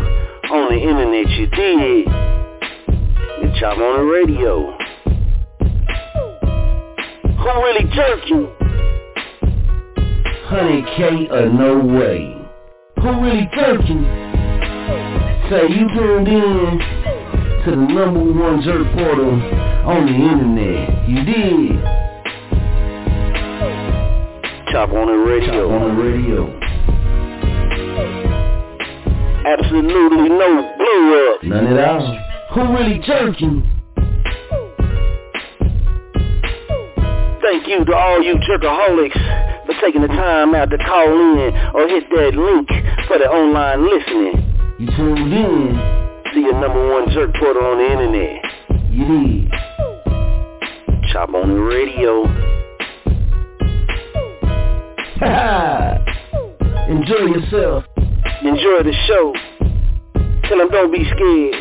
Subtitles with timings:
[0.50, 2.06] on the internet, you dig?
[2.06, 4.76] The Chop on the radio.
[7.36, 8.48] Who really jerking?
[10.48, 12.34] 100K or no way.
[12.96, 14.04] Who really jerking?
[15.50, 16.78] Say you tuned in
[17.64, 19.32] to the number one jerk portal
[19.86, 21.08] on the internet.
[21.08, 21.82] You did.
[24.72, 25.68] Chop on the radio.
[25.68, 26.57] Chop on the radio.
[29.48, 31.42] Absolutely no blow up.
[31.42, 32.18] None at all.
[32.52, 33.62] Who really jerking?
[37.40, 41.88] Thank you to all you jerkaholics for taking the time out to call in or
[41.88, 42.68] hit that link
[43.08, 44.44] for the online listening.
[44.78, 45.78] You tuned in.
[46.34, 48.44] See your number one jerk portal on the internet.
[48.90, 49.50] You did.
[51.10, 52.24] Chop on the radio.
[56.92, 57.84] Enjoy yourself.
[58.40, 59.32] Enjoy the show.
[60.44, 61.56] Tell them don't be scared.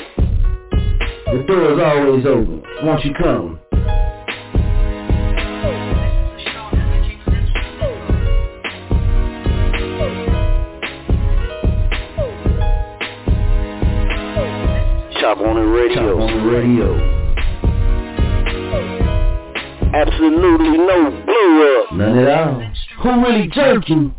[1.25, 2.63] The door is always open.
[2.83, 3.59] Won't you come?
[15.19, 15.95] Chop on the radio.
[15.95, 16.87] Chop on the radio.
[19.95, 21.93] Absolutely no blow up.
[21.93, 22.61] None at all.
[23.01, 24.13] Who really jerking?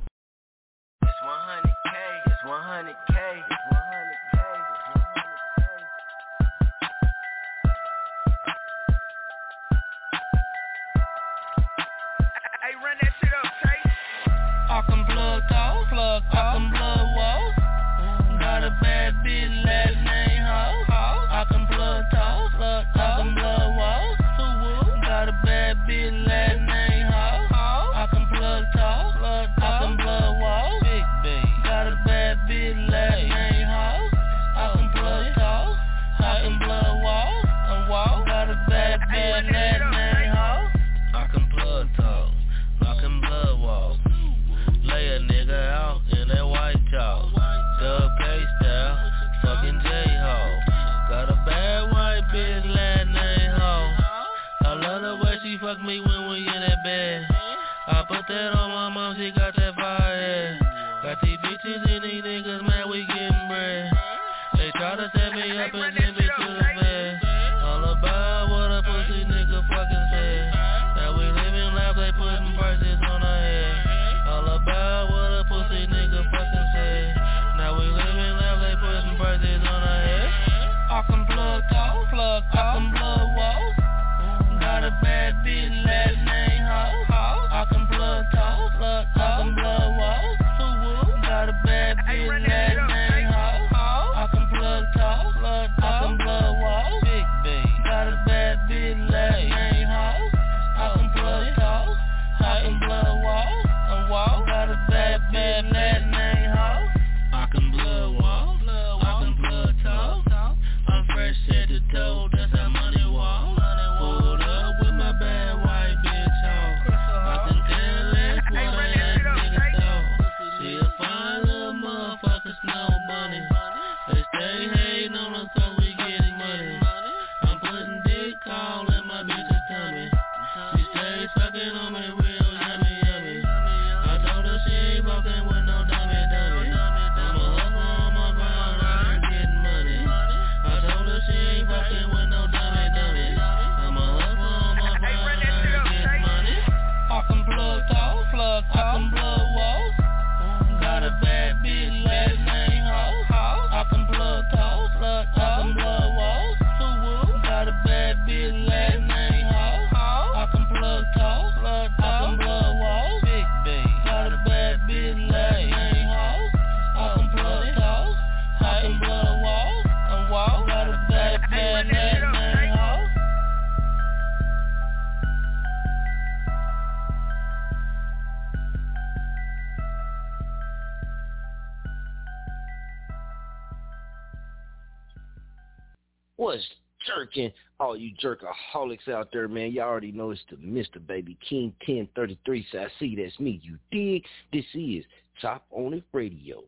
[188.22, 191.04] Jerkaholics out there, man, y'all already know it's the Mr.
[191.04, 192.66] Baby King 1033.
[192.72, 193.60] So I see that's me.
[193.62, 194.24] You dig?
[194.52, 195.04] This is
[195.40, 196.64] Chop on the Radio.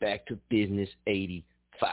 [0.00, 1.88] Back to Bizness 85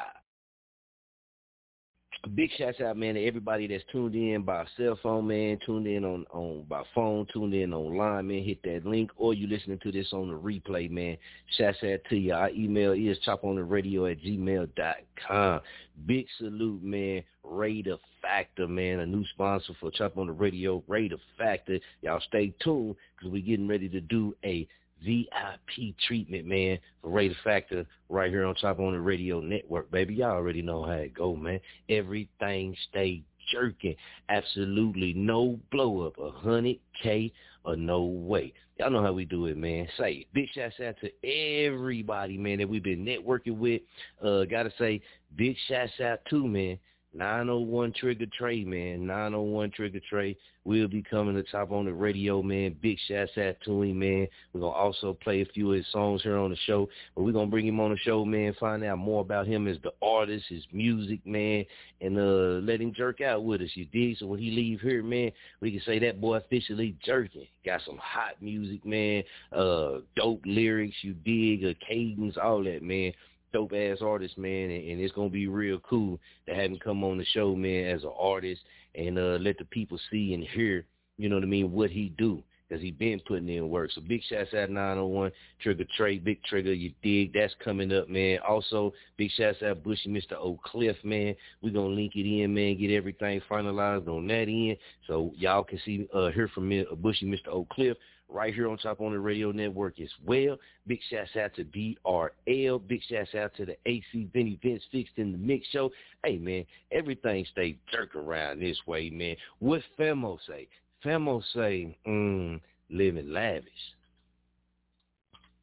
[2.34, 6.04] big shouts out, man, to everybody that's tuned in by cell phone, man, tuned in
[6.04, 8.44] on, on by phone, tuned in online, man.
[8.44, 11.18] Hit that link, or you listening to this on the replay, man.
[11.58, 12.34] Shouts out to you.
[12.34, 15.62] Our email is chopontheradio at gmail.com.
[16.06, 17.24] Big salute, man.
[17.44, 21.80] Raider Factor, man, a new sponsor for Chop on the Radio, Raider Factor.
[22.02, 24.68] Y'all stay tuned because we're getting ready to do a
[25.04, 30.16] VIP treatment, man, for Raider Factor right here on Chop on the Radio Network, baby.
[30.16, 31.60] Y'all already know how it go, man.
[31.88, 33.96] Everything stay jerking.
[34.30, 36.18] Absolutely no blow up.
[36.18, 37.32] A hundred K
[37.64, 38.54] or no way.
[38.80, 39.88] Y'all know how we do it, man.
[40.00, 40.26] Say.
[40.34, 43.82] Big shouts out to everybody, man, that we've been networking with.
[44.24, 45.00] Uh, gotta say,
[45.36, 46.80] big shouts out to man,
[47.16, 49.08] 901 Trigger Trey, man.
[49.08, 52.76] 901 Trigger Trey We'll be coming to Chop on the radio, man.
[52.82, 54.28] Big shouts out to him, man.
[54.52, 56.90] We're going to also play a few of his songs here on the show.
[57.14, 59.68] But we're going to bring him on the show, man, find out more about him
[59.68, 61.66] as the artist, his music, man,
[62.02, 64.18] and uh, let him jerk out with us, you dig?
[64.18, 65.32] So when he leave here, man,
[65.62, 67.46] we can say that boy officially jerking.
[67.64, 73.14] Got some hot music, man, uh, dope lyrics, you dig, a cadence, all that, man
[73.56, 77.06] dope ass artist, man, and, and, it's gonna be real cool to have him come
[77.06, 78.62] on the show, man, as an artist
[78.96, 80.86] and uh let the people see and hear,
[81.18, 82.44] you know what I mean, what he do.
[82.70, 83.92] Cause he been putting in work.
[83.92, 85.32] So big shouts out 901
[85.62, 87.32] Trigger Trey, Big Trigger, you dig?
[87.32, 88.40] That's coming up, man.
[88.40, 90.34] Also, big shouts out Bushy Mr.
[90.36, 91.36] Oak Cliff, man.
[91.62, 92.80] We gonna link it in, man.
[92.80, 96.96] Get everything finalized on that end, so y'all can see, uh, hear from me, uh,
[96.96, 97.50] Bushy Mr.
[97.50, 97.98] Oak Cliff
[98.30, 100.58] right here on Chop on the Radio Network as well.
[100.88, 102.88] Big shouts out to BRL.
[102.88, 105.92] Big shouts out to the AC Vinny Vince Fixed in the Mix Show.
[106.24, 109.36] Hey, man, everything stay jerk around this way, man.
[109.60, 110.68] What Femo say?
[111.04, 113.72] Femo say, mm, living lavish.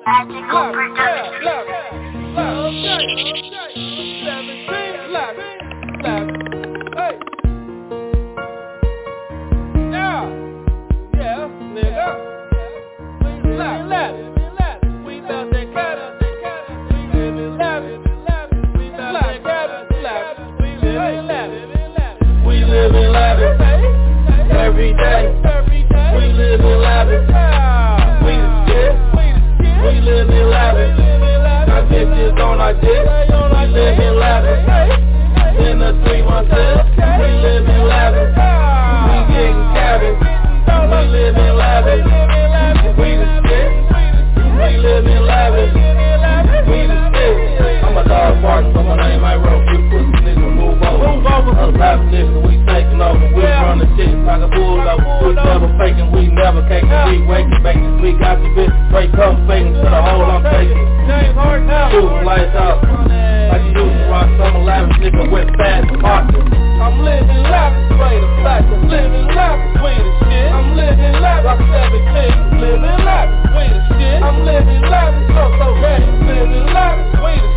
[0.06, 1.26] Magical production.
[24.76, 25.32] Every day.
[26.16, 27.24] We live in lavish.
[28.24, 28.92] We the shit.
[29.80, 31.00] We live in lavish.
[31.72, 32.84] Our bitches on our dick.
[32.84, 34.68] We live in lavish.
[35.64, 38.36] In the 316, we live in lavish.
[38.36, 40.20] We getting cabbage.
[40.92, 42.04] We live in lavish.
[43.00, 43.70] We the shit.
[44.60, 45.72] We live in lavish.
[46.68, 47.84] We the shit.
[47.84, 49.75] I'm a dog bark, so my name I wrote.
[51.36, 51.52] Over.
[51.52, 53.26] A lavish nigga, we taking over.
[53.36, 55.00] We run the shit like a bulldog.
[55.22, 56.88] We never faking, we never caking.
[56.88, 58.00] We waking, baking.
[58.00, 60.80] We got the bitch straight come faking to the hole I'm taking.
[61.06, 62.80] Shooting lights out.
[63.52, 66.50] Like you used to rock some lavish nigga with fast pockets.
[66.76, 68.68] I'm living lavish, straight up fact.
[68.68, 70.50] I'm living lavish, we the shit.
[70.52, 72.60] I'm living lavish, I'm 17.
[72.60, 74.18] Living lavish, we the shit.
[74.22, 76.04] I'm living lavish, so so ready.
[76.26, 77.55] Living lavish, we the shit.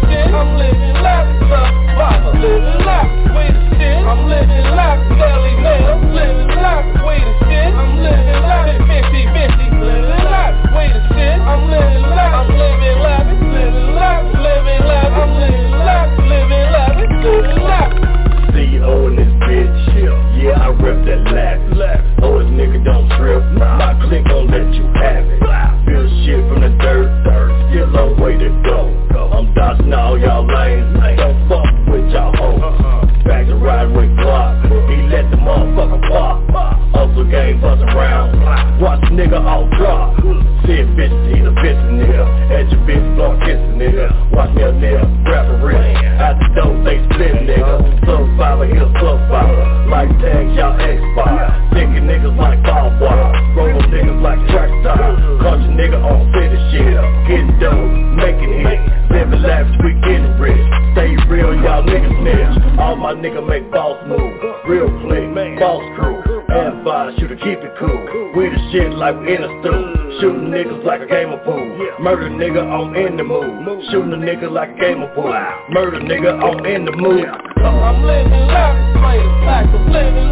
[71.79, 73.87] Murder nigga, I'm in the mood.
[73.87, 75.31] Shooting a nigga like game of pool.
[75.69, 77.23] Murder nigga, I'm in the mood.
[77.23, 78.51] I'm living
[78.99, 79.71] straight a fact.
[79.71, 80.27] I'm living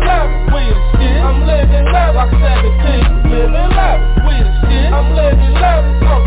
[0.51, 1.23] we the shit.
[1.23, 3.31] I'm living lavish, like 17.
[3.31, 3.71] Living
[4.27, 4.91] we the shit.
[4.91, 6.26] I'm living lavish,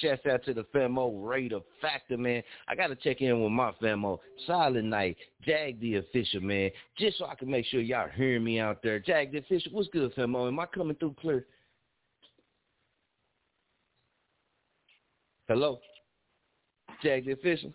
[0.00, 2.42] shouts out to the famo Raider Factor, man.
[2.68, 4.18] I gotta check in with my famo.
[4.46, 6.70] Silent Night, Jag the official, man.
[6.96, 8.98] Just so I can make sure y'all hearing me out there.
[8.98, 10.48] Jag the official, what's good, famo?
[10.48, 11.46] Am I coming through clear?
[15.48, 15.80] Hello?
[17.02, 17.72] Jag the official?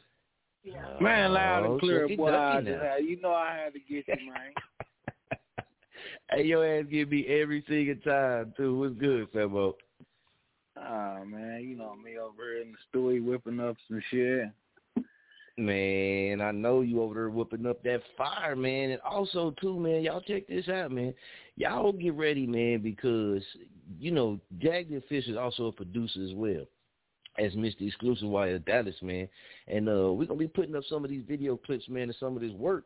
[0.63, 0.82] Yeah.
[1.01, 2.30] Man, loud and Oh, clear, Chucky boy.
[2.30, 2.89] I Ducky just now.
[2.89, 4.53] had- you know I had to get you, man.
[6.32, 8.77] hey, your ass give me every single time, too.
[8.77, 9.74] What's good, famo?
[10.85, 14.49] Ah, man, you know me over here in the studio whipping up some shit.
[15.57, 18.91] Man, I know you over there whipping up that fire, man.
[18.91, 21.13] And also, too, man, y'all check this out, man.
[21.55, 23.43] Y'all get ready, man, because,
[23.99, 26.65] you know, the Official is also a producer as well
[27.39, 27.87] as Mr.
[27.87, 29.27] Exclusive Wire Dallas, man.
[29.67, 32.35] And uh we're to be putting up some of these video clips, man, and some
[32.35, 32.85] of this work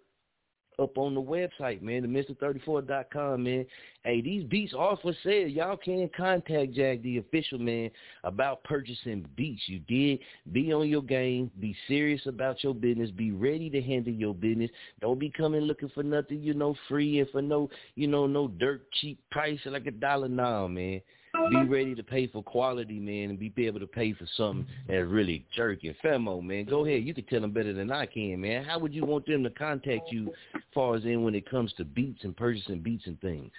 [0.79, 3.65] up on the website, man, the Mr34.com, man.
[4.03, 5.47] Hey, these beats are for sale.
[5.47, 7.89] Y'all can contact Jag the official, man,
[8.23, 9.63] about purchasing beats.
[9.65, 10.19] You did.
[10.51, 11.49] Be on your game.
[11.59, 13.09] Be serious about your business.
[13.09, 14.69] Be ready to handle your business.
[15.01, 18.47] Don't be coming looking for nothing, you know, free and for no, you know, no
[18.47, 21.01] dirt cheap price like a dollar now, man.
[21.49, 25.07] Be ready to pay for quality, man, and be able to pay for something that's
[25.07, 25.95] really jerking.
[26.03, 27.03] Femo, man, go ahead.
[27.03, 28.63] You can tell them better than I can, man.
[28.63, 31.73] How would you want them to contact you as far as in when it comes
[31.73, 33.51] to beats and purchasing beats and things?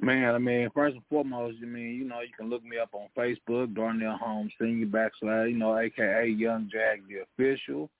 [0.00, 2.90] Man, I mean, first and foremost, I mean, you know, you can look me up
[2.92, 7.90] on Facebook, Darnell Holmes Senior backslash, you know, aka Young Jag the official.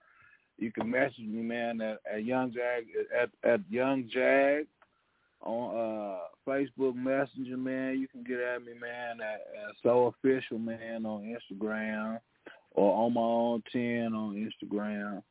[0.58, 2.84] You can message me, man, at, at Young Jag
[3.18, 4.66] at at Young Jag
[5.42, 7.98] on uh Facebook Messenger, man.
[7.98, 12.18] You can get at me, man, at, at So Official, man, on Instagram
[12.72, 15.22] or on my own ten on Instagram.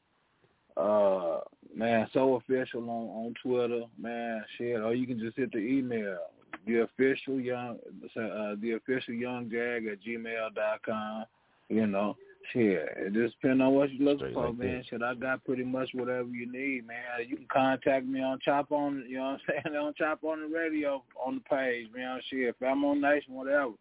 [0.78, 1.42] Uh,
[1.76, 4.44] man, so official on on Twitter, man.
[4.58, 6.20] Shit, or you can just hit the email,
[6.66, 11.26] the official young, uh, the official young jag at gmail dot com.
[11.68, 12.16] You know,
[12.54, 12.88] shit.
[12.98, 14.78] It just depends on what you're looking Straight for, like man.
[14.78, 14.86] that.
[14.90, 17.28] Shit, I got pretty much whatever you need, man.
[17.28, 20.42] You can contact me on Chop on, you know what I'm saying, on Chop on
[20.42, 22.20] the radio on the page, man.
[22.30, 23.72] Shit, if I'm on Nation, whatever.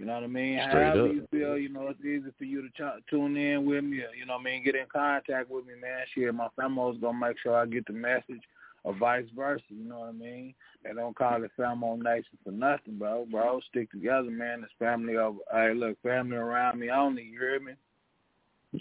[0.00, 0.58] You know what I mean?
[0.68, 1.14] Straight However up.
[1.14, 3.98] you feel, you know, it's easy for you to ch- tune in with me.
[4.18, 4.64] You know what I mean?
[4.64, 6.00] Get in contact with me, man.
[6.14, 8.42] Shit, my family's going to make sure I get the message
[8.82, 9.62] or vice versa.
[9.68, 10.52] You know what I mean?
[10.82, 13.24] They don't call it family nation for nothing, bro.
[13.30, 14.64] Bro, stick together, man.
[14.64, 15.38] It's family over.
[15.52, 17.22] Hey, look, family around me I only.
[17.22, 17.74] You hear me?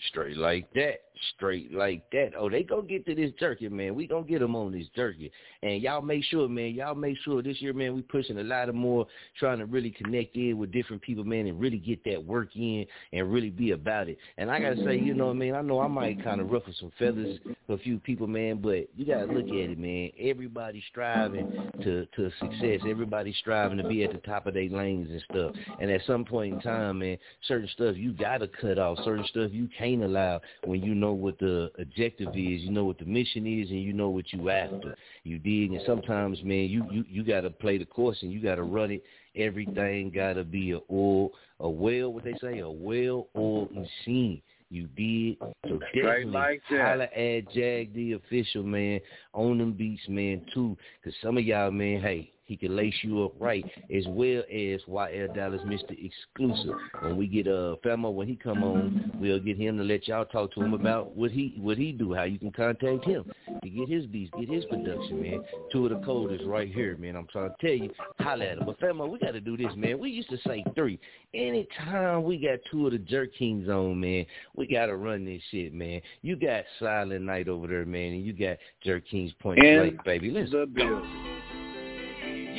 [0.08, 1.02] Straight like that.
[1.36, 2.32] Straight like that.
[2.38, 3.96] Oh, they go get to this jerky, man.
[3.96, 5.32] We gonna get them on this jerky.
[5.62, 8.68] And y'all make sure, man, y'all make sure this year, man, we pushing a lot
[8.68, 9.06] of more,
[9.40, 12.86] trying to really connect in with different people, man, and really get that work in
[13.14, 14.18] and really be about it.
[14.38, 15.56] And I gotta say, you know what I mean?
[15.56, 18.90] I know I might kind of ruffle some feathers for a few people, man, but
[18.98, 20.10] you gotta look at it, man.
[20.20, 22.82] Everybody striving to, to success.
[22.90, 25.56] Everybody striving to be at the top of their lanes and stuff.
[25.80, 28.98] And at some point in time, man, certain stuff you gotta cut off.
[29.06, 32.98] Certain stuff you can't allow when you know what the objective is, you know what
[32.98, 34.96] the mission is, and you know what you after.
[35.24, 35.72] You dig?
[35.74, 39.04] And sometimes, man, you you you gotta play the course and you gotta run it.
[39.36, 44.42] Everything gotta be a oil, a well, what they say, a well-oiled machine.
[44.70, 45.38] You did.
[45.68, 46.88] So definitely like that.
[46.88, 49.00] holla at Jag the official, man,
[49.34, 50.76] on them beats, man, too.
[51.00, 54.82] Because some of y'all, man, hey, he can lace you up right, as well as
[54.90, 55.92] YL Dallas Mr.
[55.92, 56.76] Exclusive.
[57.02, 60.26] When we get uh Famo, when he come on, we'll get him to let y'all
[60.26, 63.32] talk to him about what he what he do, how you can contact him
[63.64, 65.44] to get his beats, get his production, man.
[65.72, 67.16] Two of the coders right here, man.
[67.16, 68.66] I'm trying to tell you, holla at him.
[68.66, 70.00] But Famo, we got to do this, man.
[70.00, 71.00] We used to say three.
[71.34, 75.42] Anytime we got two of the Jerk Kings on, man, we got to run this
[75.50, 76.02] shit, man.
[76.22, 80.30] You got Silent Night over there, man, and you got Jerk Kings Point Blank, baby.
[80.30, 81.02] Let's the bill.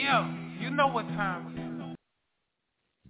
[0.05, 0.31] Yeah,
[0.61, 1.97] you know what time it is.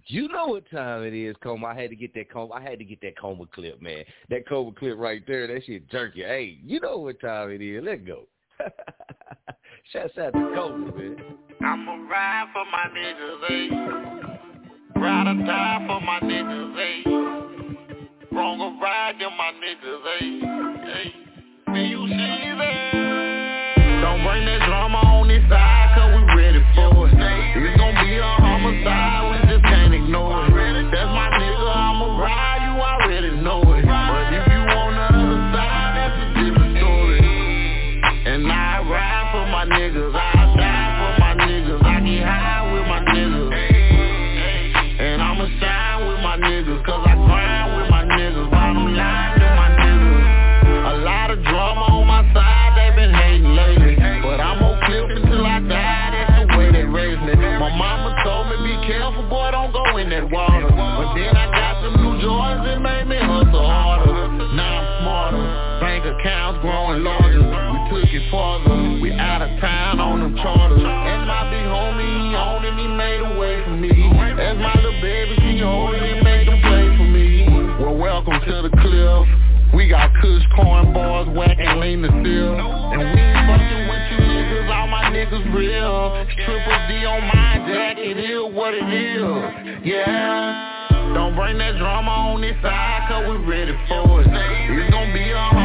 [0.07, 1.67] You know what time it is, Coma.
[1.67, 2.53] I had to get that Coma.
[2.53, 4.05] I had to get that Coma clip, man.
[4.29, 5.45] That Coma clip right there.
[5.45, 6.21] That shit jerky.
[6.21, 7.83] Hey, you know what time it is.
[7.83, 8.27] Let's go.
[9.91, 11.17] Shouts out to Coma, man.
[11.59, 14.99] I'ma ride for my niggas, eh?
[15.01, 17.09] Ride or die for my niggas, eh?
[18.31, 20.39] Wrong or ride, them my niggas, hey,
[20.93, 21.13] hey.
[21.73, 24.01] Do you see that?
[24.01, 24.64] Don't bring that
[26.77, 27.04] we
[81.85, 82.57] lean the steel.
[82.57, 86.25] And we ain't fucking with you niggas, all my niggas real.
[86.33, 89.85] Triple D on my jacket, it is what it is.
[89.85, 91.13] Yeah.
[91.13, 94.27] Don't bring that drama on this side, cause we ready for it.
[94.27, 95.64] It's gonna be a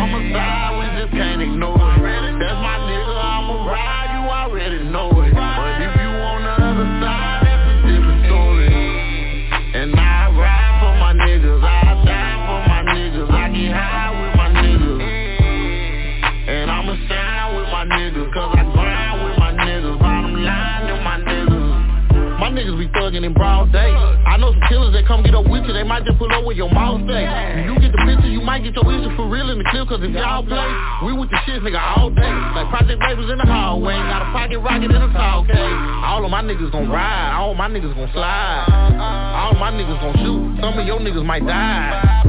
[23.11, 23.90] niggas be thuggin' in broad day.
[24.27, 26.57] I know some killers that come get up with you, they might just pull with
[26.57, 27.27] your mouth stay.
[27.27, 29.88] If you get the picture, you might get your issue for real in the clip,
[29.88, 30.70] cause if y'all play,
[31.05, 32.31] we with the shit, nigga, all day.
[32.55, 35.57] Like Project Babers in the hallway, got a pocket rocket in a tall case.
[36.05, 38.66] All of my niggas gon' ride, all my niggas gon' slide.
[38.70, 42.20] All my niggas gon' shoot, some of your niggas might die.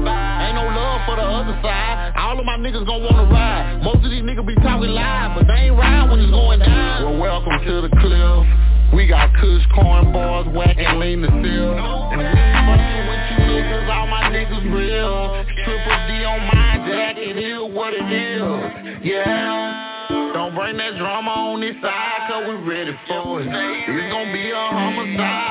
[0.41, 3.83] Ain't no love for the other side, all of my niggas gon' wanna ride.
[3.83, 7.03] Most of these niggas be talking live, but they ain't ride when it's going down.
[7.03, 8.70] Well, welcome to the cliff.
[8.93, 11.71] We got Kush corn bars, whack and lean the steel.
[11.73, 15.45] And we ain't fucking with you niggas, all my niggas real.
[15.63, 19.05] Triple D on my jacket, is what it is.
[19.05, 20.31] Yeah.
[20.33, 23.47] Don't bring that drama on this side, cause we ready for it.
[23.47, 25.50] It's gonna be a homicide,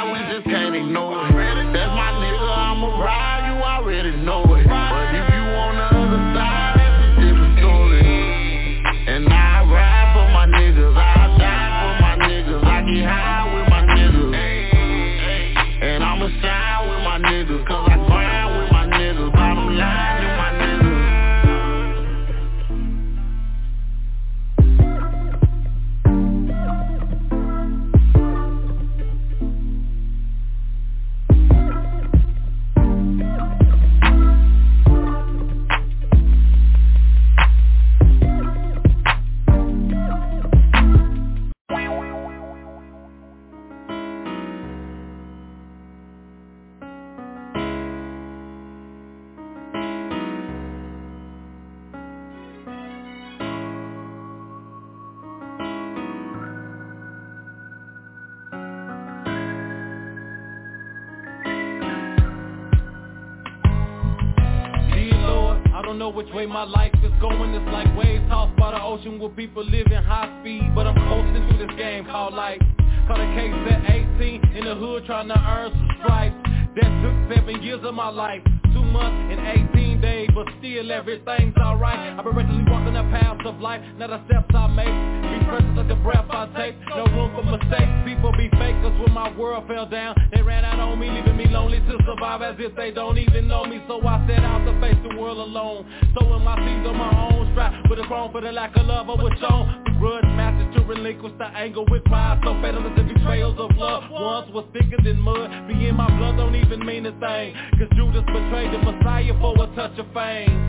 [66.10, 67.54] know which way my life is going.
[67.54, 70.72] It's like waves tossed by the ocean where people live in high speed.
[70.74, 72.60] But I'm coasting through this game called life.
[73.06, 76.36] Caught a case at 18 in the hood trying to earn some stripes.
[76.76, 78.42] That took seven years of my life.
[78.72, 81.98] Two months and 18 days, but still everything's alright.
[81.98, 85.39] I've been recklessly walking the paths of life, now the steps I make.
[85.50, 87.90] Present like the breath I take, no room for mistakes.
[88.06, 90.14] People be fakers when my world fell down.
[90.32, 93.48] They ran out on me, leaving me lonely to survive as if they don't even
[93.48, 93.82] know me.
[93.88, 95.86] So I set out to face the world alone.
[96.14, 98.86] So Sowing my seeds on my own strap, with a groan for the lack of
[98.86, 99.98] love I was shown.
[99.98, 102.40] Grudge masters to relinquish the anger with pride.
[102.44, 104.04] So fatal as the betrayals of love.
[104.10, 105.50] Once was thicker than mud.
[105.66, 107.54] Being my blood don't even mean a thing.
[107.74, 110.60] Cause Judas betrayed the Messiah for a touch of fame.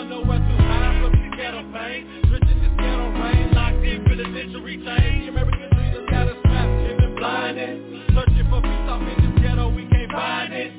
[0.00, 2.08] From this ghetto pain.
[2.80, 4.80] Ghetto rain, locked in penitentiary.
[5.28, 8.08] American dream has got us trapped, living blinded.
[8.16, 10.72] Searching for peace off in this ghetto, we can't find it.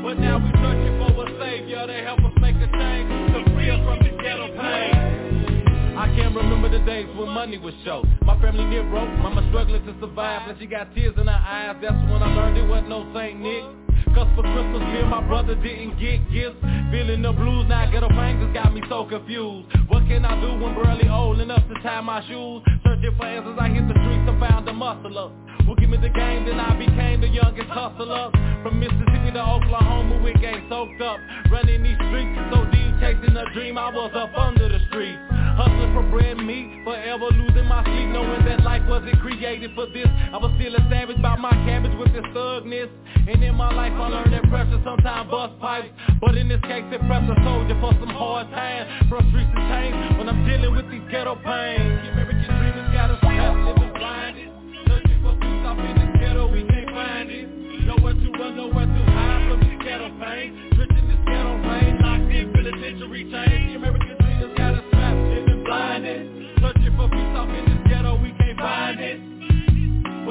[0.00, 3.68] But now we searching for a savior to help us make a change, to free
[3.68, 5.92] us from ghetto pain.
[5.92, 8.08] I can't remember the days when money was short.
[8.22, 10.48] My family near broke, mama struggling to survive.
[10.48, 13.38] And she got tears in her eyes, that's when I learned it wasn't no Saint
[13.40, 13.64] Nick.
[14.14, 16.62] Cause for Christmas, me and my brother didn't get gifts.
[16.94, 19.66] Feeling the blues, now ghetto just got me so confused.
[19.88, 22.62] What can I do when barely old enough to tie my shoes?
[22.84, 25.32] Searching for answers, I hit the streets and found a muscle up.
[25.66, 28.30] Well, give me the game, then I became the youngest hustler.
[28.62, 31.18] From Mississippi to Oklahoma, with game soaked up.
[31.50, 35.18] Running these streets so deep, chasing a dream, I was up under the street.
[35.54, 39.86] Hustling for bread and meat, forever losing my sleep, knowing that life wasn't created for
[39.86, 40.06] this.
[40.32, 42.90] I was still a savage about my cabbage with this thugness.
[43.26, 45.88] And in my life I learned that pressure sometimes bust pipes.
[46.20, 49.08] But in this case it preps a soldier for some hard times.
[49.08, 52.02] From streets to chains, when I'm dealing with these ghetto pains.
[52.12, 54.50] American dream has got us trapped, living blinded.
[54.90, 57.46] Searching for peace off in this ghetto, we can't find it.
[57.86, 60.63] Nowhere to run, nowhere to hide from this ghetto pain.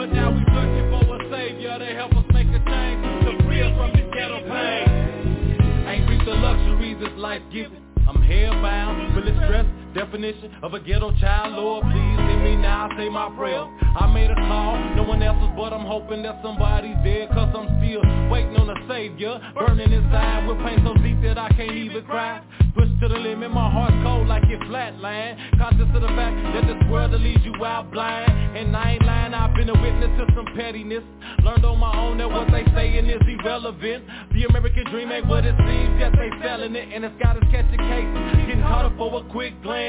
[0.03, 2.99] But now we searching for a savior to help us make a change.
[3.23, 5.87] To free us from this ghetto pain.
[5.87, 7.71] Ain't reached the luxuries this life gives
[8.05, 11.53] I'm hellbound, feeling stressed, definition of a ghetto child.
[11.53, 13.63] Lord, please hear me now, say my prayer.
[13.95, 17.69] I made a call, no one else's but I'm hoping that somebody's there Cause I'm
[17.77, 19.39] still waiting on a savior.
[19.53, 22.41] Burning inside with pain so deep that I can't even cry.
[22.73, 25.37] Pushed to the limit, my heart's cold like it flatline.
[25.59, 28.31] Conscious of the fact that this world will lead you out blind.
[28.57, 31.03] And I ain't lying, I've been a witness to some pettiness.
[31.43, 34.05] Learned on my own that what they saying is irrelevant.
[34.33, 36.89] The American dream ain't what it seems, yet they selling it.
[36.93, 38.09] And it's got us catching case
[38.47, 39.82] Getting caught up for a quick glance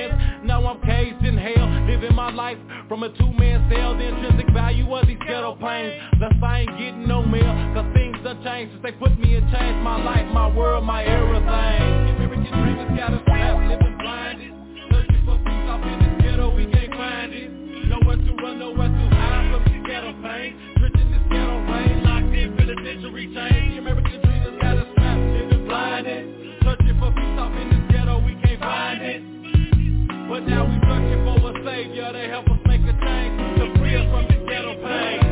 [0.45, 3.97] Now I'm caged in hell Living my life from a two-man cell.
[3.97, 8.17] The intrinsic value of these ghetto pains Thus I ain't getting no mail Cause things
[8.25, 12.63] done changed since they put me in change My life, my world, my everything American
[12.63, 14.53] dreamers got us trapped, living blinded.
[14.91, 17.51] Searching for peace off in this ghetto, we can't find it.
[17.89, 22.05] Nowhere to run, nowhere to hide from this ghetto pain Rich in this ghetto rain,
[22.05, 24.34] locked in penitentiary chains American dreamers
[30.35, 33.95] But now we searching for a savior to help us make a change, to free
[33.95, 35.24] us from this ghetto pain.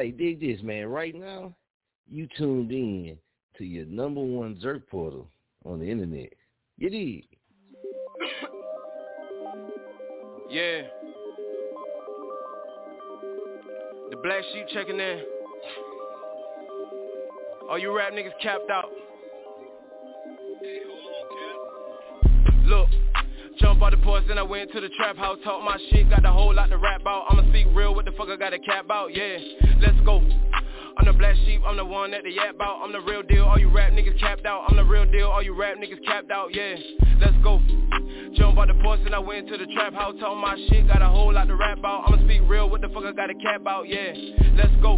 [0.00, 0.86] Say, dig this, man.
[0.86, 1.54] Right now,
[2.08, 3.18] you tuned in
[3.58, 5.28] to your number one jerk portal
[5.66, 6.32] on the internet.
[6.78, 6.98] You did.
[10.50, 10.84] yeah.
[14.08, 15.20] The black sheep checking in.
[17.68, 18.89] All you rap niggas capped out.
[24.30, 26.78] Then I went to the trap house, talk my shit, got the whole lot to
[26.78, 27.26] rap out.
[27.28, 29.38] I'ma speak real, what the fuck I got a cap out, yeah.
[29.82, 30.22] Let's go.
[30.96, 32.80] I'm the black sheep, I'm the one that they yap out.
[32.80, 34.66] I'm the real deal, all you rap niggas capped out.
[34.68, 36.76] I'm the real deal, all you rap niggas capped out, yeah.
[37.18, 37.58] Let's go.
[38.36, 41.02] Jump out the porch and I went to the trap house, talk my shit, got
[41.02, 42.04] a whole lot to rap out.
[42.06, 44.12] I'ma speak real, what the fuck I got a cap out, yeah.
[44.54, 44.94] Let's go.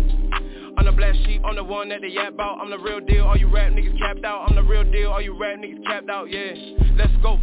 [0.77, 2.59] I'm the black sheep, I'm the one that they yap out.
[2.61, 4.51] I'm the real deal, all you rap niggas capped out.
[4.51, 6.53] I'm the real deal, all you rap niggas capped out, yeah.
[6.99, 7.39] Let's go.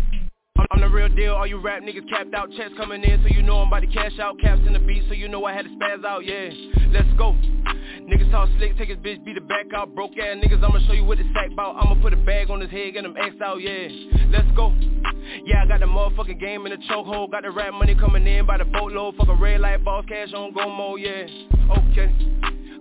[0.71, 3.41] I'm the real deal, all you rap niggas capped out Checks coming in, so you
[3.41, 4.39] know I'm about to cash out.
[4.39, 6.49] Caps in the beat, so you know I had to spaz out, yeah.
[6.91, 7.33] Let's go.
[8.01, 9.95] Niggas talk slick, take his bitch, beat the back out.
[9.95, 11.75] Broke ass niggas, I'ma show you what it's sack bout.
[11.75, 13.87] I'ma put a bag on his head, get him X out, yeah.
[14.29, 14.71] Let's go.
[15.43, 17.31] Yeah, I got the motherfucking game in the chokehold.
[17.31, 19.15] Got the rap money coming in by the boatload.
[19.15, 21.25] Fuck a red light, boss cash on go mode, yeah.
[21.89, 22.13] Okay.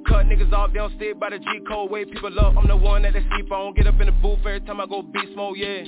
[0.07, 1.91] Cut niggas off, they don't stick by the G code.
[1.91, 3.73] Wake people up, I'm the one that they sleep on.
[3.73, 5.85] Get up in the booth every time I go beast mode, yeah.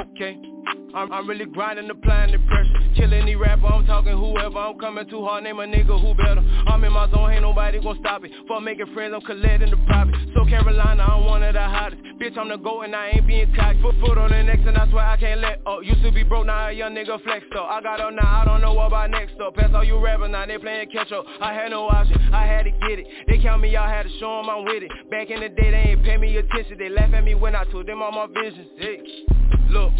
[0.00, 0.53] Okay
[0.94, 2.94] I'm, I'm really grinding, applying the pressure.
[2.94, 4.58] Kill any rapper, I'm talking whoever.
[4.58, 6.40] I'm coming too hard, name a nigga who better.
[6.68, 8.30] I'm in my zone, ain't nobody gon' stop it.
[8.46, 10.14] For making friends, I'm collecting the profit.
[10.34, 12.02] So Carolina, I'm one of the hottest.
[12.20, 14.78] Bitch, I'm the GOAT and I ain't being cocky Foot foot on the next and
[14.78, 15.82] I swear I can't let up.
[15.82, 17.66] Used to be broke, now a young nigga flex up.
[17.68, 19.56] I got up now, I don't know what about next up.
[19.56, 21.24] Pass all you rappers, now they playing catch up.
[21.40, 23.06] I had no option, I had to get it.
[23.26, 24.92] They count me out, had to show them I'm with it.
[25.10, 26.78] Back in the day, they ain't pay me attention.
[26.78, 29.02] They laugh at me when I told them all my visions Hey,
[29.70, 29.92] look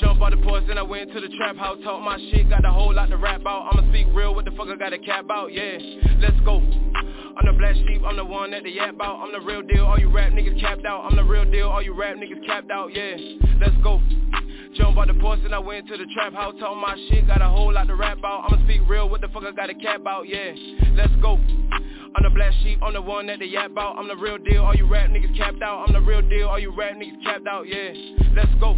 [0.00, 2.64] Jump out the porch, then I went to the trap house, talk my shit, got
[2.64, 3.68] a whole lot to rap out.
[3.70, 5.76] I'ma speak real, what the fuck I got a cap out, yeah.
[6.20, 6.56] Let's go.
[6.56, 9.20] I'm the black sheep, I'm the one that they yap out.
[9.20, 11.04] I'm the real deal, all you rap niggas capped out.
[11.04, 13.16] I'm the real deal, all you rap niggas capped out, yeah.
[13.60, 14.00] Let's go.
[14.74, 17.42] Jump out the porch, and I went to the trap house, talk my shit, got
[17.42, 18.44] a whole lot to rap out.
[18.48, 20.52] I'ma speak real, what the fuck I got a cap out, yeah.
[20.94, 21.34] Let's go.
[21.36, 24.64] I'm the black sheep, I'm the one that they yap about I'm the real deal,
[24.64, 27.46] all you rap niggas capped out I'm the real deal, all you rap niggas capped
[27.46, 27.92] out, yeah
[28.34, 28.74] Let's go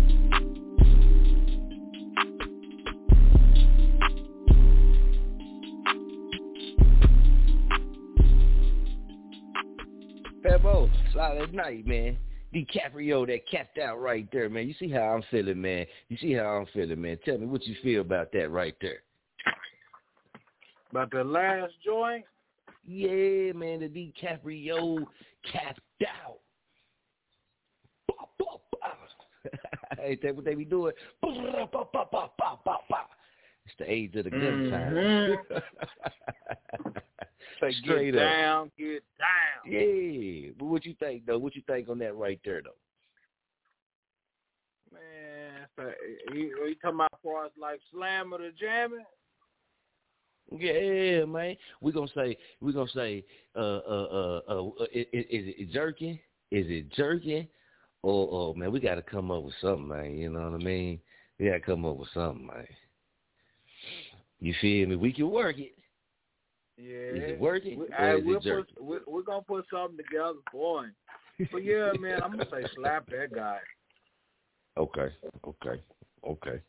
[10.43, 12.19] Fabo, Silent Night, man.
[12.55, 14.69] DiCaprio that capped out right there, man.
[14.69, 15.87] You see how I'm feeling, man.
[16.09, 17.19] You see how I'm feeling, man.
[17.25, 19.03] Tell me what you feel about that right there.
[20.91, 22.25] About the last joint?
[22.85, 25.07] Yeah, man, the DiCaprio
[25.51, 26.41] capped out.
[30.03, 30.93] Ain't that what they be doing?
[33.67, 35.55] It's the age of the gun Mm-hmm.
[35.55, 35.63] time.
[37.61, 38.29] Say Straight get up.
[38.31, 39.73] down, get down.
[39.73, 41.39] Yeah, but what you think though?
[41.39, 42.71] What you think on that right there though?
[44.93, 45.91] Man, so,
[46.35, 49.05] you, you talking about for us like slam or the jamming?
[50.51, 51.57] Yeah, man.
[51.81, 53.25] We're gonna say we're gonna say
[53.57, 56.19] uh uh uh, uh is, is it jerking?
[56.51, 57.47] Is it jerking?
[58.03, 60.99] Or or man, we gotta come up with something, man, you know what I mean?
[61.39, 62.67] We gotta come up with something, man.
[64.43, 64.97] You feel me?
[64.97, 65.73] We can work it.
[66.77, 67.23] Yeah.
[67.25, 70.95] Is it working We, I, we'll put, we, we're gonna put something together for him.
[71.53, 73.59] But yeah, man, I'm gonna say slap that guy.
[74.77, 75.13] Okay,
[75.47, 75.81] okay,
[76.27, 76.61] okay.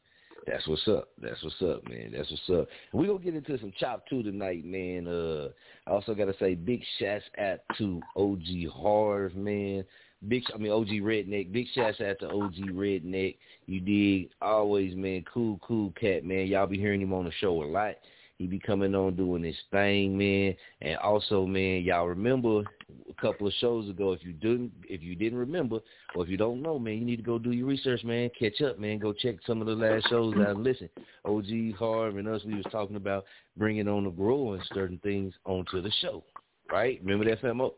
[0.46, 1.08] That's what's up.
[1.20, 2.14] That's what's up, man.
[2.16, 2.68] That's what's up.
[2.92, 5.08] We're gonna get into some chop two tonight, man.
[5.08, 5.48] Uh,
[5.88, 9.84] I also gotta say big shouts out to OG Harv, man.
[10.28, 11.52] Big, I mean OG Redneck.
[11.52, 13.38] Big shouts out to OG Redneck.
[13.66, 14.30] You dig?
[14.42, 15.24] Always, man.
[15.32, 16.48] Cool, cool cat, man.
[16.48, 17.96] Y'all be hearing him on the show a lot.
[18.38, 20.56] He be coming on doing his thing, man.
[20.82, 22.64] And also, man, y'all remember
[23.10, 24.12] a couple of shows ago.
[24.14, 25.80] If you didn't, if you didn't remember,
[26.16, 28.32] or if you don't know, man, you need to go do your research, man.
[28.38, 28.98] Catch up, man.
[29.00, 30.90] Go check some of the last shows out and listen.
[31.26, 35.34] OG Harv and us, we was talking about bringing on the grow and certain things
[35.46, 36.24] onto the show,
[36.72, 37.00] right?
[37.04, 37.74] Remember that, Famo?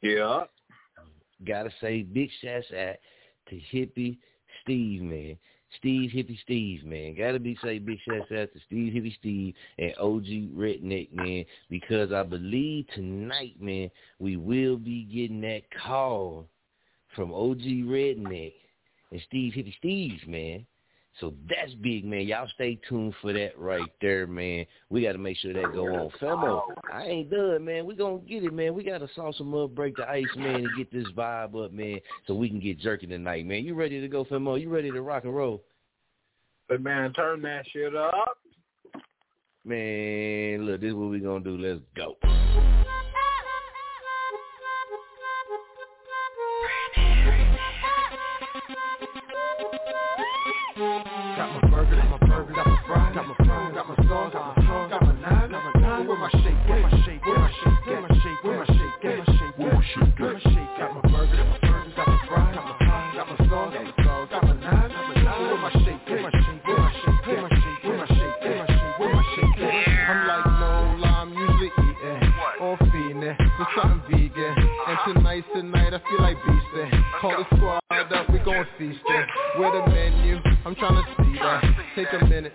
[0.00, 0.44] Yeah.
[1.46, 2.96] Gotta say big shouts out
[3.48, 4.18] to Hippie
[4.62, 5.38] Steve, man.
[5.78, 7.14] Steve Hippie Steve, man.
[7.16, 12.12] Gotta be say big shouts out to Steve Hippie Steve and OG Redneck, man, because
[12.12, 16.46] I believe tonight, man, we will be getting that call
[17.14, 18.54] from OG Redneck
[19.12, 20.66] and Steve Hippie Steve, man.
[21.20, 22.22] So that's big, man.
[22.22, 24.66] Y'all stay tuned for that right there, man.
[24.88, 26.10] We got to make sure that go on.
[26.20, 27.86] Femo, I ain't done, man.
[27.86, 28.74] We going to get it, man.
[28.74, 31.72] We got to sauce them up, break the ice, man, and get this vibe up,
[31.72, 33.64] man, so we can get jerking tonight, man.
[33.64, 34.60] You ready to go, Femo?
[34.60, 35.64] You ready to rock and roll?
[36.68, 38.38] But man, turn that shit up.
[39.64, 41.62] Man, look, this is what we going to do.
[41.62, 42.16] Let's go.
[78.58, 79.26] Up, we gon' feastin'.
[79.58, 80.38] Where the menu?
[80.64, 81.62] I'm tryna see that.
[81.94, 82.54] Take a minute.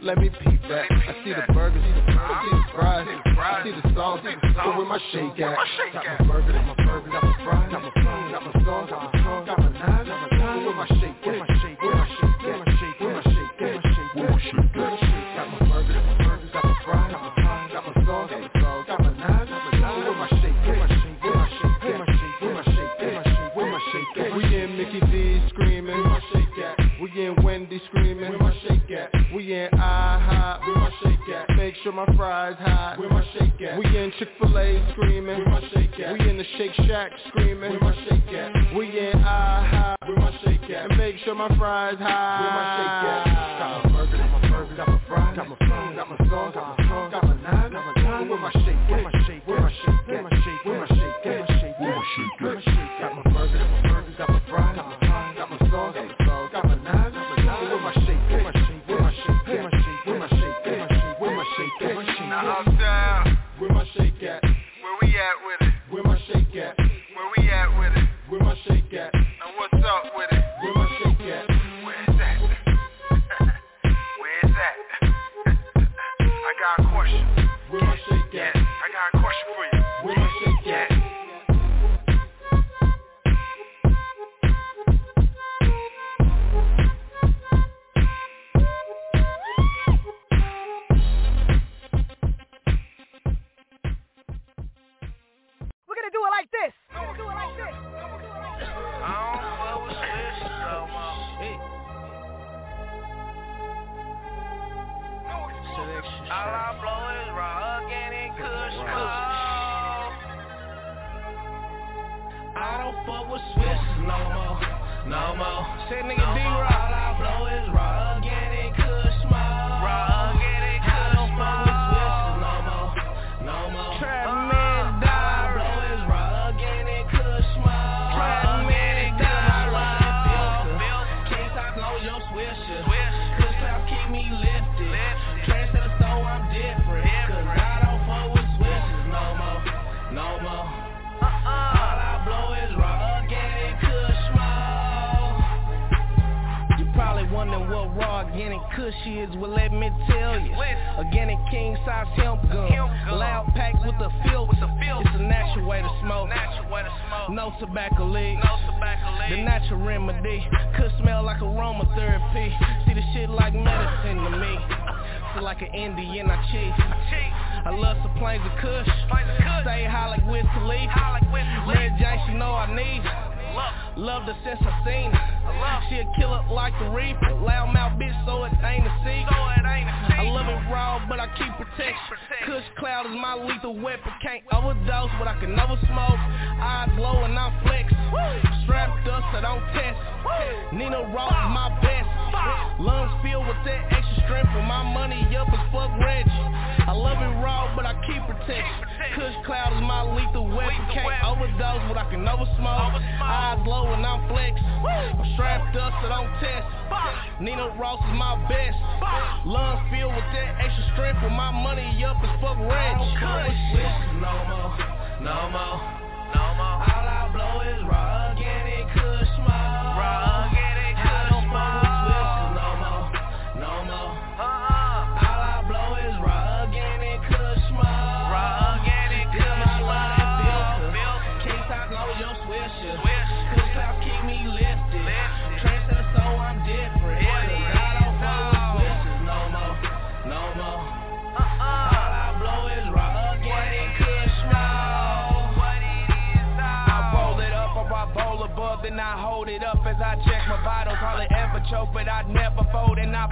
[0.00, 0.86] Let me peep that.
[0.90, 4.20] I see the burgers, I see the fries, I see the sauce.
[4.64, 5.56] So where my shake at?
[5.92, 6.79] Got my burger, my
[32.06, 32.98] my fries hot.
[32.98, 33.78] Where my shake at?
[33.78, 35.38] We in Chick-fil-A screaming.
[35.38, 36.18] Where my shake at?
[36.18, 37.70] We in the Shake Shack screaming.
[37.72, 38.74] Where my shake at?
[38.74, 39.96] We in IHOP.
[40.06, 40.90] Where my shake at?
[40.90, 42.40] And make sure my fries hot.
[42.40, 43.50] Where my shake at?
[43.60, 46.54] Got my burger, got my burger, got my fries, got my fries, got my sauce,
[46.54, 48.30] got my sauce, got my knives, got my knives.
[48.30, 48.80] Where my shake?
[48.88, 49.19] Where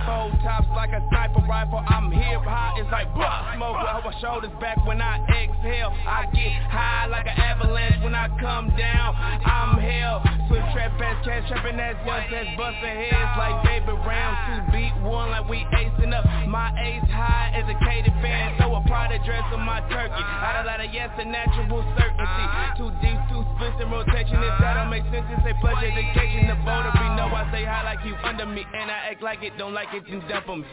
[0.06, 0.32] fold.
[0.42, 1.82] Tops like a sniper rifle.
[1.86, 5.92] I'm here high, it's like bah, smoke over my shoulders back when I exhale.
[6.06, 9.14] I get high like an avalanche when I come down.
[9.44, 10.37] I'm hell.
[10.48, 14.34] Swift trap fast cash trapping as young that's busting heads like baby round.
[14.48, 16.24] Two beat one like we acing up.
[16.48, 18.56] My ace high educated fan.
[18.56, 20.24] So a Prada dress on my turkey.
[20.24, 22.46] Out a lot of yes and natural certainty.
[22.80, 24.40] Too deep, too splits in rotation.
[24.40, 26.48] If that don't make sense, say pledge education.
[26.48, 28.64] The voter be know I say high like you under me.
[28.64, 30.64] And I act like it, don't like it, then dump me.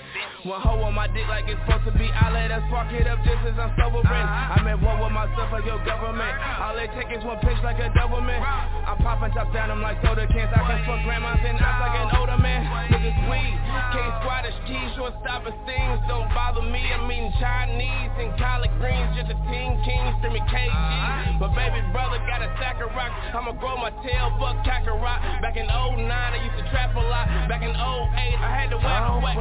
[0.48, 2.08] One hoe on my dick like it's supposed to be.
[2.08, 4.08] I let us spark it up just as I'm sobering.
[4.08, 6.32] I'm at war with myself or your government.
[6.64, 8.40] All it take is one pitch like a double man.
[8.40, 10.52] I'm popping top down, I'm like soda cans.
[10.54, 12.64] I can fuck grandmas and eyes like an older man.
[12.92, 13.56] Niggas weed,
[13.94, 15.98] can't squat a keys, short stop things.
[16.08, 19.16] Don't bother me, I'm eating Chinese and collard greens.
[19.18, 21.40] Just a teen king, screaming KG.
[21.40, 23.14] My baby brother got a sack of rocks.
[23.34, 25.42] I'ma grow my tail, fuck Kakarot.
[25.42, 27.28] Back in 09, I used to trap a lot.
[27.50, 29.36] Back in 08, I had to wear a sweat.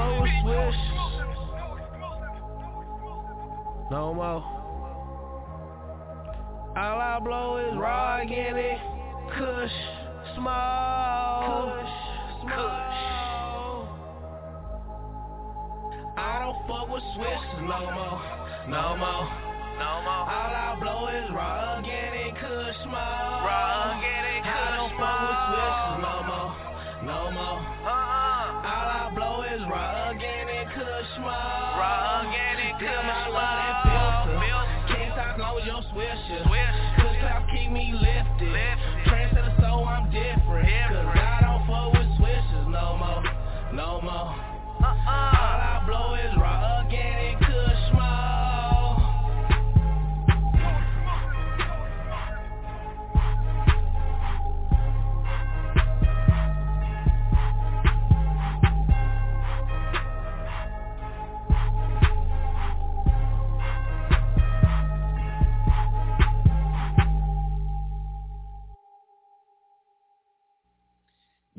[0.45, 0.81] Swish.
[3.91, 4.43] No more.
[6.77, 8.79] All I blow is raw organic,
[9.39, 9.71] kush,
[10.37, 11.97] small, kush,
[12.43, 13.89] small.
[16.17, 18.21] I don't fuck with switches no more,
[18.69, 19.27] no more,
[19.77, 20.25] no more.
[20.25, 25.41] All I blow is raw organic, kush, small, raw organic, kush, I don't fuck with
[25.51, 26.51] switches no more,
[27.05, 27.61] no more.
[27.85, 28.71] Uh-uh.
[28.71, 33.35] All I blow is raw organic, kush, small, raw organic, kush, small
[35.65, 36.54] your swisher.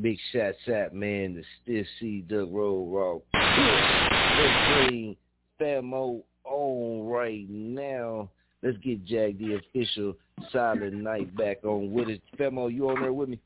[0.02, 1.36] Big shots out, man.
[1.36, 2.50] The Still See Duck
[3.32, 5.16] Let's Green
[5.60, 8.30] Famo on right now.
[8.62, 10.18] Let's get Jack the official
[10.52, 12.22] Silent Night back on with it.
[12.38, 13.40] Femo, you on there with me?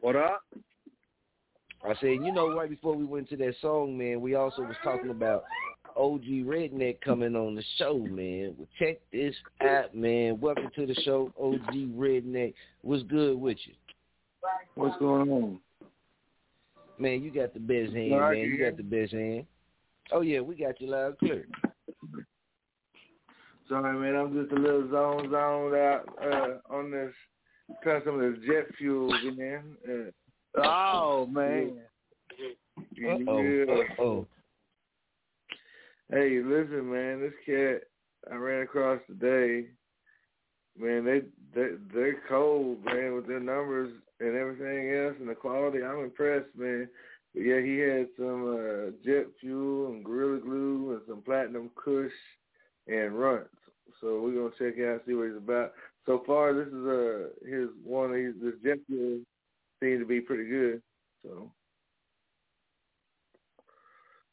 [0.00, 0.42] What up?
[1.82, 4.76] I said, you know, right before we went to that song, man, we also was
[4.84, 5.44] talking about
[5.96, 8.54] OG Redneck coming on the show, man.
[8.58, 10.38] Well, check this out, man.
[10.40, 12.52] Welcome to the show, OG Redneck.
[12.82, 13.72] What's good with you?
[14.74, 15.60] What's going on?
[16.98, 18.48] Man, you got the best hand, right, man.
[18.48, 19.46] You got the best hand.
[20.12, 21.46] Oh yeah, we got you loud clear.
[23.68, 24.14] Sorry, man.
[24.20, 27.12] I'm just a little zone zoned out uh, on this,
[27.82, 29.62] trying some of this jet fuel, man.
[29.86, 30.10] Uh,
[30.56, 31.72] Oh man.
[32.40, 33.42] Uh oh.
[33.42, 33.64] yeah.
[33.72, 34.26] Uh oh.
[36.10, 37.20] Hey, listen, man.
[37.20, 37.82] This cat
[38.32, 39.66] I ran across today,
[40.78, 41.04] man.
[41.04, 41.20] They
[41.54, 45.82] they they're cold, man, with their numbers and everything else and the quality.
[45.82, 46.88] I'm impressed, man.
[47.34, 52.12] But yeah, he had some uh, jet fuel and gorilla glue and some platinum kush
[52.86, 53.50] and runts.
[54.00, 55.72] So we're gonna check it out, see what he's about.
[56.06, 59.20] So far, this is uh his one of his this jet fuel
[59.82, 60.82] seemed to be pretty good.
[61.22, 61.50] So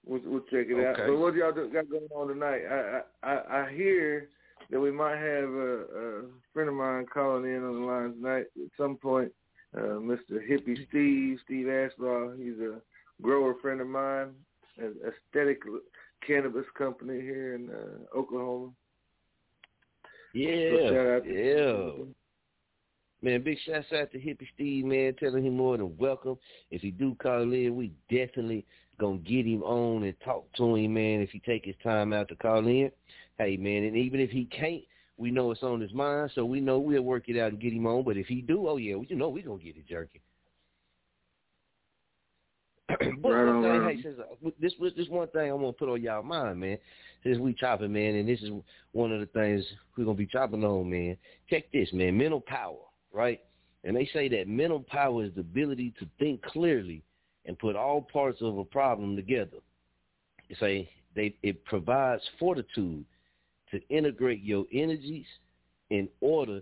[0.05, 0.99] we'll, we'll check it out.
[0.99, 1.07] Okay.
[1.07, 2.61] But what y'all do, got going on tonight?
[2.69, 4.29] I, I I I hear
[4.69, 6.21] that we might have a, a
[6.53, 9.31] friend of mine calling in on the line tonight at some point.
[9.76, 10.34] Uh, Mr.
[10.34, 12.38] Hippie Steve, Steve Ashbaugh.
[12.38, 12.80] He's a
[13.21, 14.34] grower friend of mine,
[14.78, 15.61] an aesthetic
[16.26, 18.71] cannabis company here in uh, Oklahoma.
[20.34, 20.89] So Yeah.
[20.89, 22.05] shout out to Yeah.
[23.21, 26.38] Man, big shouts out to Hippie Steve, man, telling him more than welcome.
[26.71, 28.65] If he do call in, we definitely
[28.99, 32.28] gonna get him on and talk to him, man, if he take his time out
[32.28, 32.91] to call in.
[33.38, 34.84] Hey man, and even if he can't,
[35.18, 37.74] we know it's on his mind, so we know we'll work it out and get
[37.74, 38.03] him on.
[38.03, 40.22] But if he do, oh yeah, you know we gonna get it jerky.
[42.89, 45.74] but Right one thing, right hey, since, uh, this was this one thing I'm gonna
[45.74, 46.78] put on y'all mind, man.
[47.24, 48.49] Since we chopping, man, and this is
[48.91, 49.64] one of the things
[49.97, 51.18] we're gonna be chopping on, man.
[51.49, 52.18] Check this, man.
[52.18, 52.80] Mental power,
[53.11, 53.39] right?
[53.84, 57.03] And they say that mental power is the ability to think clearly
[57.45, 59.57] and put all parts of a problem together.
[60.49, 63.05] They say they it provides fortitude
[63.74, 65.26] to integrate your energies
[65.89, 66.61] in order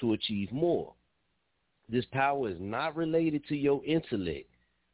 [0.00, 0.92] to achieve more.
[1.88, 4.48] This power is not related to your intellect.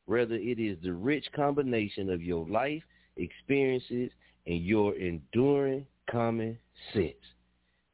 [0.06, 2.82] Rather, it is the rich combination of your life
[3.16, 4.10] experiences
[4.46, 6.56] and your enduring common
[6.92, 7.12] sense.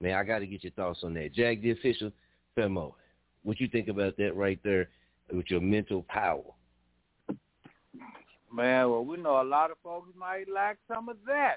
[0.00, 1.32] Man, I got to get your thoughts on that.
[1.32, 2.12] Jack, the official,
[2.56, 2.92] Femo,
[3.42, 4.88] what you think about that right there
[5.32, 6.44] with your mental power?
[8.52, 11.56] Man, well, we know a lot of folks might lack some of that.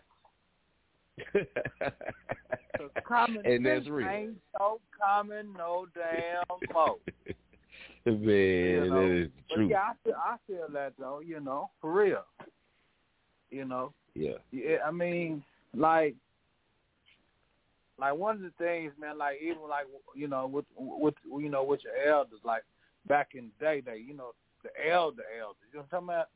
[3.07, 4.07] Common And that's real.
[4.07, 6.43] ain't so common no damn
[6.73, 6.97] more.
[8.05, 9.69] Man, You know, that is But true.
[9.69, 12.23] yeah, I feel, I feel that though, you know, for real.
[13.49, 14.37] You know, Yeah.
[14.51, 15.43] yeah, I mean,
[15.75, 16.15] like,
[17.97, 19.85] like one of the things, man, like even like
[20.15, 22.63] you know with with you know with your elders, like
[23.07, 24.31] back in the day, they you know
[24.63, 26.27] the elder elders, you know what I'm talking about?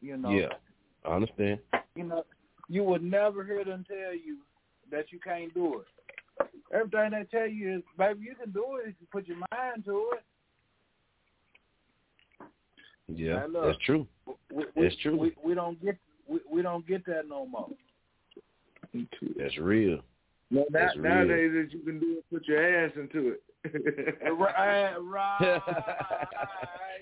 [0.00, 0.48] You know, Yeah.
[1.04, 1.60] I understand.
[1.94, 2.24] you know,
[2.68, 4.38] you would never hear them tell you
[4.90, 6.48] that you can't do it.
[6.72, 9.84] Everything they tell you is, baby, you can do it if you put your mind
[9.86, 10.24] to it.
[13.08, 13.64] Yeah, look.
[13.64, 14.06] that's true.
[14.54, 15.16] We, That's true.
[15.16, 15.96] We, we don't get
[16.28, 17.70] we, we don't get that no more.
[19.38, 20.00] That's real.
[20.50, 21.04] No, That's real.
[21.04, 23.42] nowadays that you can do it, put your ass into it.
[24.38, 25.60] right, right.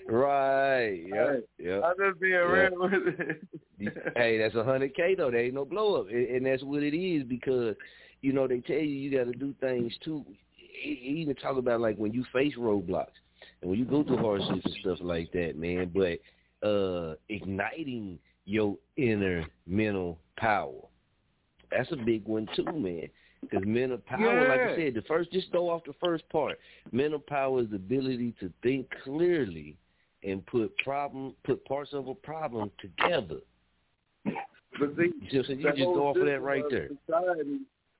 [0.07, 1.03] right.
[1.07, 1.33] Yeah.
[1.59, 1.83] Yep.
[1.83, 2.39] I'm just being Yeah.
[2.39, 4.13] real with it.
[4.17, 5.31] hey, that's a hundred K though.
[5.31, 7.75] There ain't no blow up, and, and that's what it is because
[8.21, 10.25] you know they tell you you got to do things too.
[10.83, 13.07] Even talk about like when you face roadblocks
[13.61, 15.91] and when you go through hardships and stuff like that, man.
[15.93, 16.19] But
[16.67, 20.81] uh igniting your inner mental power,
[21.71, 23.09] that's a big one too, man.
[23.49, 26.59] Because mental power, like I said, the first just go off the first part.
[26.91, 29.77] Mental power is the ability to think clearly
[30.23, 33.39] and put problem put parts of a problem together.
[34.79, 35.59] But see, You see what I'm saying?
[35.59, 36.89] You the just whole go off of that system right of there.
[37.05, 37.59] Society,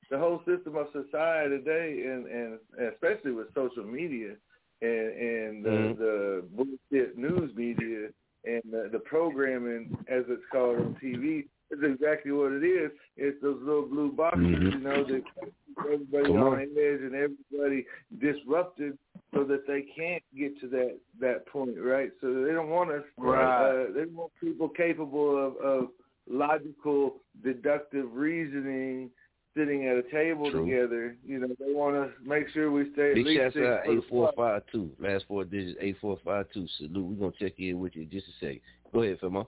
[0.10, 2.60] the whole system of society today, and, and
[2.93, 4.36] especially with social media
[4.82, 5.98] and, and the, Mhm.
[5.98, 8.10] the bullshit news media
[8.45, 12.91] and the, the programming, as it's called on TV, is exactly what it is.
[13.18, 14.72] It's those little blue boxes, Mhm.
[14.74, 16.59] you know, that keep everybody on on.
[16.61, 17.86] edge and everybody
[18.20, 18.97] disrupted
[19.34, 22.11] so that they can't get to that that point, right?
[22.22, 23.03] So they don't want us.
[23.18, 23.41] Right.
[23.43, 25.91] Uh, they want people capable of, of
[26.30, 29.11] logical, deductive reasoning,
[29.55, 30.65] sitting at a table True.
[30.65, 31.15] together.
[31.26, 34.03] You know, they want to make sure we stay at Big least six out eight
[34.09, 34.91] four five two.
[34.99, 36.68] Last four digits eight four five two.
[36.78, 37.05] Salute.
[37.05, 38.61] We're gonna check in with you in just a second.
[38.93, 39.47] Go ahead, Femo.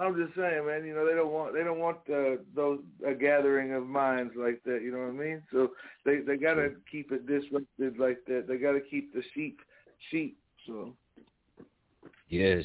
[0.00, 0.84] I'm just saying, man.
[0.84, 4.62] You know, they don't want they don't want uh, those a gathering of minds like
[4.64, 4.80] that.
[4.82, 5.42] You know what I mean?
[5.52, 5.72] So
[6.04, 8.46] they they gotta keep it disrupted like that.
[8.48, 9.60] They gotta keep the sheep
[10.10, 10.38] sheep.
[10.66, 10.94] So
[12.30, 12.64] Yes,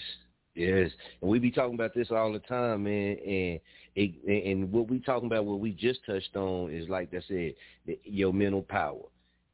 [0.53, 3.17] yes, and we be talking about this all the time, man.
[3.17, 3.59] And
[3.95, 7.55] it, and what we talking about, what we just touched on, is like I said,
[7.85, 9.01] the, your mental power.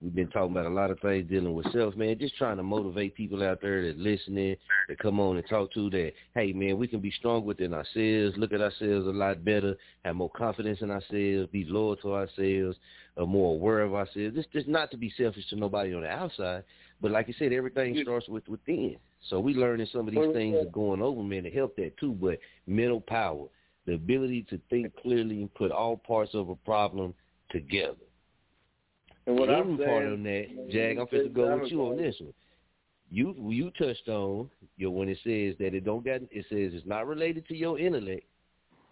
[0.01, 2.17] We've been talking about a lot of things dealing with self, man.
[2.17, 4.55] Just trying to motivate people out there that listening,
[4.87, 6.13] that come on and talk to that.
[6.33, 8.35] Hey, man, we can be strong within ourselves.
[8.35, 9.77] Look at ourselves a lot better.
[10.03, 11.51] Have more confidence in ourselves.
[11.51, 12.77] Be loyal to ourselves.
[13.15, 14.33] Uh, more aware of ourselves.
[14.33, 16.63] This just not to be selfish to nobody on the outside,
[16.99, 18.95] but like you said, everything starts with within.
[19.29, 22.13] So we learning some of these things are going over, man, to help that too.
[22.13, 23.47] But mental power,
[23.85, 27.13] the ability to think clearly and put all parts of a problem
[27.51, 27.95] together.
[29.31, 31.81] And what I'm Even saying, part on that, Jag, I'm fit to go with you
[31.83, 32.33] on this one.
[33.09, 36.85] You you touched on your when it says that it don't got it says it's
[36.85, 38.25] not related to your intellect,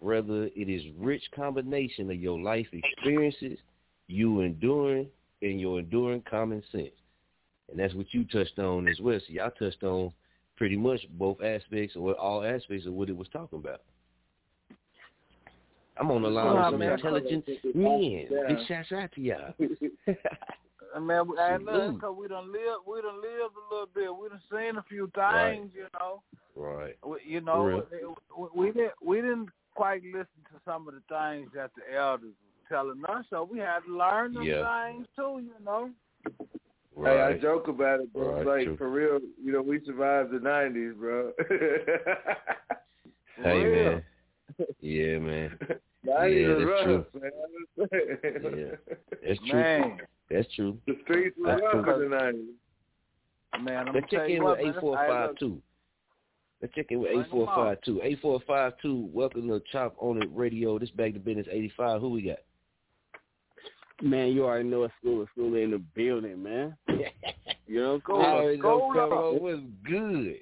[0.00, 3.58] rather it is rich combination of your life experiences,
[4.08, 5.08] you enduring
[5.42, 6.88] and your enduring common sense.
[7.70, 9.20] And that's what you touched on as well.
[9.28, 10.10] See, I touched on
[10.56, 13.82] pretty much both aspects or all aspects of what it was talking about.
[16.00, 18.26] I'm on the line with some man, intelligent men.
[18.48, 19.54] Big shouts out to y'all.
[20.96, 21.66] I mean, we- and Salute.
[21.66, 24.16] that's because we done lived, we done lived a little bit.
[24.16, 25.70] We done seen a few things, Right.
[25.74, 26.22] you know.
[26.56, 26.96] Right.
[27.06, 28.16] We, you know, Real.
[28.36, 32.32] we, we didn't we didn't quite listen to some of the things that the elders
[32.42, 34.88] were telling us, so we had to learn them Yeah.
[34.90, 35.90] things too, you know.
[36.96, 37.16] Right.
[37.16, 38.76] Hey, I joke about it, but Right, like true.
[38.76, 41.32] for real, you know, we survived the '90s, bro.
[43.42, 43.84] Hey real.
[43.92, 44.02] man.
[44.80, 45.58] Yeah, man.
[46.06, 47.20] '90s Yeah, was that's rough, true.
[47.20, 48.58] man.
[48.58, 48.76] Yeah.
[49.26, 49.60] That's true.
[49.60, 49.98] Man.
[50.30, 50.78] That's true.
[50.86, 52.04] The streets were That's rough true.
[52.04, 53.62] in the '90s.
[53.64, 55.60] Man, I'm Let's check in with man, eight four five two.
[56.62, 58.00] Let's check in with Bring eight four five two.
[58.02, 59.08] Eight four five two.
[59.12, 60.78] Welcome to Chop on it Radio.
[60.78, 62.00] This Back to Bizness eighty five.
[62.00, 62.38] Who we got?
[64.02, 65.22] Man, you already know it's school.
[65.22, 66.76] It's school in the building, man.
[67.66, 68.94] You know, I already know Schooler.
[68.94, 70.38] Federal was good.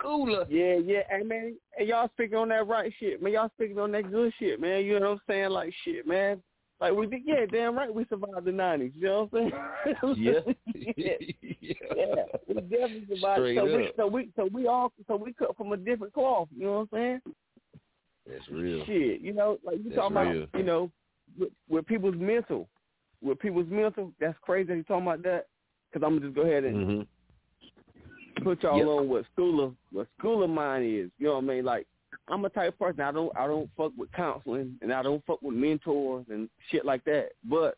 [0.00, 0.46] Schooler.
[0.48, 1.02] Yeah, yeah.
[1.10, 3.32] Hey, man, and y'all speaking on that right shit, man.
[3.32, 4.84] Y'all speaking on that good shit, man.
[4.84, 5.50] You know what I'm saying?
[5.50, 6.42] Like shit, man.
[6.80, 7.92] Like we did, yeah, damn right.
[7.92, 8.92] We survived the '90s.
[8.94, 10.16] You know what I'm saying?
[10.18, 10.40] Yeah.
[10.96, 11.12] yeah,
[11.96, 12.14] yeah,
[12.46, 13.38] we definitely survived.
[13.38, 16.48] Straight so we, so we, so we all, so we cut from a different cloth.
[16.54, 17.34] You know what I'm saying?
[18.26, 18.84] That's real.
[18.84, 20.42] Shit, you know, like you talking real.
[20.42, 20.90] about, you know,
[21.38, 22.68] with, with people's mental,
[23.22, 24.12] with people's mental.
[24.20, 25.46] That's crazy that you talking about that.
[25.90, 27.02] Because I'm gonna just go ahead and Mm-hmm.
[28.42, 28.86] Put y'all Yep.
[28.86, 31.10] on what school of what school of mine is.
[31.18, 31.64] You know what I mean?
[31.64, 31.86] Like
[32.28, 35.24] I'm a type of person I don't I don't fuck with counseling and I don't
[35.26, 37.30] fuck with mentors and shit like that.
[37.44, 37.76] But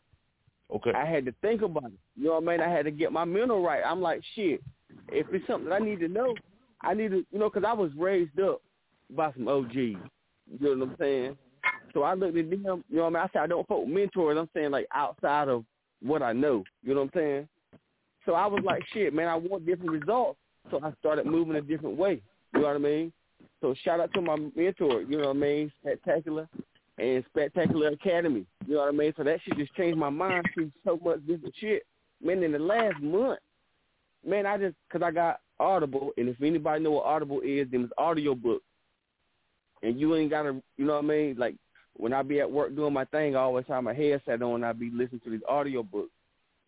[0.71, 0.91] Okay.
[0.91, 1.93] I had to think about it.
[2.15, 2.61] You know what I mean?
[2.61, 3.81] I had to get my mental right.
[3.85, 4.61] I'm like shit.
[5.07, 6.35] If it's something I need to know,
[6.81, 8.61] I need to you know because I was raised up
[9.15, 9.73] by some OGs.
[9.75, 9.97] You
[10.59, 11.37] know what I'm saying?
[11.93, 12.59] So I looked at them.
[12.61, 13.15] You know what I mean?
[13.15, 14.37] I said I don't fuck with mentors.
[14.37, 15.63] I'm saying like outside of
[16.03, 16.63] what I know.
[16.83, 17.47] You know what I'm saying?
[18.25, 20.37] So I was like, shit, man, I want different results.
[20.71, 22.21] So I started moving a different way.
[22.53, 23.13] You know what I mean?
[23.61, 26.47] So shout out to my mentor, you know what I mean, Spectacular
[26.97, 28.45] and Spectacular Academy.
[28.65, 29.13] You know what I mean?
[29.17, 31.83] So that shit just changed my mind to so much different shit.
[32.21, 33.39] Man, in the last month,
[34.25, 37.83] man, I just, because I got Audible, and if anybody know what Audible is, then
[37.83, 38.61] it's audio book.
[39.83, 41.35] And you ain't got to, you know what I mean?
[41.37, 41.55] Like,
[41.95, 44.65] when I be at work doing my thing, I always have my headset on and
[44.65, 46.11] I be listening to these audio books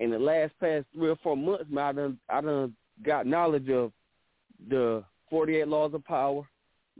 [0.01, 3.69] in the last past three or four months, man, I done I done got knowledge
[3.69, 3.91] of
[4.69, 6.43] the forty eight laws of power,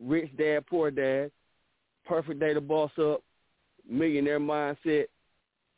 [0.02, 1.32] rich dad, poor dad,
[2.06, 3.22] perfect day to boss up,
[3.89, 5.06] millionaire mindset,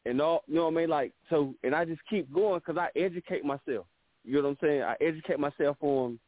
[0.05, 0.89] and all you know what I mean.
[0.89, 3.85] Like so, and I just keep going because I educate myself.
[4.23, 4.81] You know what I'm saying?
[4.83, 6.19] I educate myself on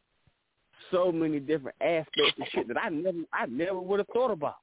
[0.92, 4.58] so many different aspects of shit that I never I never would have thought about.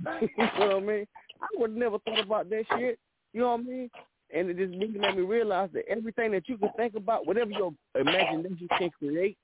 [0.20, 1.06] you know what I mean?
[1.40, 2.98] I would have never thought about that shit.
[3.32, 3.90] You know what I mean?
[4.34, 7.50] And it just really made me realize that everything that you can think about, whatever
[7.50, 9.38] your imagination can create,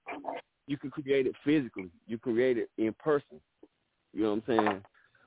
[0.67, 1.91] you can create it physically.
[2.07, 3.41] You create it in person.
[4.13, 4.83] You know what I'm saying?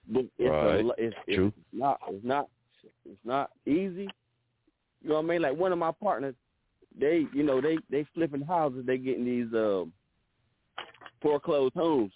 [0.09, 0.85] But it's, Right.
[0.85, 2.47] a, it's, it's not it's not
[3.05, 4.09] it's not easy.
[5.01, 5.41] You know what I mean?
[5.41, 6.35] Like one of my partners,
[6.97, 8.85] they you know they they flipping houses.
[8.85, 9.85] They getting these uh,
[11.21, 12.13] foreclosed homes,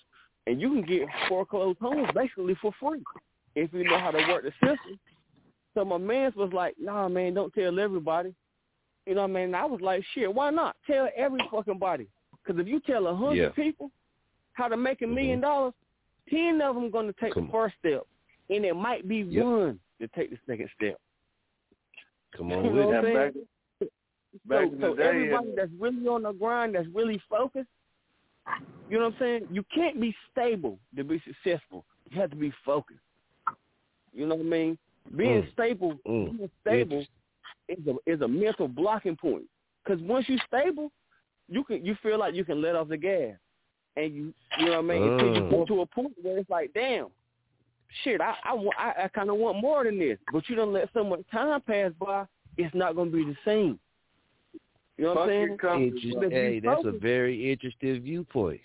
[0.48, 3.04] and you can get foreclosed homes basically for free
[3.56, 5.00] if you know how to work the system.
[5.74, 8.34] So my man's was like, nah, man, don't tell everybody.
[9.06, 9.44] You know what I mean?
[9.46, 10.76] And I was like, shit, why not?
[10.86, 12.08] Tell every fucking body.
[12.44, 13.50] Because if you tell a hundred Yeah.
[13.50, 13.92] people
[14.54, 15.74] how to make a 1000000 dollars,
[16.30, 18.04] ten of them going to take Come the first step,
[18.50, 19.46] and it might be Yep.
[19.46, 21.00] one to take the second step.
[22.36, 22.98] Come You on know with what it.
[22.98, 23.48] I'm saying?
[24.46, 27.22] back so in the so day, everybody uh, that's really on the grind, that's really
[27.30, 27.68] focused,
[28.88, 29.48] you know what I'm saying?
[29.50, 31.86] You can't be stable to be successful.
[32.10, 33.00] You have to be focused.
[34.14, 34.78] You know what I mean?
[35.16, 35.52] Being Mm.
[35.54, 36.38] stable, Mm.
[36.38, 37.06] being stable
[37.68, 39.46] is a is a mental blocking point.
[39.84, 40.92] Because once you're stable,
[41.50, 43.36] you can you feel like you can let off the gas,
[43.98, 45.04] and you you know what I mean.
[45.04, 45.50] Until you Mm.
[45.50, 47.08] get to a point where it's like, damn,
[48.04, 50.18] shit, I I, wa- I, I kind of want more than this.
[50.32, 52.26] But you don't let so much time pass by,
[52.58, 53.80] it's not gonna be the same.
[54.98, 55.44] You know what I'm saying?
[55.52, 58.62] Interest- But if hey, that's a very interesting viewpoint.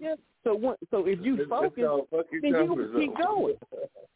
[0.00, 0.14] yeah.
[0.44, 0.78] So what?
[0.90, 2.06] So if you It's- it's focus,
[2.42, 3.56] then you keep going,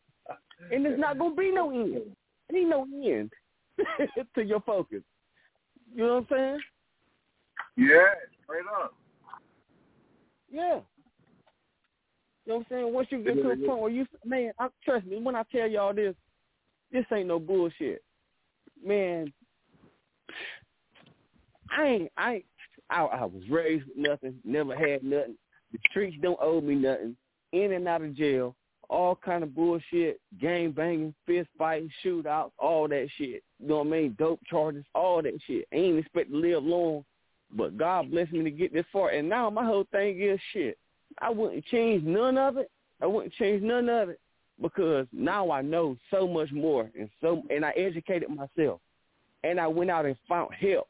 [0.72, 2.14] and there's not gonna be no end.
[2.50, 3.30] There Ain't no end
[4.34, 5.02] to your focus.
[5.94, 6.60] You know what I'm saying?
[7.76, 8.94] Yeah, straight up.
[10.50, 10.80] Yeah.
[12.44, 12.94] You know what I'm saying?
[12.94, 15.68] Once you get to a point where you, man, I, trust me, when I tell
[15.68, 16.14] y'all this,
[16.90, 18.02] this ain't no bullshit.
[18.84, 19.30] Man,
[21.76, 22.44] I ain't, I ain't,
[22.90, 25.36] I, I was raised with nothing, never had nothing.
[25.72, 27.16] The streets don't owe me nothing.
[27.52, 28.56] In and out of jail,
[28.90, 33.42] all kind of bullshit, gang banging, fist fighting, shootouts, all that shit.
[33.60, 34.16] You know what I mean?
[34.18, 35.66] Dope charges, all that shit.
[35.72, 37.04] I ain't expect to live long,
[37.52, 39.10] but God blessed me to get this far.
[39.10, 40.78] And now my whole thing is shit.
[41.20, 42.70] I wouldn't change none of it.
[43.00, 44.20] I wouldn't change none of it
[44.60, 48.80] because now I know so much more and so and I educated myself
[49.44, 50.88] and I went out and found help.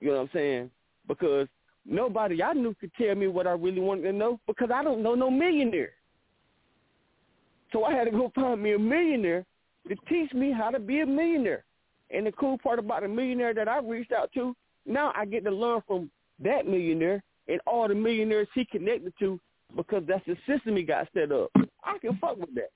[0.00, 0.70] You know what I'm saying?
[1.08, 1.48] Because
[1.86, 5.02] nobody I knew could tell me what I really wanted to know because I don't
[5.02, 5.92] know no millionaire.
[7.72, 9.44] So I had to go find me a millionaire
[9.88, 11.64] to teach me how to be a millionaire.
[12.10, 14.54] And the cool part about the millionaire that I reached out to,
[14.86, 16.10] now I get to learn from
[16.42, 19.40] that millionaire and all the millionaires he connected to
[19.76, 21.50] because that's the system he got set up.
[21.84, 22.70] I can fuck with that.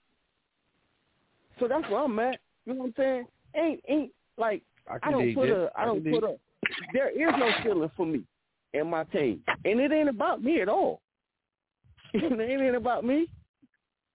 [1.59, 2.39] So that's where I'm at.
[2.67, 3.27] You know what I'm saying?
[3.57, 6.37] Ain't ain't like I I, don't put a I I don't put a
[6.93, 8.23] there is no feeling for me
[8.75, 9.43] and my team.
[9.65, 11.01] And it ain't about me at all.
[12.15, 13.29] it ain't about me.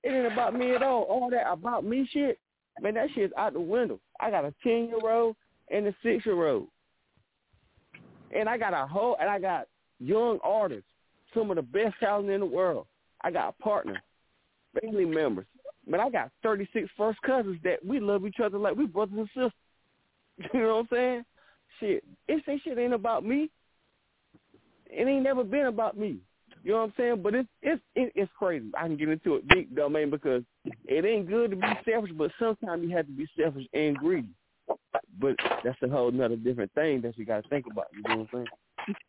[0.03, 1.03] It ain't about me at all.
[1.03, 2.39] All that about me shit,
[2.81, 3.99] man, that shit's out the window.
[4.19, 5.35] I got a ten year old
[5.71, 6.67] and a six year old.
[8.35, 9.67] And I got a whole and I got
[9.99, 10.87] young artists,
[11.33, 12.85] some of the best talent in the world.
[13.21, 13.97] I got partners,
[14.81, 15.45] family members.
[15.87, 19.27] But I got 36 first cousins that we love each other like we brothers and
[19.27, 19.51] sisters.
[20.53, 21.25] You know what I'm saying?
[21.79, 23.51] Shit, it's that shit ain't about me.
[24.87, 26.17] It ain't never been about me.
[26.63, 27.21] You know what I'm saying?
[27.21, 28.71] But it's it's it, it's crazy.
[28.77, 30.43] I can get into it deep, though, man, because
[30.85, 34.29] it ain't good to be selfish, but sometimes you have to be selfish and greedy.
[35.19, 37.87] But that's a whole nother different thing that you got to think about.
[37.93, 38.45] You know what I'm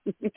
[0.06, 0.32] saying?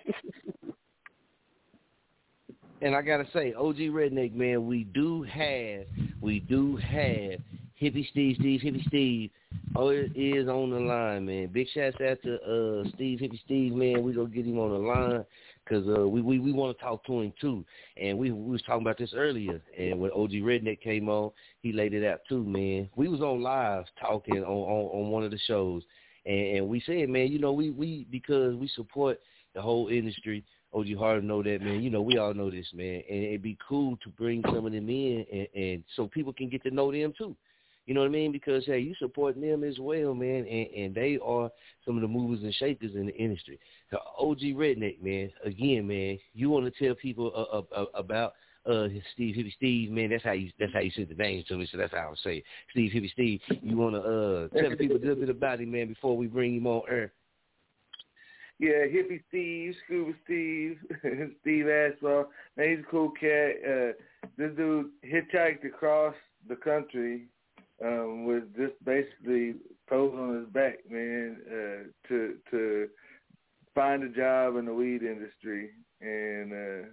[2.82, 5.86] And I gotta say, OG Redneck man, we do have,
[6.22, 7.40] we do have
[7.82, 9.32] Hippie Steve, Steve, Hippie Steve.
[9.76, 11.48] Oh, it is on the line, man.
[11.48, 14.04] Big shouts out to uh Steve, Hippie Steve, man.
[14.04, 15.26] We gonna get him on the line
[15.68, 17.66] because uh, we we we want to talk to him too.
[17.98, 19.62] And we we was talking about this earlier.
[19.78, 22.90] And when OG Redneck came on, he laid it out too, man.
[22.96, 25.84] We was on live talking on on, on one of the shows,
[26.26, 29.20] and, and we said, man, you know, we we because we support
[29.54, 30.44] the whole industry.
[30.74, 31.82] OG Hard know that, man.
[31.82, 33.02] You know, we all know this, man.
[33.10, 36.50] And it'd be cool to bring some of them in, and, and so people can
[36.50, 37.36] get to know them too.
[37.88, 38.34] You know what I mean?
[38.34, 41.50] Because hey, you supporting them as well, man, and, and they are
[41.86, 43.58] some of the movers and shakers in the industry.
[43.90, 45.32] So OG Redneck, man.
[45.46, 48.34] Again, man, you want to tell people uh, uh, uh, about
[48.70, 50.10] uh Steve Hippie Steve, man.
[50.10, 52.16] That's how you that's how you said the name to me, so that's how I
[52.22, 52.44] say it.
[52.72, 53.40] Steve Hippie Steve.
[53.62, 56.58] You want to uh tell people a little bit about him, man, before we bring
[56.58, 57.14] him on air.
[58.60, 60.78] Yeah, Hippie Steve, Scuba Steve,
[61.42, 62.26] Steve Aswell.
[62.58, 63.52] Man, he's a cool cat.
[63.66, 63.94] Uh,
[64.38, 66.16] this dude hitchhiked across
[66.50, 67.28] the country
[67.84, 69.56] um, with just basically
[69.88, 72.90] clothes on his back, man, uh, to to
[73.76, 75.72] find a job in the weed industry.
[76.02, 76.88] And uh,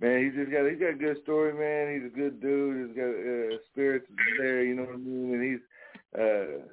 [0.00, 1.94] man, he's just got he's got a good story, man.
[1.94, 2.88] He's a good dude.
[2.88, 4.06] He's got uh, spirits
[4.38, 5.34] there, you know what I mean.
[5.34, 6.66] And he's uh,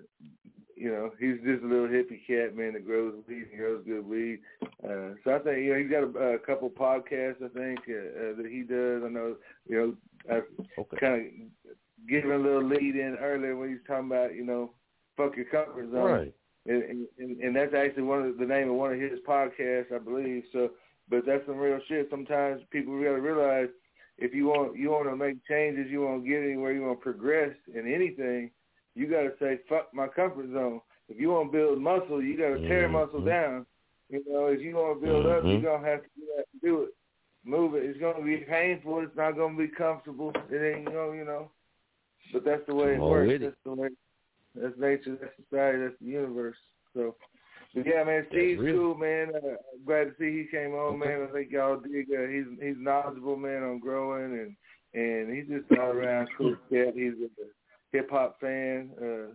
[0.77, 4.07] you know, he's just a little hippie cat, man, that grows weed and grows good
[4.07, 4.39] weed.
[4.83, 8.31] Uh, so I think, you know, he's got a, a couple podcasts, I think, uh,
[8.31, 9.01] uh, that he does.
[9.03, 9.35] I know,
[9.67, 9.95] you know,
[10.31, 10.41] I
[10.79, 10.97] Okay.
[10.99, 11.25] kind
[11.65, 11.71] of
[12.07, 14.71] giving a little lead in earlier when he was talking about, you know,
[15.15, 16.03] fuck your comfort zone.
[16.03, 16.33] Right.
[16.65, 19.99] And, and, and that's actually one of the name of one of his podcasts, I
[19.99, 20.43] believe.
[20.51, 20.71] So,
[21.09, 22.07] but that's some real shit.
[22.09, 23.69] Sometimes people to realize
[24.17, 26.99] if you want you want to make changes, you want to get anywhere, you want
[26.99, 28.51] to progress in anything,
[28.95, 30.81] you got to say fuck my comfort zone.
[31.07, 33.25] If you want to build muscle, you got to tear muscle Mhm.
[33.25, 33.65] down.
[34.09, 36.83] You know, if you want to build up, you're gonna have to do, that, do
[36.83, 36.89] it.
[37.43, 37.83] Move it.
[37.83, 38.99] It's gonna be painful.
[38.99, 40.33] It's not gonna be comfortable.
[40.49, 41.51] It ain't you know, you know.
[42.34, 43.28] But that's the way it Come works.
[43.28, 43.41] with.
[43.41, 43.89] That's the way.
[44.55, 45.17] That's nature.
[45.21, 45.80] That's society.
[45.84, 46.55] That's the universe.
[46.93, 47.15] So,
[47.75, 48.75] but yeah, man, Steve's real.
[48.75, 49.30] cool, man.
[49.36, 51.09] Uh, I'm glad to see he came on, Okay.
[51.09, 51.28] man.
[51.30, 52.07] I think y'all dig.
[52.11, 54.55] Uh, he's he's knowledgeable, man, on growing and
[54.93, 56.93] and he's just all around cool cat.
[56.95, 57.30] He's a
[57.91, 58.89] hip hop fan.
[58.99, 59.34] Uh,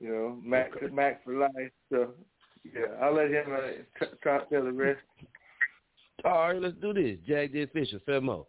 [0.00, 1.70] you know, Mac Mac for life.
[1.90, 2.14] So
[2.64, 3.60] yeah, I'll let him uh,
[4.04, 5.00] t- try to tell the rest.
[6.24, 7.18] All right, let's do this.
[7.26, 8.46] Jack the official, Femo.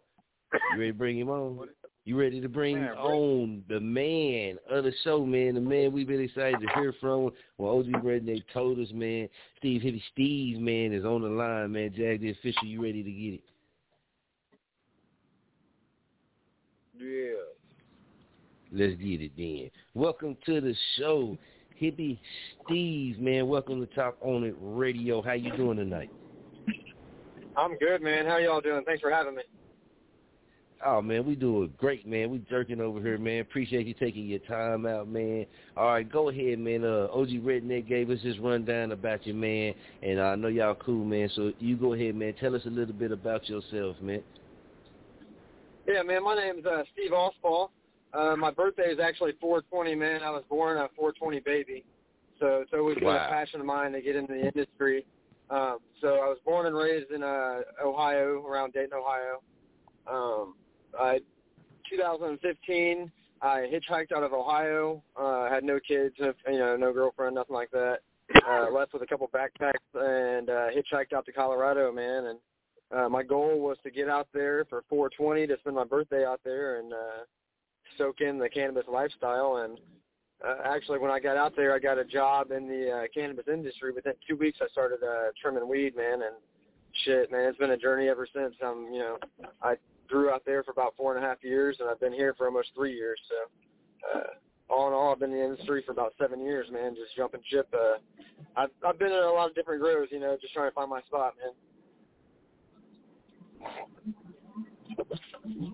[0.52, 1.68] You ready to bring him on?
[2.06, 5.54] You ready to bring man, on the man of the show, man?
[5.54, 7.30] The man we've been excited to hear from.
[7.56, 9.26] Well, OG Redneck told us, man.
[9.56, 11.94] Steve Hippie Steve, man, is on the line, man.
[11.96, 13.42] Jack the official, you ready to get it?
[17.00, 17.40] Yeah.
[18.70, 19.70] Let's get it then.
[19.94, 21.38] Welcome to the show,
[21.80, 22.18] Hippie
[22.66, 23.48] Steve, man.
[23.48, 25.22] Welcome to Talk On It Radio.
[25.22, 26.10] How you doing tonight?
[27.56, 28.26] I'm good, man.
[28.26, 28.82] How y'all doing?
[28.84, 29.42] Thanks for having me.
[30.86, 32.30] Oh man, we doing great, man.
[32.30, 33.40] We jerking over here, man.
[33.40, 35.46] Appreciate you taking your time out, man.
[35.78, 36.84] All right, go ahead, man.
[36.84, 39.72] Uh, OG Redneck gave us his rundown about you, man,
[40.02, 41.30] and I know y'all cool, man.
[41.34, 42.34] So you go ahead, man.
[42.38, 44.22] Tell us a little bit about yourself, man.
[45.88, 46.22] Yeah, man.
[46.22, 47.70] My name's uh, Steve Osball.
[48.12, 50.22] Uh, my birthday is actually 420, man.
[50.22, 51.82] I was born a 420 baby,
[52.38, 53.26] so it's always been wow.
[53.26, 55.06] a passion of mine to get into the industry.
[55.48, 59.40] Um, so I was born and raised in uh, Ohio, around Dayton, Ohio.
[60.06, 60.54] Um,
[60.98, 61.20] I,
[61.90, 63.10] 2015,
[63.42, 65.02] I hitchhiked out of Ohio.
[65.16, 67.98] Uh, had no kids, you know, no girlfriend, nothing like that.
[68.48, 72.24] Uh, left with a couple backpacks and uh, hitchhiked out to Colorado, man.
[72.26, 72.38] And
[72.90, 76.40] uh, my goal was to get out there for 420 to spend my birthday out
[76.44, 77.24] there and uh,
[77.98, 79.56] soak in the cannabis lifestyle.
[79.64, 79.78] And
[80.46, 83.46] uh, actually, when I got out there, I got a job in the uh, cannabis
[83.46, 83.92] industry.
[83.92, 86.22] Within two weeks, I started uh, trimming weed, man.
[86.22, 86.36] And
[87.04, 88.54] shit, man, it's been a journey ever since.
[88.64, 89.18] I'm, you know,
[89.62, 89.74] I
[90.08, 92.46] grew out there for about four and a half years, and I've been here for
[92.46, 93.18] almost three years.
[93.28, 94.24] So, uh,
[94.70, 96.94] all in all, I've been in the industry for about seven years, man.
[96.94, 97.68] Just jumping ship.
[97.72, 97.98] Uh,
[98.56, 100.90] I've I've been in a lot of different grows, you know, just trying to find
[100.90, 101.52] my spot, man.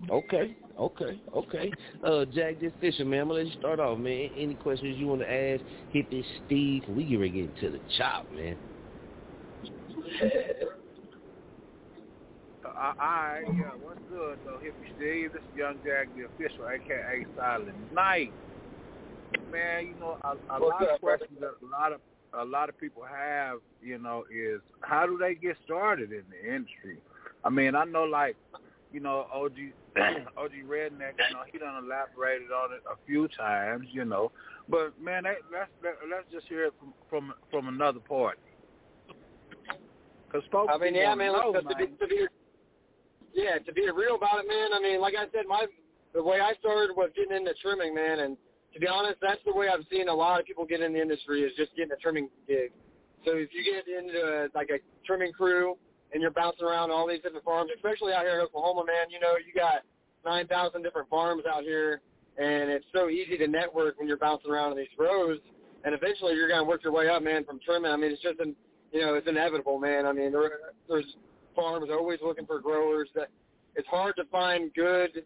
[0.09, 1.71] Okay, okay, okay.
[2.03, 3.21] Uh, Jack the official, man.
[3.21, 4.29] I'm gonna let you start off, man.
[4.37, 5.63] Any questions you want to ask?
[5.93, 6.83] Hippie Steve.
[6.89, 8.57] We get ready to get into the chop, man.
[12.77, 14.39] All right, yeah, what's good?
[14.45, 18.31] So, Hippie Steve, this is Young Jack, the official, aka Silent Night.
[19.51, 22.01] Man, you know, a, a lot of questions that a lot of
[22.33, 26.55] a lot of people have, you know, is how do they get started in the
[26.55, 26.97] industry?
[27.43, 28.35] I mean, I know, like,
[28.93, 29.53] you know, OG
[30.37, 34.31] OG Redneck, you know, he done elaborated on it a few times, you know,
[34.69, 38.39] but man, they, let's let, let's just hear it from from from another party.
[40.31, 41.63] Cause folks, I mean, yeah, man, know, man.
[41.63, 42.27] To, be, to be
[43.33, 44.69] yeah, to be real about it, man.
[44.73, 45.65] I mean, like I said, my
[46.13, 48.37] the way I started was getting into trimming, man, and
[48.73, 51.01] to be honest, that's the way I've seen a lot of people get in the
[51.01, 52.71] industry is just getting a trimming gig.
[53.25, 55.75] So if you get into a, like a trimming crew
[56.13, 59.19] and you're bouncing around all these different farms, especially out here in Oklahoma, man, you
[59.19, 59.83] know, you got
[60.25, 62.01] 9,000 different farms out here,
[62.37, 65.39] and it's so easy to network when you're bouncing around in these rows,
[65.83, 67.91] and eventually you're to work your way up, man, from trimming.
[67.91, 68.55] I mean, it's just, an,
[68.91, 70.05] you know, it's inevitable, man.
[70.05, 70.51] I mean, there,
[70.87, 71.05] there's
[71.55, 73.09] farms always looking for growers.
[73.15, 73.29] That
[73.75, 75.23] it's hard to find good,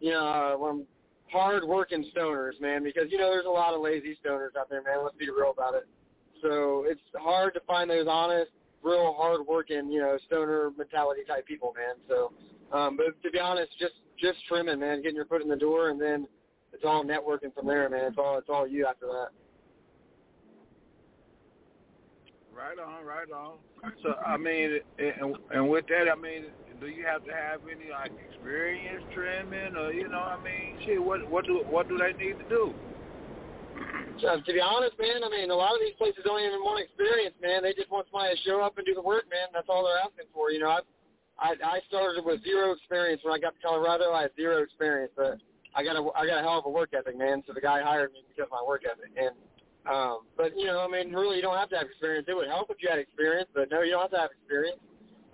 [0.00, 0.86] you know, um,
[1.30, 4.82] hard working stoners, man, because you know there's a lot of lazy stoners out there,
[4.82, 5.02] man.
[5.02, 5.86] Let's be real about it.
[6.42, 8.50] So it's hard to find those honest,
[8.82, 11.96] real hard working, you know, stoner mentality type people, man.
[12.08, 12.32] So,
[12.76, 15.90] um, but to be honest, just just trimming, man, getting your foot in the door,
[15.90, 16.26] and then
[16.72, 18.06] it's all networking from there, man.
[18.06, 19.28] It's all it's all you after that.
[22.52, 23.56] Right on, right on.
[24.02, 26.46] So I mean, and, and with that, I mean,
[26.80, 31.02] do you have to have any like experience trimming, or you know, I mean, shit,
[31.02, 32.74] what what do what do they need to do?
[34.22, 36.84] Uh, to be honest, man, I mean, a lot of these places don't even want
[36.84, 37.62] experience, man.
[37.62, 39.48] They just want somebody to show up and do the work, man.
[39.52, 40.52] That's all they're asking for.
[40.52, 40.80] You know, I
[41.40, 44.12] I, I started with zero experience when I got to Colorado.
[44.12, 45.40] I had zero experience, but
[45.74, 47.42] I got a I got a hell of a work ethic, man.
[47.46, 49.34] So the guy hired me because of my work ethic, and
[49.90, 52.26] um, but you know, I mean, really, you don't have to have experience.
[52.28, 54.78] It would help if you had experience, but no, you don't have to have experience.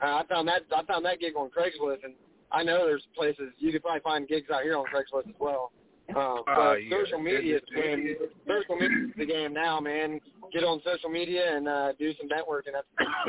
[0.03, 2.14] Uh, I found that I found that gig on Craigslist, and
[2.51, 5.72] I know there's places you could probably find gigs out here on Craigslist as well.
[6.16, 6.96] Um, but uh, yeah.
[7.03, 8.16] social media is the game.
[8.46, 10.20] Social media is the game now, man.
[10.53, 12.72] Get on social media and uh, do some networking.
[12.72, 12.88] That's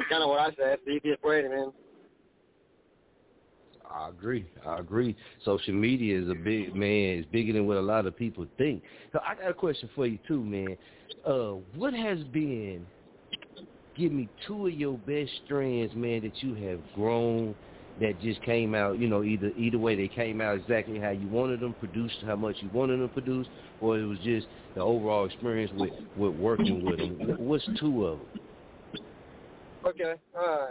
[0.09, 0.78] kind of what I say.
[0.80, 1.74] It's the easiest way, man.
[3.94, 4.46] I agree.
[4.66, 5.16] I agree.
[5.44, 7.20] Social media is a big man.
[7.20, 8.84] It's bigger than what a lot of people think.
[9.12, 10.78] So I got a question for you too, man.
[11.26, 12.86] Uh, what has been?
[13.96, 17.56] Give me two of your best strands, man, that you have grown
[18.00, 19.00] that just came out.
[19.00, 22.36] You know, either either way they came out exactly how you wanted them produced, how
[22.36, 23.50] much you wanted them produced,
[23.82, 27.36] or it was just the overall experience with with working with them.
[27.38, 28.28] What's two of them?
[29.86, 30.16] Okay.
[30.38, 30.68] Uh,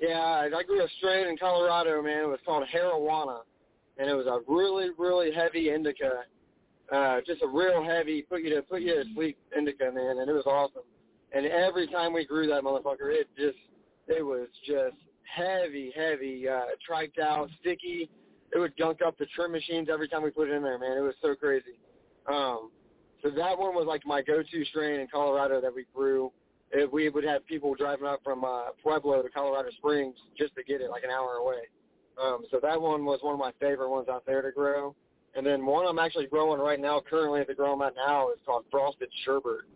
[0.00, 2.24] yeah, I grew a strain in Colorado, man.
[2.24, 3.40] It was called Harawana.
[3.98, 6.24] and it was a really, really heavy indica,
[6.92, 10.30] uh, just a real heavy, put you to put you to sleep indica, man, and
[10.30, 10.82] it was awesome.
[11.32, 13.58] And every time we grew that motherfucker, it just,
[14.06, 18.08] it was just heavy, heavy, uh, triched out, sticky.
[18.54, 20.96] It would gunk up the trim machines every time we put it in there, man.
[20.96, 21.78] It was so crazy.
[22.26, 22.70] Um,
[23.22, 26.32] so that one was like my go-to strain in Colorado that we grew.
[26.70, 30.62] It, we would have people driving up from uh, Pueblo to Colorado Springs just to
[30.62, 31.62] get it, like an hour away.
[32.22, 34.94] Um, so that one was one of my favorite ones out there to grow.
[35.34, 38.30] And then one I'm actually growing right now, currently at the grow I'm at now,
[38.30, 39.66] is called Frosted Sherbert.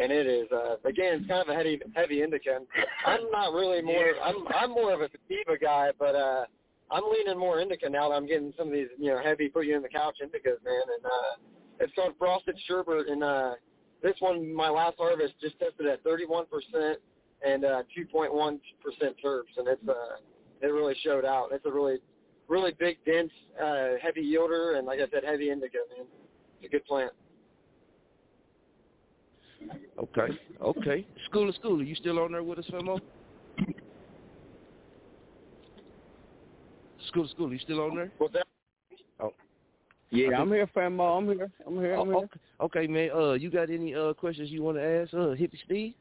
[0.00, 2.58] And it is, uh, again, it's kind of a heavy, heavy indica.
[3.06, 6.44] I'm not really more, I'm, I'm more of a sativa guy, but, uh,
[6.90, 9.66] I'm leaning more indica now that I'm getting some of these, you know, heavy put
[9.66, 10.82] you in the couch indicas, man.
[10.96, 11.36] And, uh,
[11.80, 13.10] it's called Frosted Sherbert.
[13.10, 13.52] And, uh,
[14.02, 16.96] this one, my last harvest just tested at 31%
[17.44, 18.60] and, uh, 2.1%
[19.24, 19.56] terps.
[19.56, 20.16] And it's, uh,
[20.60, 21.50] it really showed out.
[21.52, 21.98] It's a really,
[22.48, 24.78] really big, dense, uh, heavy yielder.
[24.78, 26.06] And like I said, heavy indica, man.
[26.60, 27.12] It's a good plant.
[29.98, 31.06] Okay, okay.
[31.26, 33.00] School of School, are you still on there with us, Femo?
[37.08, 38.10] School of School, are you still on there?
[38.18, 38.46] What's that?
[40.12, 41.18] Yeah, I'm here, Famo.
[41.18, 41.50] I'm here.
[41.66, 41.94] I'm here.
[41.94, 42.16] I'm Oh, here.
[42.16, 42.40] okay,
[42.80, 43.10] okay, man.
[43.14, 45.14] Uh, you got any uh questions you want to ask?
[45.14, 45.94] Uh, Hippie Steve.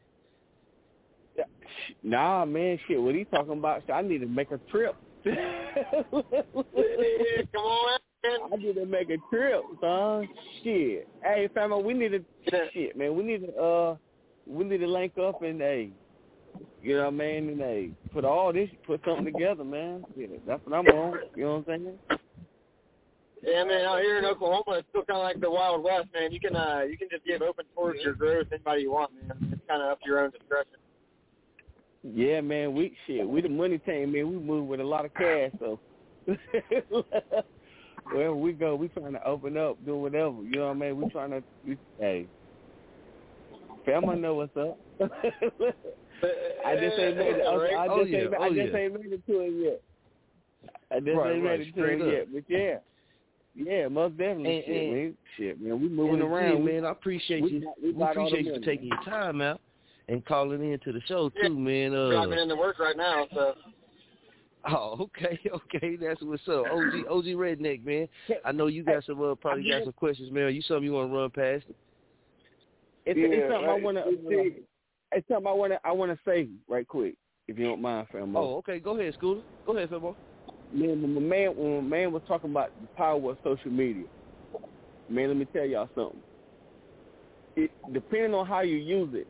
[2.03, 3.01] Nah, man, shit.
[3.01, 3.81] What he talking about?
[3.81, 4.95] Shit, I need to make a trip.
[5.23, 5.33] Come
[7.55, 8.39] on, man.
[8.51, 10.27] I need to make a trip, son.
[10.63, 11.07] Shit.
[11.23, 12.23] Hey, fam, we need to
[12.73, 13.15] shit, man.
[13.15, 13.95] We need to uh,
[14.45, 15.91] we need to link up and hey,
[16.83, 17.49] you know what I mean?
[17.49, 20.03] And hey, put all this, put something together, man.
[20.17, 21.19] Yeah, that's what I'm on.
[21.35, 22.19] You know what I'm saying?
[23.43, 23.85] Yeah, man.
[23.85, 26.31] Out here in Oklahoma, it's still kind of like the Wild West, man.
[26.31, 29.35] You can uh, you can just give open tours your growth anybody you want, man.
[29.51, 30.77] It's kind of up to your own discretion.
[32.03, 32.73] Yeah, man.
[32.73, 33.27] We shit.
[33.27, 34.29] We the money team, man.
[34.29, 35.79] We move with a lot of cash, so.
[38.11, 40.41] Wherever we go, we trying to open up, do whatever.
[40.43, 41.01] You know what I mean?
[41.01, 42.27] We trying to, we, hey,
[43.85, 44.77] family know what's up.
[44.99, 47.45] I just ain't made it.
[47.47, 48.17] I, I just, Oh, yeah.
[48.19, 48.77] ain't, I Oh, just yeah.
[48.79, 49.81] ain't made it to it yet.
[50.91, 51.59] I just Right, ain't right.
[51.59, 52.07] made it to it up.
[52.11, 52.27] yet.
[52.33, 52.77] But yeah,
[53.55, 54.57] yeah, most definitely.
[54.57, 55.17] And- shit, and- man.
[55.37, 55.81] Shit, man.
[55.81, 56.85] We moving around, again, man.
[56.85, 57.73] I appreciate we you.
[57.81, 59.61] we We, got all the appreciate you for taking your time out
[60.07, 61.91] and calling in to the show too, man.
[61.91, 63.55] Driving Uh, into work right now, so
[64.65, 66.65] oh, okay, okay, that's what's up.
[66.71, 68.07] OG, OG Redneck, man.
[68.45, 70.43] I know you got some, uh, probably got some questions, man.
[70.43, 71.65] Are You something you want to run past?
[73.05, 73.79] It's, Yeah, it's something right.
[73.79, 74.29] I want to.
[74.29, 74.53] You
[75.11, 75.79] It's something I want to.
[75.83, 77.15] I want to say right quick,
[77.47, 78.35] if you don't mind, fam.
[78.35, 78.79] Oh, okay.
[78.79, 79.41] Go ahead, Scooter.
[79.65, 80.15] Go ahead, Femo.
[80.73, 84.05] Man, when my man, when my man was talking about the power of social media,
[85.09, 86.21] man, let me tell y'all something.
[87.57, 89.27] It, depending on how you use it,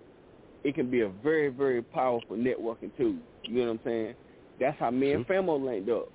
[0.63, 3.15] it can be a very, very powerful networking tool.
[3.43, 4.15] You know what I'm saying?
[4.59, 6.09] That's how me and Famo linked up.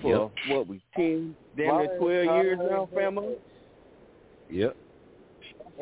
[0.00, 3.34] For what we ten, damn near twelve years now, Famo.
[4.48, 4.76] Yep.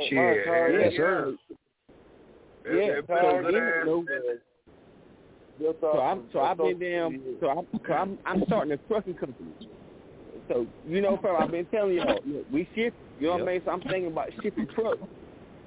[0.09, 0.97] Shit, Yes, yeah.
[0.97, 1.37] sir.
[2.65, 4.39] That's Yeah, so you there.
[5.81, 7.23] So I'm so I've been down.
[7.41, 9.53] So I'm so I'm I'm starting a trucking company.
[10.49, 12.95] So you know, fam, I've been telling y'all, look, we ship.
[13.19, 13.63] You know what I mean?
[13.65, 15.01] So I'm thinking about shipping trucks.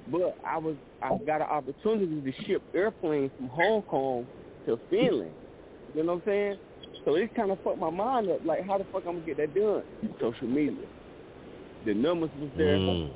[0.06, 4.26] But I was I got an opportunity to ship airplanes from Hong Kong
[4.66, 5.34] to Finland.
[5.94, 6.56] You know what I'm saying?
[7.04, 8.40] So it kind of fucked my mind up.
[8.44, 9.82] Like, how the fuck I'm gonna get that done?
[10.20, 10.86] Social media.
[11.84, 12.76] The numbers was there.
[12.76, 13.12] Mm.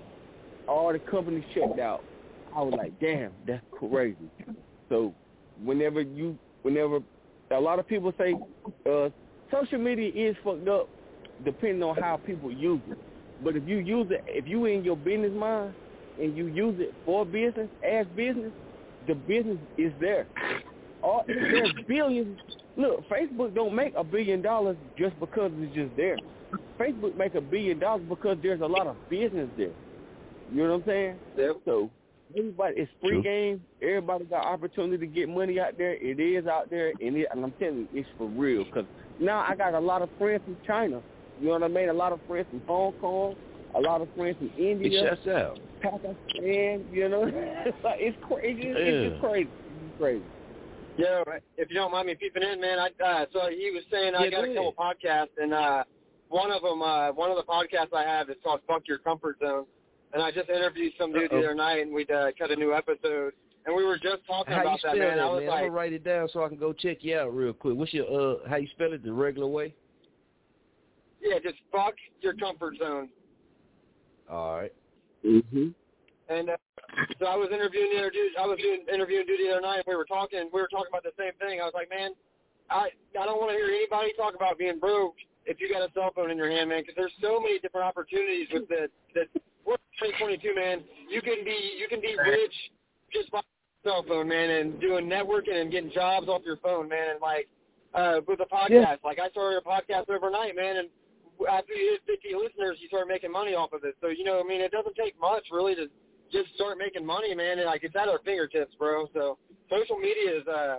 [0.67, 2.05] All the companies checked out.
[2.57, 4.31] I was like, damn, that's crazy.
[4.89, 5.15] So
[5.63, 6.99] whenever you, whenever
[7.51, 8.35] a lot of people say
[8.91, 9.09] uh,
[9.53, 10.89] social media is fucked up,
[11.45, 12.99] depending on how people use it.
[13.45, 15.75] But if you use it, if you in your business mind
[16.21, 18.53] and you use it for business as business,
[19.07, 20.27] the business is there.
[21.03, 22.39] All, there's billions.
[22.77, 26.17] Look, Facebook don't make a billion dollars just because it's just there.
[26.81, 29.71] Facebook make a billion dollars because there's a lot of business there.
[30.53, 31.17] You know what I'm saying?
[31.37, 31.57] Yep.
[31.65, 31.91] So
[32.37, 33.23] everybody, it's free True.
[33.23, 33.63] game.
[33.83, 35.95] Everybody got opportunity to get money out there.
[35.95, 38.65] It is out there, and, it, and I'm telling you, it's for real.
[38.65, 38.87] Because
[39.21, 41.01] now I got a lot of friends from China.
[41.41, 41.89] You know what I mean?
[41.89, 43.35] A lot of friends from Hong Kong.
[43.75, 45.59] A lot of friends from It India, shuts out.
[45.83, 46.85] Pakistan.
[46.93, 48.63] You know, it's like it's crazy.
[48.63, 49.51] It's, it's just crazy.
[49.51, 50.25] It's crazy.
[50.97, 51.25] Yeah,
[51.57, 52.79] if you don't mind me peeping in, man.
[52.79, 55.83] I uh, so he was saying I got a couple podcasts, and uh,
[56.29, 59.39] one of them, uh, one of the podcasts I have is called "Fuck Your Comfort
[59.41, 59.67] Zone,"
[60.15, 61.41] and I just interviewed some dude Uh-oh.
[61.41, 63.35] the other night, and we uh, cut a new episode,
[63.67, 65.17] and we were just talking How you about spell that, man.
[65.17, 65.49] that, I was man?
[65.49, 67.77] like, I'm gonna write it down so I can go check you out real quick.
[67.77, 68.49] What's your uh?
[68.49, 69.75] How you spell it the regular way?
[71.25, 73.09] yeah, just fuck your comfort zone.
[74.31, 74.73] All right.
[75.25, 75.69] Mm-hmm.
[76.29, 76.57] And uh,
[77.19, 78.33] so I was interviewing the other dude.
[78.39, 79.77] I was doing interviewing dude the other night.
[79.77, 80.49] And we were talking.
[80.53, 81.61] We were talking about the same thing.
[81.61, 82.13] I was like, man,
[82.71, 82.89] I
[83.19, 86.11] I don't want to hear anybody talk about being broke if you got a cell
[86.15, 89.25] phone in your hand, man, because there's so many different opportunities with the the
[89.67, 90.83] we're 2022, man.
[91.11, 92.55] You can be you can be rich
[93.13, 93.41] just by
[93.85, 97.11] cell phone, man, and doing networking and getting jobs off your phone, man.
[97.13, 97.49] And like
[97.95, 98.97] uh, with a podcast, Yeah.
[99.05, 100.89] like I started a podcast overnight, man, and
[101.51, 103.95] after you hit 50 listeners, you start making money off of it.
[104.01, 105.87] So you know, I mean, it doesn't take much really to
[106.33, 107.59] just start making money, man.
[107.59, 109.07] And like it's at our fingertips, bro.
[109.15, 109.39] So
[109.71, 110.79] social media is uh,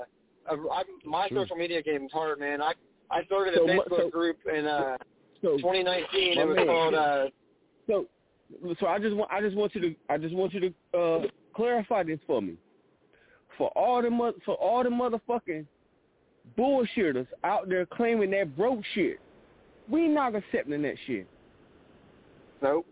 [0.49, 1.41] a, I, my True.
[1.43, 2.61] social media game is hard, man.
[2.61, 2.73] I
[3.11, 4.97] I started a So Facebook so- group in uh,
[5.41, 6.37] So 2019.
[6.39, 7.25] It was man, called uh,
[7.87, 8.05] So,
[8.79, 10.59] so I just want I just want you to I just want you
[10.91, 12.55] to uh, clarify this for me.
[13.57, 15.65] For all the mo- for all the motherfucking
[16.57, 19.19] bullshitters out there claiming that broke shit,
[19.89, 21.27] we not accepting that shit.
[22.61, 22.85] Nope.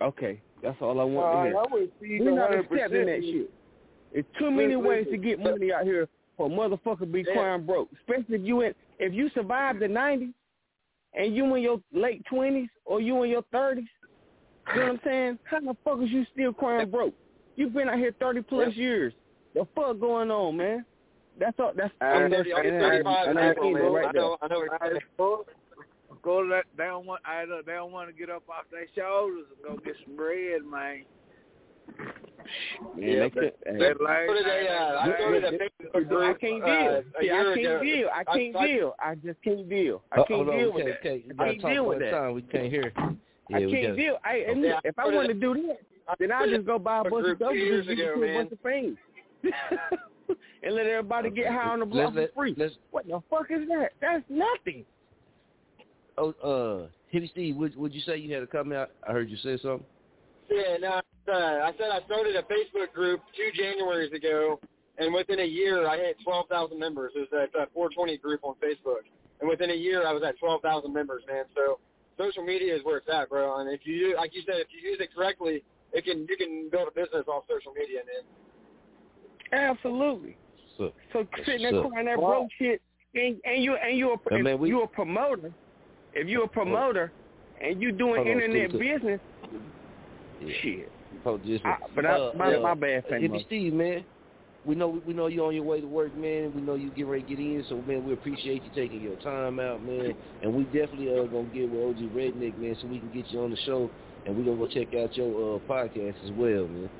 [0.00, 1.58] Okay, that's all I want Well, to hear.
[1.58, 3.50] I would see we not accepting that shit.
[4.12, 7.32] It's too many ways to get money out here for a motherfucker be Yeah.
[7.34, 7.88] crying broke.
[7.92, 10.34] Especially if you in, if you survived the nineties
[11.16, 13.84] and you in your late twenties or you in your thirties.
[14.74, 15.38] You know what I'm saying?
[15.44, 17.14] How the fuck is you still crying broke?
[17.56, 19.12] You've been out here thirty plus years.
[19.54, 20.84] The fuck going on, man?
[21.38, 21.72] That's all.
[21.76, 23.92] That's I'm I'm, 30, I'm and- 35 and in I April, seen it man.
[23.92, 24.22] right I there.
[24.22, 24.58] know, I know.
[24.58, 25.42] what you're saying.
[26.22, 28.86] Go let they don't want I look, they don't want to get up off their
[28.96, 31.04] shoulders and go get some bread, man.
[31.86, 32.12] Man,
[32.96, 33.78] Yeah, they could, that- hey.
[33.78, 36.22] that like- started a, uh, I started a Facebook.
[36.22, 36.92] I can't uh, deal.
[36.96, 38.08] a See, I can't deal.
[38.14, 38.94] I can't I, deal.
[39.00, 40.02] I just can't deal.
[40.12, 41.02] I Uh, can't deal with can't- that.
[41.02, 42.34] can't- you I gotta can't deal with one that.
[42.34, 42.92] We can't hear.
[43.48, 44.18] Yeah, I can't deal.
[44.24, 45.54] I admit, Yeah, if I put want to do
[46.08, 47.88] that, then I put just go buy a a bunch of dope two and just
[47.88, 48.96] give it ago, to a bunch of fans.
[50.62, 52.54] and let everybody get high on the block Let's- for free.
[52.56, 53.90] let's- what the fuck is that?
[54.00, 54.84] That's nothing.
[56.18, 58.80] Oh, uh, Hippie Steve, would would you say you had a comment?
[58.80, 58.90] out?
[59.06, 59.86] I heard you say something.
[60.50, 60.88] Yeah, no,
[61.28, 61.32] uh,
[61.66, 64.60] I said I started a Facebook group two Januaries ago,
[64.98, 67.12] and within a year I hit 12,000 members.
[67.16, 69.02] It was a, a 420 group on Facebook,
[69.40, 71.44] and within a year I was at 12,000 members, man.
[71.54, 71.78] So
[72.16, 73.58] social media is where it's at, bro.
[73.60, 76.68] And if you, like you said, if you use it correctly, it can you can
[76.70, 78.24] build a business off social media, man.
[79.52, 80.36] Absolutely.
[80.78, 82.82] So, So sitting there so- crying that broke shit,
[83.14, 85.52] and and you and you a Now, man, we- you a promoter,
[86.14, 87.12] if you a promoter,
[87.60, 89.20] and you doing Hold on, internet to- to- business,
[90.40, 90.52] Yeah.
[90.62, 90.92] shit.
[91.44, 93.28] Just, I, but I, uh, my, uh, my bad, Fanny.
[93.28, 94.04] Hippie Steve, man.
[94.64, 96.52] We know we know you're on your way to work, man.
[96.54, 99.14] We know you get ready to get in, so man, we appreciate you taking your
[99.16, 100.14] time out, man.
[100.42, 103.42] And we definitely are gonna get with OG Redneck, man, so we can get you
[103.42, 103.88] on the show,
[104.26, 106.90] and we're gonna go check out your uh, podcast as well, man.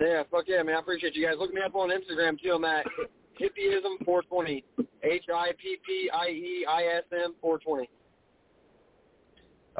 [0.00, 0.74] Yeah, fuck yeah, man.
[0.74, 1.36] I appreciate you guys.
[1.38, 2.52] Look me up on Instagram too.
[2.52, 2.84] I'm at
[3.40, 4.64] hippieism420.
[5.02, 7.88] H I P P I E I S M 420.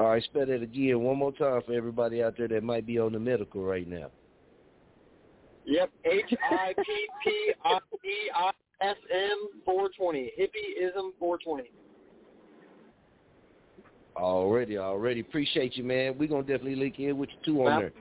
[0.01, 2.99] All right, spell that again one more time for everybody out there that might be
[2.99, 4.07] on the medical right now.
[5.67, 10.33] Yep, H I P P I E I S M 420.
[10.41, 11.71] Hippieism 420.
[14.17, 15.21] Already, already.
[15.21, 16.17] Appreciate you, man.
[16.17, 17.93] We're gonna definitely link in with you too on there.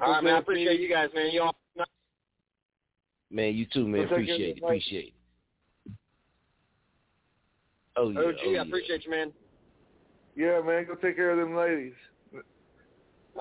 [0.00, 0.36] All right, man.
[0.36, 1.32] I appreciate you guys, man.
[1.32, 1.54] Y'all.
[3.30, 4.08] Man, you too, man.
[4.08, 4.34] Well, thank you.
[4.34, 4.62] Appreciate it.
[4.62, 5.92] Appreciate it.
[7.96, 8.20] Oh yeah.
[8.20, 9.32] OG, oh, I appreciate you, man.
[10.36, 11.94] Yeah, man, go take care of them ladies.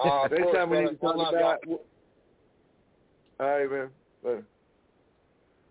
[0.02, 1.60] Uh, Next time we need to talk I love about.
[3.40, 3.90] All right, man.
[4.24, 4.42] Bye.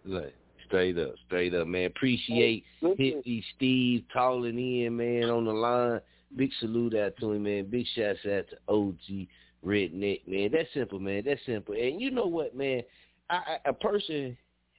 [0.05, 0.33] Look,
[0.67, 1.87] straight up, straight up, man.
[1.87, 6.01] Appreciate Hippie Steve calling in, man, on the line.
[6.37, 7.67] Big salute out to him, man.
[7.71, 9.27] Big shouts out to OG
[9.65, 10.51] Redneck, man.
[10.53, 11.23] That's simple, man.
[11.25, 11.75] That's simple.
[11.75, 12.83] And you know what, man?
[13.31, 14.37] I, I, a person,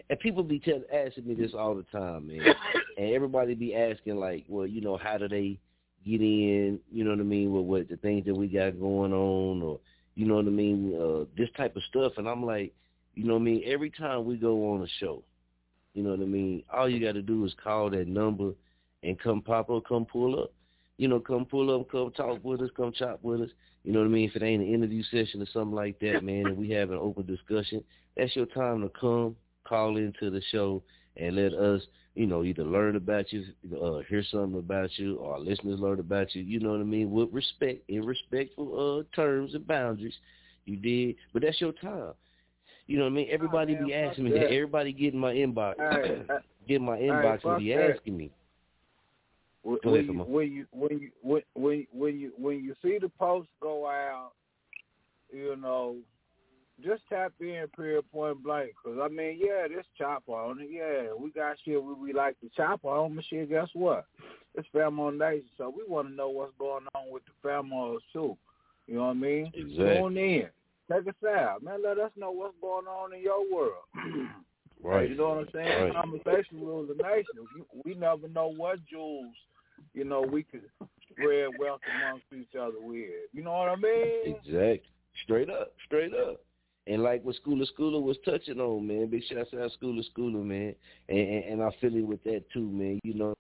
[0.09, 2.41] and people be tell, asking me this all the time, man.
[2.97, 5.57] and everybody be asking, like, well, you know, how do they
[6.05, 6.79] get in?
[6.91, 7.51] You know what I mean?
[7.51, 9.79] With what the things that we got going on, or
[10.15, 10.95] you know what I mean?
[10.95, 12.13] Uh, this type of stuff.
[12.17, 12.73] And I'm like,
[13.15, 13.63] you know what I mean?
[13.65, 15.23] Every time we go on a show,
[15.93, 16.63] you know what I mean?
[16.71, 18.51] All you got to do is call that number
[19.03, 20.51] and come pop up, come pull up.
[20.97, 23.49] You know, come pull up, come talk with us, come chop with us.
[23.83, 24.29] You know what I mean?
[24.29, 26.97] If it ain't an interview session or something like that, man, and we have an
[26.97, 27.83] open discussion,
[28.15, 29.35] that's your time to come,
[29.65, 30.81] call into the show,
[31.17, 31.81] and let us,
[32.15, 33.43] you know, either learn about you,
[33.81, 36.41] uh, hear something about you, or listeners learn about you.
[36.43, 37.11] You know what I mean?
[37.11, 40.13] With respect, in respectful uh, terms and boundaries.
[40.63, 42.13] You did, but that's your time.
[42.87, 43.27] You know what I mean?
[43.29, 44.45] Everybody man, be asking me that.
[44.45, 47.91] Everybody get in my inbox, uh, get in my inbox fuck and be that.
[47.91, 48.31] asking me.
[49.63, 53.09] When, when, you, when you when you when when when you when you see the
[53.09, 54.31] post go out,
[55.33, 55.97] you know,
[56.83, 58.71] just tap in period point blank.
[58.83, 60.69] Cause I mean, yeah, this chopper on it.
[60.71, 63.15] Yeah, we got shit we, we like the chopper on.
[63.15, 64.05] But shit, guess what?
[64.55, 68.37] It's family nation, so we want to know what's going on with the families too.
[68.87, 69.51] You know what I mean?
[69.53, 69.97] Exactly.
[69.97, 70.49] Tune in,
[70.87, 71.83] check us out, man.
[71.83, 73.83] Let us know what's going on in your world.
[74.83, 75.09] Right.
[75.09, 75.83] You know what I'm saying?
[75.83, 75.93] Right.
[75.93, 77.65] Conversation rules the nation.
[77.73, 79.33] We, we never know what jewels,
[79.95, 80.61] you know, we could
[81.11, 83.09] spread wealth amongst each other with.
[83.33, 84.35] You know what I mean?
[84.45, 84.85] Exact.
[85.23, 85.73] Straight up.
[85.87, 86.41] Straight up.
[86.87, 89.07] And like what Schooler Schooler was touching on, man.
[89.07, 90.75] Big shout out to Schooler Schooler, man.
[91.09, 92.99] And, and and I feel it with that too, man.
[93.03, 93.33] You know,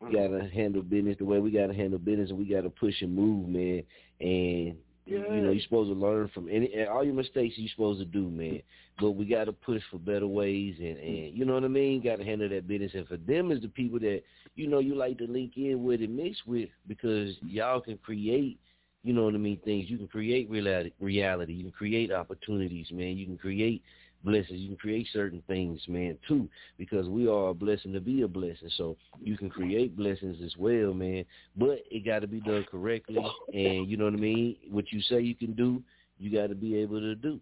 [0.00, 0.12] we mm.
[0.12, 3.48] gotta handle business the way we gotta handle business, and we gotta push and move,
[3.48, 3.84] man.
[4.20, 7.54] And you know, you're supposed to learn from any and all your mistakes.
[7.56, 8.62] You're supposed to do, man.
[9.00, 12.02] But we gotta push for better ways, and and you know what I mean.
[12.02, 14.22] Got to handle that business, and for them is the people that
[14.56, 18.58] you know you like to link in with and mix with because y'all can create
[19.02, 19.90] you know what I mean, things.
[19.90, 20.92] You can create reality.
[21.00, 23.16] You can create opportunities, man.
[23.16, 23.82] You can create
[24.22, 24.60] blessings.
[24.60, 26.48] You can create certain things, man, too,
[26.78, 28.70] because we are a blessing to be a blessing.
[28.76, 31.24] So you can create blessings as well, man.
[31.56, 34.56] But it got to be done correctly, and you know what I mean.
[34.70, 35.82] What you say you can do,
[36.18, 37.40] you got to be able to do,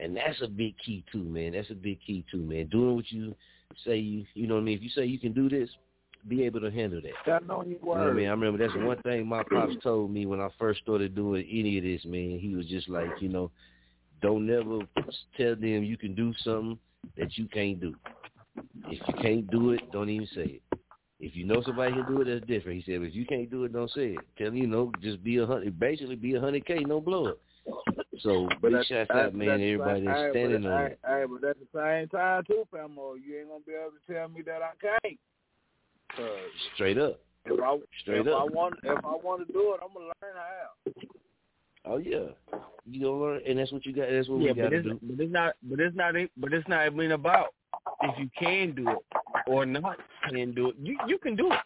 [0.00, 1.52] and that's a big key too, man.
[1.52, 2.68] That's a big key too, man.
[2.68, 3.34] Doing what you
[3.84, 4.78] say you, you know what I mean.
[4.78, 5.68] If you say you can do this,
[6.28, 7.12] be able to handle that.
[7.26, 8.26] Got on your You know I mean?
[8.28, 11.78] I remember that's one thing my pops told me when I first started doing any
[11.78, 12.38] of this, man.
[12.38, 13.50] He was just like, you know,
[14.20, 14.78] don't never
[15.36, 16.78] tell them you can do something
[17.16, 17.94] that you can't do.
[18.86, 20.78] If you can't do it, don't even say it.
[21.18, 22.82] If you know somebody can do it, that's different.
[22.82, 24.20] He said, but if you can't do it, don't say it.
[24.36, 27.28] Tell them, you know, just be a hundred, basically be a hundred K, no blow
[27.30, 27.38] up.
[28.20, 30.98] So But big at- shout out, man, at to the everybody that's standing on it.
[31.06, 34.28] Hey, but at the same time, too, Famo, you ain't gonna be able to tell
[34.28, 35.18] me that I can't.
[36.16, 37.20] 'Cause Straight up.
[37.46, 38.40] if I Straight if up.
[38.40, 40.92] I want if I want to do it, I'm gonna learn how.
[41.84, 42.28] Oh yeah.
[42.86, 44.86] You gonna learn and that's what you got that's what yeah, we but gotta it's,
[44.86, 44.98] do.
[45.02, 47.54] but it's not, but it's not, but it's not even about
[48.02, 48.98] if you can do it
[49.46, 49.96] or not
[50.30, 50.76] can do it.
[50.80, 51.58] You you can do it.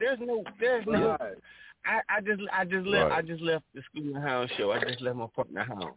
[0.00, 1.16] There's no, there's no.
[1.20, 1.34] Right.
[1.86, 3.18] I I just I just left Right.
[3.18, 4.72] I just left the school and hound show.
[4.72, 5.94] I just left my partner house.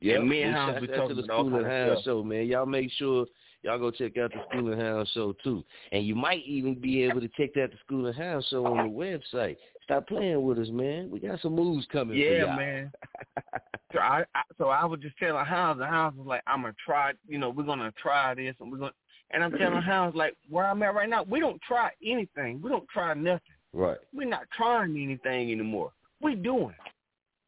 [0.00, 1.64] Yeah, and me and big Hounds shout be talking to the about all School and
[1.66, 2.04] kind of Hound stuff.
[2.04, 2.46] show, man.
[2.46, 3.26] Y'all make sure
[3.62, 7.02] y'all go check out the School and Hound show too, and you might even be
[7.04, 9.56] able to check out the School and Hound show on the website.
[9.84, 11.10] Stop playing with us, man.
[11.10, 12.14] We got some moves coming.
[12.16, 12.92] for Yeah, man.
[13.92, 16.74] so I, I so I was just telling Hounds, the Hounds was like, I'm gonna
[16.84, 17.12] try.
[17.26, 18.92] You know, we're gonna try this, and we're gonna.
[19.32, 22.60] And I'm telling Hounds like, where I'm at right now, we don't try anything.
[22.62, 23.40] We don't try nothing.
[23.72, 23.96] Right.
[24.12, 25.92] We're not trying anything anymore.
[26.20, 26.74] We doing.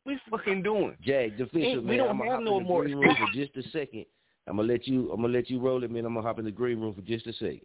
[0.06, 0.96] We fucking doing.
[1.02, 4.06] Jag, the Ain't- we don't I'm have no more for just a second.
[4.46, 5.10] I'm gonna let you.
[5.10, 6.04] I'm gonna let you roll it, man.
[6.04, 7.62] I'm gonna hop in the green room for just a second.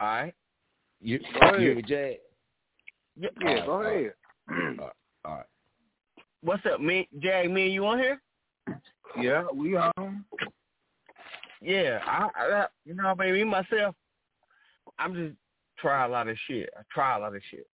[0.00, 0.34] All right.
[1.00, 1.60] You, Go ahead.
[1.60, 2.18] you hear me, Jag?
[3.18, 3.96] Yeah, Yeah, right, go all right.
[3.96, 4.12] ahead.
[4.48, 4.92] All right.
[5.24, 5.46] All right.
[6.42, 7.50] What's up, me, Jag?
[7.50, 8.20] Me and you on here?
[9.20, 10.24] Yeah, we on.
[11.62, 13.94] Yeah, I, I you know, baby, myself,
[14.98, 15.34] I'm just
[15.78, 16.68] try a lot of shit.
[16.76, 17.66] I try a lot of shit,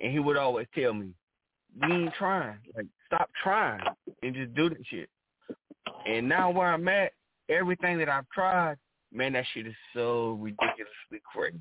[0.00, 1.10] and he would always tell me,
[1.80, 2.58] "We ain't trying.
[2.76, 3.82] Like, stop trying
[4.22, 5.10] and just do the shit."
[6.06, 7.12] And now where I'm at,
[7.48, 8.76] everything that I've tried,
[9.12, 11.58] man, that shit is so ridiculously crazy.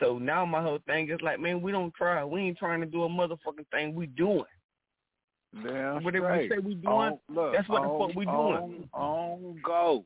[0.00, 2.24] So now my whole thing is like, man, we don't try.
[2.24, 3.94] We ain't trying to do a motherfucking thing.
[3.94, 4.42] We doing.
[5.62, 6.50] Damn Whatever straight.
[6.50, 8.88] we say we doing, On- look, that's what the fuck we doing.
[8.94, 10.04] On go.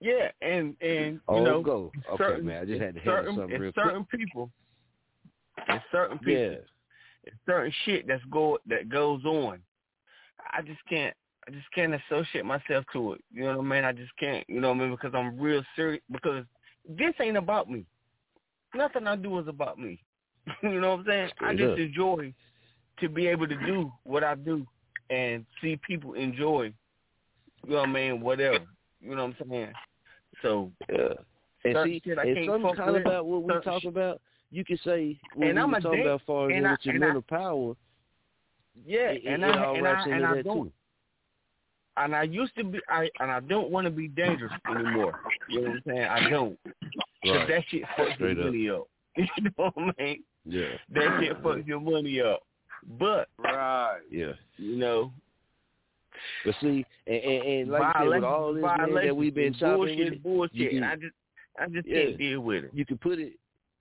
[0.00, 1.90] Yeah, and and you Oh, know, go.
[2.12, 2.62] Okay, certain, man.
[2.62, 4.20] I just had to it's handle certain, something real certain quick.
[4.20, 4.50] people,
[5.68, 6.58] it's certain people, Yeah.
[7.24, 9.60] it's certain shit that's go that goes on.
[10.52, 11.16] I just can't,
[11.48, 13.24] I just can't associate myself to it.
[13.32, 13.84] You know what I mean?
[13.84, 14.44] I just can't.
[14.48, 14.90] You know what I mean?
[14.90, 16.02] Because I'm real serious.
[16.10, 16.44] Because
[16.88, 17.86] this ain't about me.
[18.74, 20.02] Nothing I do is about me.
[20.62, 21.30] you know what I'm saying?
[21.40, 22.34] I just enjoy
[23.00, 24.66] to be able to do what I do
[25.10, 26.72] and see people enjoy.
[27.64, 28.20] You know what I mean?
[28.20, 28.64] Whatever.
[29.00, 29.72] You know what I'm saying?
[30.42, 31.14] So Yeah.
[31.64, 34.20] And see, shit I and can't something kind of about what we talk shit- about,
[34.50, 36.98] you can say when And we I'm talking about far as and I- with your
[36.98, 37.74] mental power.
[38.84, 40.72] Yeah, and it, I it all and I and I don't too.
[41.96, 45.20] And I used to be I and I don't want to be dangerous anymore.
[45.48, 46.02] You know what I'm saying?
[46.04, 46.58] I don't.
[46.64, 46.72] Cause
[47.24, 47.48] Right.
[47.48, 48.36] that shit fucks your up.
[48.38, 48.88] money up.
[49.16, 50.22] You know what I mean?
[50.44, 50.68] Yeah.
[50.94, 52.40] That shit fucks your money up.
[52.98, 53.98] But Right.
[54.10, 54.32] Yeah.
[54.58, 55.12] you know,
[56.44, 59.54] But see, and, and, and like you said, with all this man, that we've been
[59.54, 60.60] is chopping bullshit, with bullshit.
[60.72, 61.14] and can- I just
[61.58, 62.04] I just Yeah.
[62.04, 62.70] can't deal with it.
[62.74, 63.32] you can put it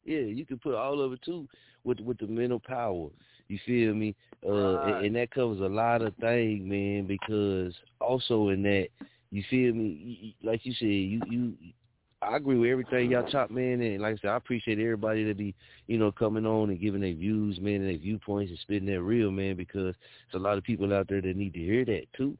[0.05, 1.47] yeah you can put all of it too
[1.83, 3.09] with with the mental power
[3.49, 4.15] you feel me
[4.47, 8.87] uh and, and that covers a lot of things man because also in that
[9.31, 10.35] you feel me?
[10.41, 11.53] You, like you said you you
[12.21, 15.37] I agree with everything y'all chop man and like I said I appreciate everybody that
[15.37, 15.53] be
[15.87, 19.01] you know coming on and giving their views man and their viewpoints and spitting that
[19.01, 19.93] real man because
[20.31, 22.37] there's a lot of people out there that need to hear that too.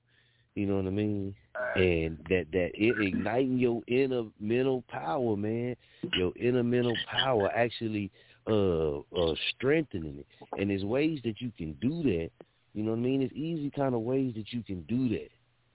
[0.55, 1.35] You know what I mean?
[1.75, 5.75] And that that it igniting your inner mental power, man.
[6.13, 8.09] Your inner mental power actually
[8.47, 10.27] uh uh strengthening it.
[10.59, 12.29] And there's ways that you can do that.
[12.73, 13.21] You know what I mean?
[13.21, 15.29] It's easy kind of ways that you can do that.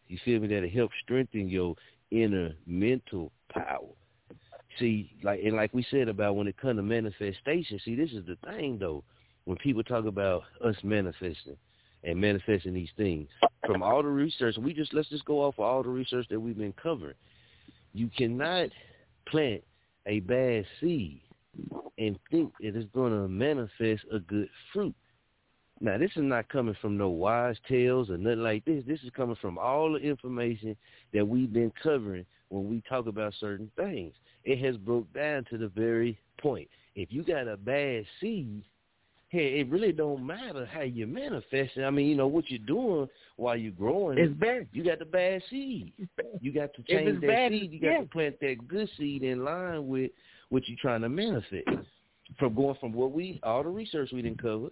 [0.08, 0.48] You feel me?
[0.48, 1.76] That'll help strengthen your
[2.10, 3.88] inner mental power.
[4.78, 8.26] See, like and like we said about when it comes to manifestation, see this is
[8.26, 9.02] the thing though.
[9.44, 11.56] When people talk about us manifesting
[12.04, 13.28] and manifesting these things,
[13.66, 16.38] from all the research, we just let's just go off of all the research that
[16.38, 17.14] we've been covering.
[17.92, 18.68] You cannot
[19.26, 19.62] plant
[20.06, 21.22] a bad seed
[21.98, 24.94] and think that it is going to manifest a good fruit.
[25.82, 28.84] Now, this is not coming from no wise tales or nothing like this.
[28.86, 30.76] This is coming from all the information
[31.14, 34.12] that we've been covering when we talk about certain things.
[34.44, 36.68] It has broke down to the very point.
[36.94, 38.62] If you got a bad seed,
[39.30, 41.84] hey, it really don't matter how you manifest it.
[41.84, 44.18] I mean, you know what you're doing while you're growing.
[44.18, 44.68] It's bad.
[44.72, 45.94] You got the bad seed.
[46.40, 47.72] You got to change that bad, seed.
[47.72, 48.00] You got yeah.
[48.00, 50.10] to plant that good seed in line with
[50.50, 51.66] what you're trying to manifest.
[52.38, 54.68] From going from what we all the research we didn't cover,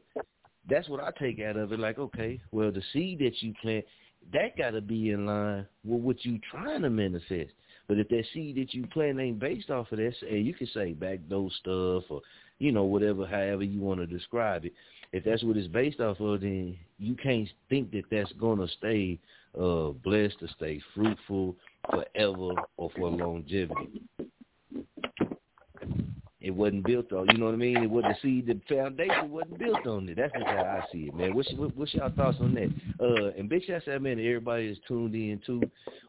[0.68, 1.80] that's what I take out of it.
[1.80, 3.84] Like, okay, well the seed that you plant,
[4.32, 7.50] that got to be in line with what you trying to manifest.
[7.88, 10.68] But if that seed that you plant ain't based off of that, and you can
[10.68, 12.20] say backdoor stuff or
[12.58, 14.72] you know whatever, however you want to describe it.
[15.12, 19.18] If that's what it's based off of, then you can't think that that's gonna stay
[19.58, 21.56] uh blessed to stay fruitful
[21.90, 24.02] forever or for longevity.
[26.40, 27.76] It wasn't built on, you know what I mean?
[27.78, 30.16] It wasn't the seed, the foundation wasn't built on it.
[30.16, 31.34] That's just how I see it, man.
[31.34, 32.70] What's what, what's y'all thoughts on that?
[33.04, 35.60] Uh, and big shout out, man, to everybody that's tuned in too.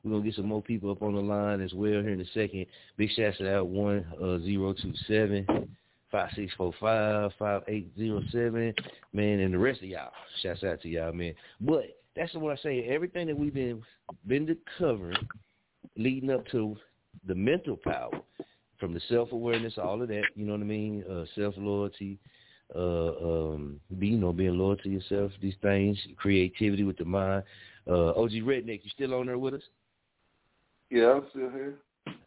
[0.04, 2.26] We're gonna get some more people up on the line as well here in a
[2.28, 2.68] second.
[2.96, 5.48] Big shout out one uh zero two seven
[6.12, 8.74] five six four five five eight zero seven,
[9.14, 10.12] man, and the rest of y'all.
[10.44, 11.34] Shouts out to y'all, man.
[11.60, 12.84] But that's what I say.
[12.84, 13.82] Everything that we've been
[14.28, 15.28] been to covering
[15.98, 16.78] leading up to
[17.28, 18.22] the mental power
[18.80, 21.04] from the self awareness, all of that, you know what I mean?
[21.10, 22.18] Uh self loyalty,
[22.76, 27.44] uh um be you know, being loyal to yourself, these things, creativity with the mind.
[27.88, 29.64] Uh OG Redneck, you still on there with us?
[30.90, 31.80] Yeah, I'm still here.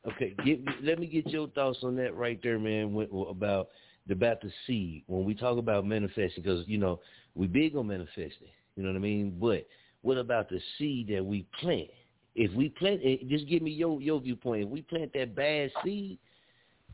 [0.06, 2.92] Okay, get, let me get your thoughts on that right there, man.
[2.92, 3.68] When, about
[4.10, 7.00] about the seed when we talk about manifesting, because you know
[7.34, 8.48] we big on manifesting.
[8.76, 9.36] You know what I mean?
[9.40, 9.66] But
[10.02, 11.88] what about the seed that we plant?
[12.34, 14.64] If we plant, eh, just give me your your viewpoint.
[14.64, 16.18] If we plant that bad seed,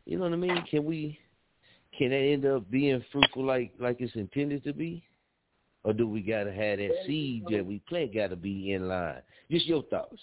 [0.09, 0.65] you know what I mean?
[0.71, 1.19] Can we?
[1.95, 5.03] Can that end up being fruitful like like it's intended to be?
[5.83, 9.21] Or do we gotta have that seed that we plant gotta be in line?
[9.51, 10.19] Just your thoughts.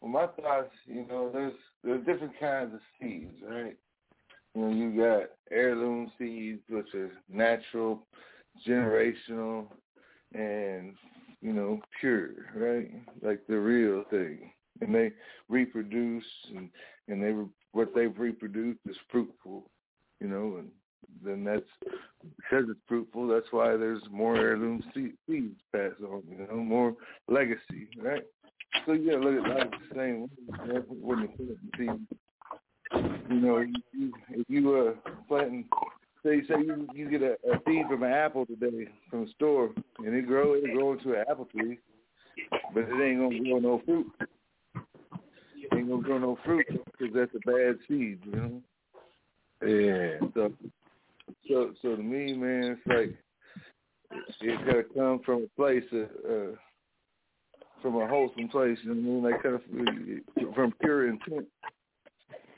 [0.00, 1.54] Well, my thoughts, you know, there's
[1.84, 3.76] there's different kinds of seeds, right?
[4.56, 8.04] You know, you got heirloom seeds, which are natural,
[8.66, 9.66] generational,
[10.34, 10.94] and
[11.42, 12.90] you know, pure, right?
[13.22, 14.50] Like the real thing,
[14.80, 15.12] and they
[15.48, 16.24] reproduce,
[16.56, 16.70] and
[17.06, 17.32] and they
[17.72, 19.64] what they've reproduced is fruitful,
[20.20, 20.68] you know, and
[21.24, 21.62] then that's
[22.36, 23.26] because it's fruitful.
[23.26, 26.94] That's why there's more heirloom seeds passed on, you know, more
[27.28, 28.22] legacy, right?
[28.86, 30.30] So gotta look at life the same.
[30.88, 31.88] When you see,
[33.30, 35.66] you know, you, if you uh planting,
[36.24, 39.70] say say you you get a, a seed from an apple today from the store,
[39.98, 41.78] and it grow it grow into an apple tree,
[42.74, 44.10] but it ain't gonna grow no fruit.
[45.72, 48.62] It ain't gonna grow no fruit because that's a bad seed, you know.
[49.66, 50.28] Yeah.
[50.34, 50.52] So
[51.48, 53.14] so so to me, man, it's like
[54.40, 56.08] it gotta come from a place of.
[56.28, 56.56] Uh,
[57.80, 59.32] from a wholesome place, you know what I mean?
[59.32, 61.46] Like kind of from pure intent.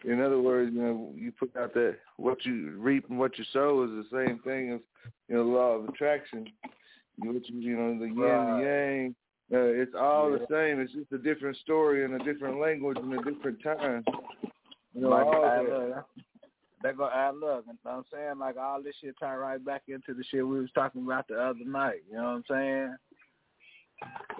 [0.05, 3.45] In other words, you know, you put out that what you reap and what you
[3.53, 4.81] sow is the same thing as
[5.28, 6.47] you know the law of attraction.
[7.16, 9.15] You, what you, you know, the yin and yang.
[9.53, 10.39] Uh, it's all yeah.
[10.39, 10.81] the same.
[10.81, 14.05] It's just a different story in a different language in a different time.
[14.95, 16.05] You know, like, all I, that.
[16.83, 20.12] That go I look, and I'm saying like all this shit tie right back into
[20.12, 22.03] the shit we was talking about the other night.
[22.11, 22.97] You know what I'm saying?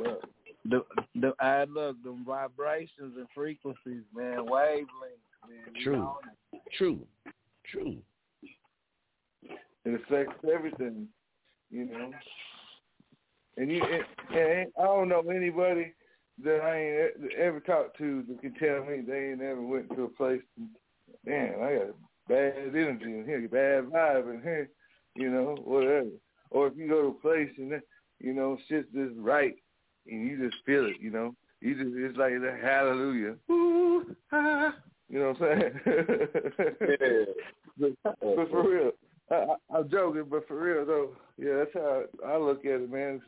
[0.05, 0.13] Yeah
[0.65, 5.83] the the I look the vibrations and frequencies, man, wavelengths, man.
[5.83, 6.19] True, know?
[6.77, 7.01] true,
[7.71, 7.97] true.
[9.85, 11.09] It affects everything,
[11.71, 12.11] you know.
[13.57, 15.93] And you, and, and I don't know anybody
[16.43, 20.05] that I ain't ever talked to that can tell me they ain't ever went to
[20.05, 20.43] a place.
[20.57, 20.69] And,
[21.25, 21.95] Man, I got
[22.29, 24.69] bad energy in here, bad vibe in here,
[25.15, 26.11] you know, whatever.
[26.51, 27.81] Or if you go to a place and
[28.21, 29.55] you know shit's just right,
[30.07, 31.35] and you just feel it, you know.
[31.61, 33.37] You just it's like the hallelujah.
[33.51, 34.75] Ooh, ah,
[35.09, 35.81] you know what I'm saying?
[37.01, 37.89] yeah.
[38.05, 38.91] but, but for real,
[39.31, 43.21] I, I'm joking, but for real though, yeah, that's how I look at it, man.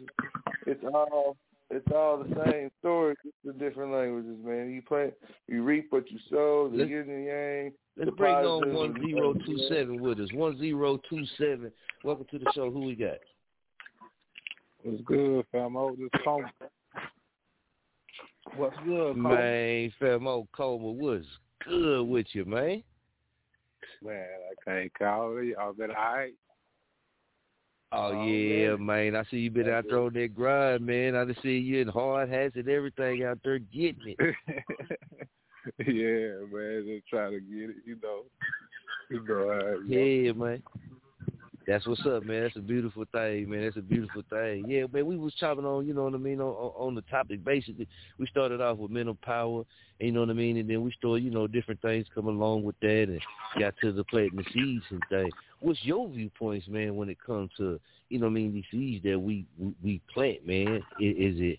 [0.67, 1.37] It's, it's all
[1.71, 4.71] it's all the same story, just the different languages, man.
[4.71, 5.13] You play,
[5.49, 7.73] you reap what you sow, the yin and yang.
[7.97, 10.33] Let's bring on one zero two seven with us.
[10.33, 11.73] One zero two seven.
[12.05, 12.71] Welcome to the show.
[12.71, 13.19] Who we got?
[14.83, 15.77] What's good, fam?
[15.77, 16.49] Oh, this phone.
[18.57, 19.15] What's good, Cole?
[19.15, 21.27] Man, Famo Coleman, what's
[21.67, 22.83] good with you, man?
[24.03, 25.47] Man, I can't call it.
[25.47, 26.33] Y'all been all right?
[27.93, 29.17] Oh, Oh, yeah, man.
[29.17, 31.15] I see you been out there on that grind, man.
[31.15, 34.19] I just see you in hard hats and everything out there getting it.
[35.79, 38.25] yeah, man, just trying to get it, you know.
[39.09, 39.85] You know how goes.
[39.89, 40.63] Yeah, man.
[41.67, 42.45] That's what's up, man.
[42.45, 43.65] That's a beautiful thing, man.
[43.65, 44.67] That's a beautiful thing.
[44.69, 45.05] Yeah, man.
[45.05, 47.45] We was chopping on, you know what I mean, on, on the topic.
[47.45, 47.89] Basically,
[48.19, 49.65] we started off with mental power,
[49.99, 52.63] you know what I mean, and then we started, you know, different things come along
[52.63, 53.21] with that, and
[53.59, 55.33] got to the planting the seeds and things.
[55.59, 57.81] What's your viewpoints, man, when it comes to,
[58.11, 60.83] you know, what I mean, these seeds that we we, we plant, man?
[61.01, 61.59] Is, is it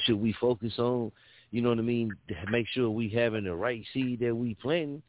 [0.00, 1.10] should we focus on,
[1.50, 2.12] you know what I mean,
[2.50, 5.02] make sure we having the right seed that we planting?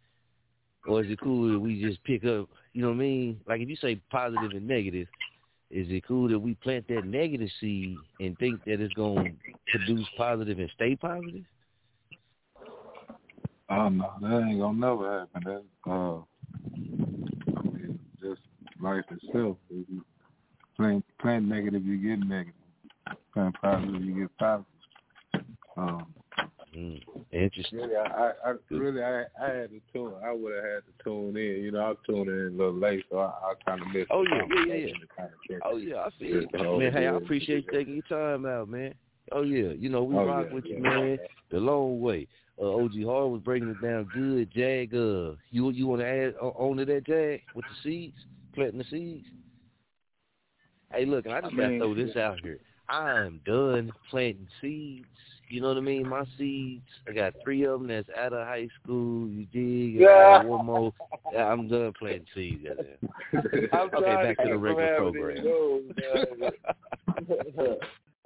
[0.87, 3.41] Or is it cool that we just pick up, you know what I mean?
[3.47, 5.07] Like if you say positive and negative,
[5.69, 9.77] is it cool that we plant that negative seed and think that it's going to
[9.77, 11.43] produce positive and stay positive?
[13.69, 15.61] Oh no, that ain't gonna never happen.
[15.85, 16.21] That uh,
[17.55, 18.41] I mean, just
[18.81, 19.57] life itself.
[19.69, 20.03] If you
[20.75, 22.53] plant plant negative, you get negative.
[23.31, 24.65] Plant positive, you get positive.
[25.77, 26.07] Um,
[26.75, 27.01] Mm,
[27.31, 27.79] interesting.
[27.79, 30.13] really, I, I really, I, I had to tune.
[30.23, 31.63] I would have had to tune in.
[31.63, 34.11] You know, I tuned in a little late, so I, I kind of missed.
[34.11, 35.57] Oh yeah, yeah, yeah, yeah.
[35.57, 36.77] to Oh yeah, I the it.
[36.77, 38.93] Man, hey, I appreciate you taking your time out, man.
[39.31, 41.19] Oh yeah, you know we Oh, rock yeah, with you, man.
[41.51, 42.27] The long way.
[42.61, 44.51] Uh, OG Hard was breaking it down good.
[44.53, 48.17] Jag, uh, you you want to add on to that, Jag, with the seeds,
[48.53, 49.25] planting the seeds?
[50.91, 52.59] Hey, look, and I just I gotta throw this out here.
[52.89, 55.05] I'm done planting seeds.
[55.49, 56.07] You know what I mean?
[56.07, 56.85] My seeds.
[57.07, 59.27] I got three of them that's out of high school.
[59.27, 60.03] You dig?
[60.03, 60.05] I
[60.43, 60.93] got one more.
[61.33, 62.63] Yeah, I'm done planting seeds.
[62.67, 63.69] goddamn.
[63.73, 65.37] I'm Okay, back to the keep from regular program.
[65.37, 66.51] any man.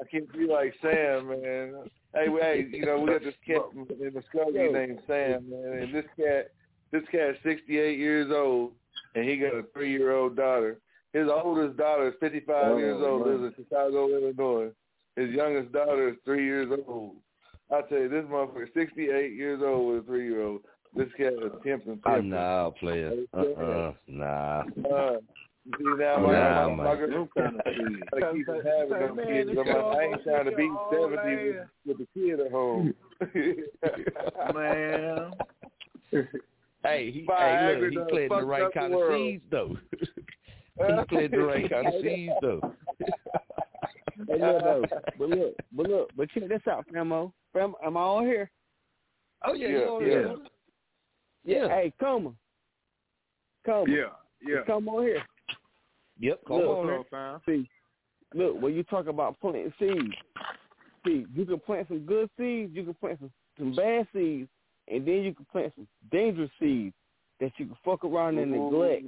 [0.02, 1.76] I can't be like Sam, man.
[2.14, 5.80] Hey, we- hey, you know we got this cat in the Muskogee named Sam, man,
[5.84, 6.52] and this cat,
[6.92, 8.74] this cat's 68 years old,
[9.16, 10.78] and he got a three-year-old daughter.
[11.14, 13.42] His oldest daughter is 55 Oh, years old, man.
[13.44, 14.72] lives in Chicago, Illinois.
[15.16, 17.16] His youngest daughter is three years old.
[17.72, 20.62] I tell you, this motherfucker, 68 years old with a three-year-old.
[20.96, 22.30] This cat is pimping, Oh, pimping.
[22.30, 23.14] nah, player.
[23.34, 23.94] Uh-uh.
[24.08, 24.60] Nah.
[24.62, 25.18] Uh,
[25.66, 27.10] see now, my, Nah, my, my, man.
[27.10, 28.02] girl kind of seeds.
[28.12, 29.50] gotta keep from having them Man, kids.
[29.52, 31.70] it's I'm like, I ain't your- trying to it's be your old seventy with, man.
[31.86, 32.94] with the kid at home.
[34.54, 35.32] Man.
[36.86, 39.00] Hey, he, hey, Viagra look, he done planting the fucked right up the kind of
[39.00, 39.14] world.
[39.18, 39.78] seeds, though.
[40.76, 42.74] he planting the right kind of seeds, though.
[44.28, 44.86] Hey, look, though.
[45.18, 47.32] But look, but look, but check this out, Famo.
[47.54, 48.50] Fam, am I on here?
[49.46, 50.10] Oh, yeah, Yeah, you on yeah.
[50.10, 50.36] there.
[51.46, 51.68] Yeah.
[51.68, 52.38] Hey, come on.
[53.66, 53.92] Come on.
[53.92, 54.04] Yeah,
[54.42, 54.62] yeah.
[54.66, 55.24] Come on here.
[56.20, 56.88] Yep, come Look, on.
[56.88, 57.70] What's up, See,
[58.34, 60.14] look, when you talk about planting seeds,
[61.06, 64.50] see, you can plant some good seeds, you can plant some, some bad seeds,
[64.88, 66.96] and then you can plant some dangerous seeds
[67.40, 69.04] that you can fuck around and neglect,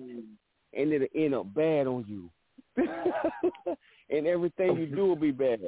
[0.74, 2.30] and it'll end up bad on you.
[4.10, 5.62] and everything you do will be bad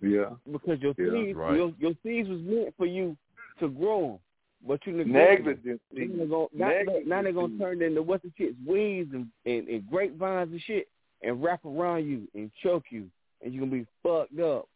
[0.00, 0.30] Yeah.
[0.50, 1.56] because your Yeah, seeds, right.
[1.56, 3.16] your, your seeds was meant for you
[3.60, 4.20] to grow,
[4.66, 5.46] but you neglect 'em.
[5.46, 5.80] Negligence.
[5.90, 6.26] Now they're
[6.84, 10.52] gonna, now, now they're gonna turn into what's the shit, weeds and, and, and grapevines
[10.52, 10.88] and shit,
[11.22, 13.10] and wrap around you and choke you,
[13.42, 14.68] and you're gonna be fucked up.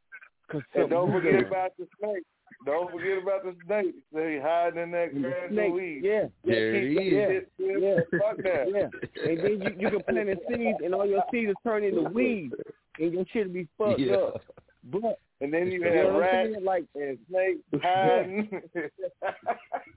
[0.50, 2.24] Cause And don't something forget about the snake.
[2.66, 3.94] Don't forget about the snake.
[4.12, 5.64] They hiding in that grass snake.
[5.66, 6.04] and weeds.
[6.06, 7.30] Yeah, There Keep he that is.
[7.30, 7.80] shit still.
[7.80, 8.66] yeah, Fuck that.
[8.74, 9.30] yeah.
[9.30, 12.54] And then you, you can plant in seeds, and all your seeds turn into weeds,
[12.98, 14.14] and your shit be fucked Yeah.
[14.16, 14.42] up.
[14.84, 16.64] But And then you you have know what I'm rats?
[16.64, 18.60] Like and snakes hiding.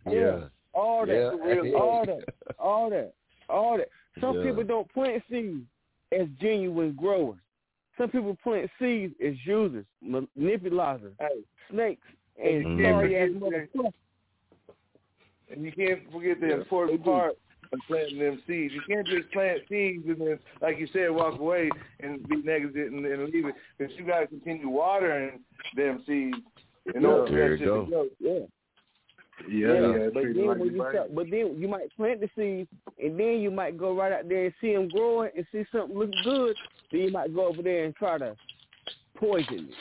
[0.10, 0.46] Yeah.
[0.74, 1.72] all that, Yeah.
[1.80, 2.24] all that,
[2.60, 3.14] all that,
[3.50, 3.90] all that.
[4.22, 4.44] Some Yeah.
[4.44, 5.66] people don't plant seeds
[6.12, 7.40] as genuine growers.
[7.98, 12.06] Some people plant seeds as users, manipulators, hey, snakes,
[12.42, 12.84] and Mhm.
[12.84, 13.94] sorry ass Mhm.
[15.50, 17.38] and you can't forget the important part
[17.72, 18.74] of planting them seeds.
[18.74, 22.94] You can't just plant seeds and then, like you said, walk away and be negative
[22.94, 23.56] and, and leave it.
[23.78, 25.44] Because you got to continue watering
[25.76, 26.38] them seeds
[26.94, 27.86] in order for There that you shit go.
[27.86, 28.10] to grow.
[28.20, 28.46] Yeah.
[29.50, 30.10] Yeah, yeah.
[30.14, 32.70] but then like when you start, but then you might plant the seeds,
[33.04, 35.98] and then you might go right out there and see them growing and see something
[35.98, 36.56] look good.
[36.92, 38.36] Then you might go over there and try to
[39.18, 39.76] poison it.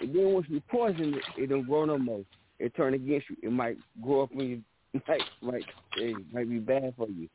[0.00, 2.22] And then once you poison it, it don't grow no more.
[2.58, 3.36] It turn against you.
[3.42, 4.62] It might grow up when you
[5.08, 5.64] might might
[5.96, 7.28] it might be bad for you.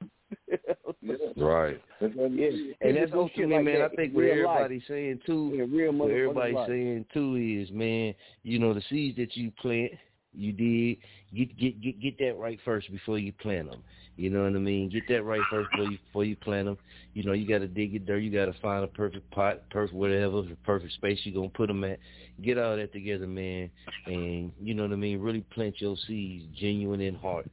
[1.37, 1.79] Right.
[2.01, 2.07] yeah.
[2.81, 4.55] And that's People do ultimately, like man, that I think in what real life.
[4.55, 6.67] everybody's saying too, In real what everybody's life.
[6.67, 9.91] saying too is, man, you know, the seeds that you plant,
[10.37, 10.97] You did
[11.35, 13.81] get get get get that right first before you plant them.
[14.17, 14.89] You know what I mean?
[14.89, 16.77] Get that right first before you before you plant them.
[17.13, 18.19] You know you got to dig it dirt.
[18.19, 21.67] You got to find a perfect pot, perfect whatever, the perfect space you're gonna put
[21.67, 21.99] them at.
[22.41, 23.69] Get all that together, man,
[24.05, 25.19] and you know what I mean.
[25.19, 27.49] Really plant your seeds, genuine in heart.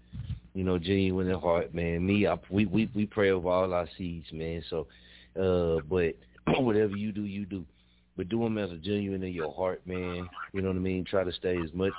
[0.54, 2.06] You know, genuine in heart, man.
[2.06, 4.62] Me, I, we we we pray over all our seeds, man.
[4.70, 4.86] So,
[5.40, 6.14] uh, but
[6.62, 7.64] whatever you do, you do.
[8.16, 10.28] But do them as a genuine in your heart, man.
[10.52, 11.04] You know what I mean?
[11.04, 11.92] Try to stay as much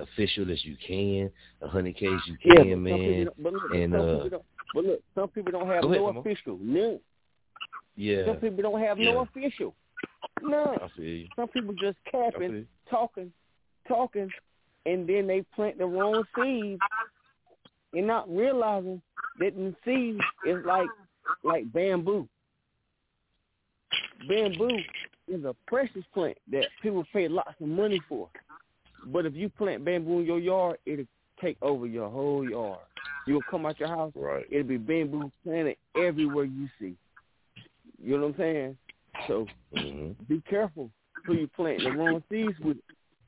[0.00, 1.30] official as you can,
[1.62, 3.28] a hundred K as you can, yeah, man.
[3.38, 4.44] But look, and some uh, people don't,
[4.74, 6.20] but look, some people don't have ahead, no Mama.
[6.20, 6.58] official.
[6.60, 7.00] None.
[7.96, 9.12] yeah, Some people don't have Yeah.
[9.12, 9.74] no official.
[10.42, 10.78] None.
[10.82, 11.28] I feel you.
[11.36, 13.32] Some people just capping, talking,
[13.86, 14.30] talking,
[14.86, 16.80] and then they plant the wrong seeds
[17.92, 19.00] and not realizing
[19.38, 20.88] that the seed is like
[21.42, 22.28] like bamboo.
[24.28, 24.78] Bamboo
[25.28, 28.28] is a precious plant that people pay lots of money for.
[29.06, 31.06] But if you plant bamboo in your yard, it'll
[31.40, 32.86] take over your whole yard.
[33.26, 34.44] You'll come out your house, right.
[34.50, 36.96] it'll be bamboo planted everywhere you see.
[38.02, 38.78] You know what I'm saying?
[39.28, 40.90] So hmm be careful
[41.26, 42.78] who you plant the wrong seeds with,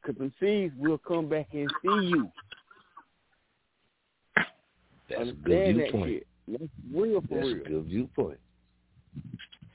[0.02, 2.30] because the seeds will come back and see you.
[5.08, 6.10] That's a Understand good that viewpoint.
[6.10, 6.26] shit.
[6.48, 7.66] That's real for That's real.
[7.66, 8.38] a good viewpoint.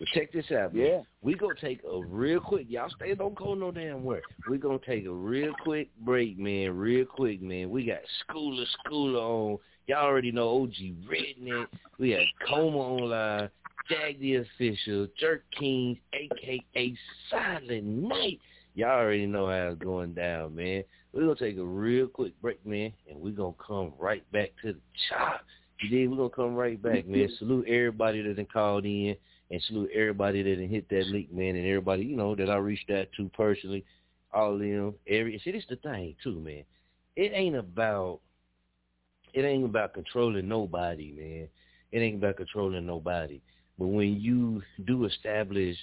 [0.01, 0.83] But check this out, man.
[0.83, 1.01] Yeah.
[1.21, 2.65] We gonna take a real quick.
[2.67, 3.13] Y'all stay.
[3.13, 4.23] Don't go no damn where.
[4.49, 6.75] We gonna take a real quick break, man.
[6.75, 7.69] Real quick, man.
[7.69, 9.57] We got Schooler Schooler on.
[9.85, 10.73] Y'all already know OG
[11.07, 11.67] Redneck.
[11.99, 13.49] We got Coma online.
[13.91, 15.07] Jag the official.
[15.19, 16.97] Jerk Kings, aka
[17.29, 18.39] Silent Night.
[18.73, 20.83] Y'all already know how it's going down, man.
[21.13, 24.73] We're gonna take a real quick break, man, and we're gonna come right back to
[24.73, 24.79] the
[25.09, 25.41] chop.
[25.79, 26.09] You dig?
[26.09, 27.29] We're gonna come right back, man.
[27.37, 29.15] Salute everybody that done called in
[29.51, 32.89] and salute everybody that hit that link, man, and everybody, you know, that I reached
[32.89, 33.83] out to personally.
[34.33, 34.93] All of them.
[35.07, 36.63] Every see this the thing too, man.
[37.17, 38.21] It ain't about
[39.33, 41.47] it ain't about controlling nobody, man.
[41.91, 43.41] It ain't about controlling nobody.
[43.77, 45.75] But when you do establish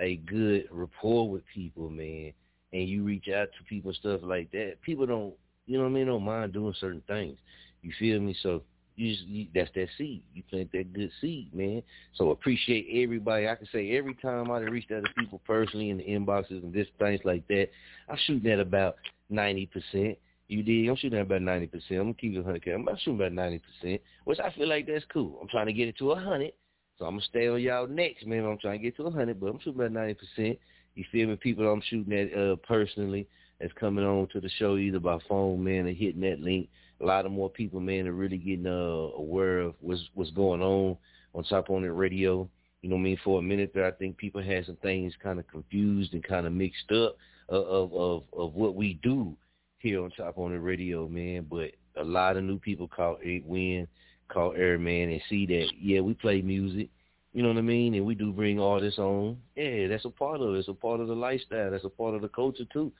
[0.00, 2.32] a good rapport with people, man,
[2.72, 5.34] and you reach out to people and stuff like that, people don't,
[5.66, 7.38] you know what I mean, don't mind doing certain things.
[7.82, 8.36] You feel me?
[8.42, 8.62] So
[8.96, 10.22] you, just, you that's that seed.
[10.34, 11.82] You plant that good seed, man.
[12.14, 13.48] So appreciate everybody.
[13.48, 16.72] I can say every time I reached out to people personally in the inboxes and
[16.72, 17.68] this things like that,
[18.08, 18.96] I'm shooting at about
[19.28, 20.18] ninety percent.
[20.48, 20.88] You did.
[20.88, 22.00] I'm shooting at about ninety percent.
[22.00, 22.62] I'm gonna keep it hundred.
[22.66, 25.38] I'm shooting about ninety percent, which I feel like that's cool.
[25.40, 26.52] I'm trying to get it to a hundred,
[26.98, 28.44] so I'm gonna stay on y'all next, man.
[28.44, 30.58] I'm trying to get to a hundred, but I'm shooting about ninety percent.
[30.94, 31.36] You feel me?
[31.36, 33.26] People I'm shooting at uh, personally
[33.60, 36.68] that's coming on to the show either by phone, man, or hitting that link.
[37.00, 38.70] A lot of more people, man, are really getting uh,
[39.16, 40.96] aware of what's what's going on
[41.34, 42.48] on Chop on the radio.
[42.82, 43.18] You know what I mean?
[43.24, 46.46] For a minute there, I think people had some things kind of confused and kind
[46.46, 47.16] of mixed up
[47.48, 49.36] of of of, of what we do
[49.78, 51.46] here on Chop on the radio, man.
[51.50, 53.86] But a lot of new people call Eight Win,
[54.28, 56.88] call Airman, and see that yeah, we play music.
[57.32, 57.92] You know what I mean?
[57.94, 59.36] And we do bring artists on.
[59.56, 60.58] Yeah, that's a part of it.
[60.58, 61.70] It's a part of the lifestyle.
[61.70, 62.92] That's a part of the culture too.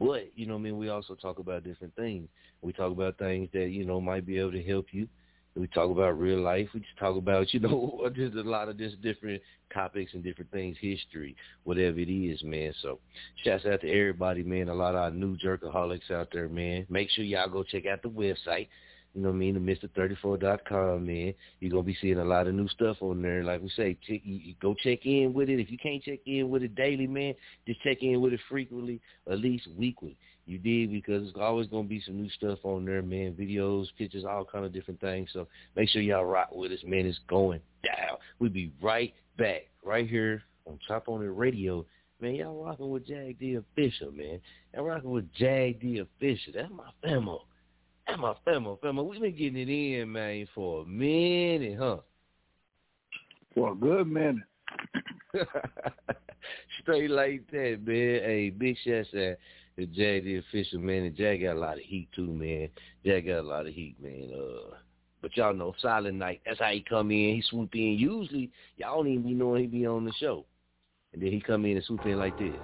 [0.00, 2.28] But, you know I mean, we also talk about different things.
[2.62, 5.08] We talk about things that, you know, might be able to help you.
[5.56, 6.68] We talk about real life.
[6.74, 9.40] We just talk about, you know, just a lot of just different
[9.72, 12.74] topics and different things, history, whatever it is, man.
[12.82, 12.98] So
[13.44, 14.68] shouts out to everybody, man.
[14.68, 16.86] A lot of our new jerkaholics out there, man.
[16.88, 18.66] Make sure y'all go check out the website.
[19.14, 19.54] You know what I mean?
[19.54, 21.34] The Mr34.com, man.
[21.60, 23.44] You're going to be seeing a lot of new stuff on there.
[23.44, 25.60] Like we say, check, you, go check in with it.
[25.60, 27.34] If you can't check in with it daily, man,
[27.66, 29.00] just check in with it frequently,
[29.30, 30.16] at least weekly.
[30.46, 33.34] You did because it's always going to be some new stuff on there, man.
[33.34, 35.30] Videos, pictures, all kind of different things.
[35.32, 35.46] So
[35.76, 37.06] make sure y'all rock with us, man.
[37.06, 38.18] It's going down.
[38.40, 41.86] We'll be right back, right here on Chop On It Radio.
[42.20, 44.40] Man, y'all rocking with Jag the Official, man.
[44.74, 46.52] Y'all rocking with Jag the Official.
[46.54, 47.40] That's my famo.
[48.06, 49.04] My famo, famo.
[49.04, 51.98] We've been getting it in, man, for a minute, huh?
[53.54, 54.44] For a good minute.
[56.82, 58.20] Straight like that, man.
[58.22, 59.36] Hey, big shout out
[59.76, 61.04] to Jag the Official, man.
[61.04, 62.68] And Jag got a lot of heat, too, man.
[63.02, 64.30] Jag got a lot of heat, man.
[64.32, 64.76] Uh,
[65.20, 67.36] but y'all know, Silent Night, that's how he come in.
[67.36, 67.96] He swoop in.
[67.98, 70.44] Usually, y'all don't even be knowing he be on the show.
[71.12, 72.54] And then he come in and swoop in like this.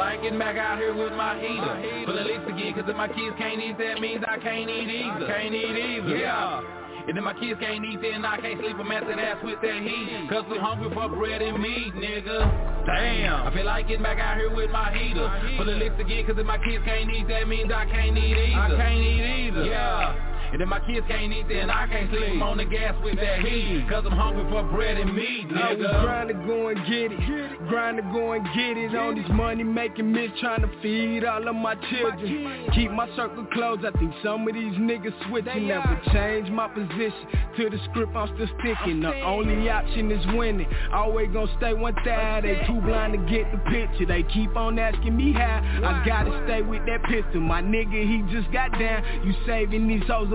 [0.00, 2.06] Like getting back out here with my heater.
[2.06, 4.88] Full of licks again, cause if my kids can't eat, that means I can't eat
[4.88, 5.26] either.
[5.28, 6.16] Can't eat either.
[6.16, 6.62] Yeah.
[7.06, 8.76] And then my kids can't eat, then I can't sleep.
[8.80, 10.28] I'm after that with that heat.
[10.30, 12.86] Cause we hungry for bread and meat, nigga.
[12.86, 13.46] Damn.
[13.46, 15.28] I feel like getting back out here with my heater.
[15.56, 18.36] Full of licks again, cause if my kids can't eat, that means I can't eat
[18.36, 18.56] either.
[18.56, 19.64] I can't eat either.
[19.64, 20.29] Yeah.
[20.52, 22.30] And if my kids can't eat, then I can't sleep.
[22.30, 23.86] I'm on the gas with that heat.
[23.88, 25.62] Cause I'm hungry for bread and meat, nigga.
[25.62, 27.68] I was trying to go and get it.
[27.68, 28.94] Grind to go and get it.
[28.96, 32.68] On these money making miss trying to feed all of my children.
[32.74, 33.84] Keep my circle closed.
[33.84, 35.68] I think some of these niggas switching.
[35.68, 37.26] Never change my position.
[37.56, 39.00] To the script, I'm still sticking.
[39.00, 40.66] The only option is winning.
[40.92, 42.40] Always gonna stay one thigh.
[42.40, 44.06] They too blind to get the picture.
[44.06, 45.62] They keep on asking me how.
[45.84, 47.40] I gotta stay with that pistol.
[47.40, 49.04] My nigga, he just got down.
[49.24, 50.32] You saving these hoes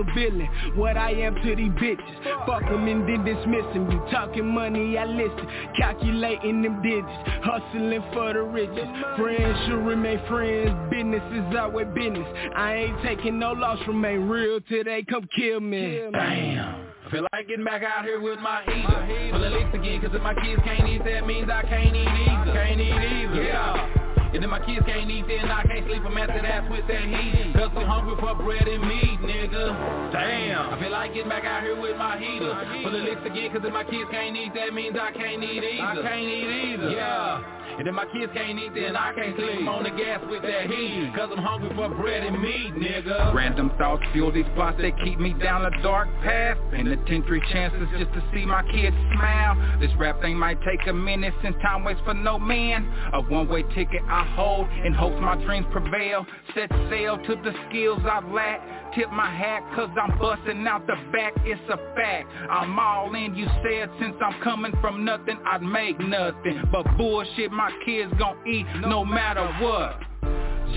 [0.74, 2.46] What I am to these bitches.
[2.46, 3.90] Fuck them and then dismiss them.
[3.90, 5.46] You talking money, I listen.
[5.76, 7.06] Calculating them digits.
[7.44, 8.88] Hustling for the riches.
[9.16, 10.70] Friends should remain friends.
[10.90, 12.26] Business is always business.
[12.54, 13.78] I ain't taking no loss.
[13.86, 16.00] Remain real till they come kill me.
[16.12, 16.86] Damn.
[17.06, 19.30] I feel like getting back out here with my heater.
[19.30, 22.08] Full of licks again, cause if my kids can't eat, that means I can't eat
[22.08, 22.52] either.
[22.52, 23.42] Can't eat either.
[23.44, 24.05] Yeah.
[24.34, 26.02] And then my kids can't eat, then I can't sleep.
[26.04, 27.54] I'm after that with that heat.
[27.54, 30.12] Cause we hungry for bread and meat, nigga.
[30.12, 30.74] Damn.
[30.74, 32.52] I feel like getting back out here with my heater.
[32.82, 35.62] Full of licks again, cause if my kids can't eat, that means I can't eat
[35.62, 35.82] either.
[35.82, 36.90] I can't eat either.
[36.90, 37.55] Yeah.
[37.78, 39.60] And if my kids can't eat, then I can't sleep.
[39.60, 41.12] I'm on the gas with that heat.
[41.14, 43.34] Cause I'm hungry for bread and meat, nigga.
[43.34, 46.56] Random thoughts fuel these plots that keep me down a dark path.
[46.70, 49.78] Penitentiary chances just to see my kids smile.
[49.78, 52.90] This rap thing might take a minute since time waits for no man.
[53.12, 56.26] A one-way ticket I hold in hopes my dreams prevail.
[56.54, 58.85] Set sail to the skills I lack.
[58.96, 62.28] Tip my hat cause I'm busting out the back, it's a fact.
[62.50, 66.62] I'm all in, you said since I'm coming from nothing, I'd make nothing.
[66.72, 70.00] But bullshit my kids gon' eat no matter what.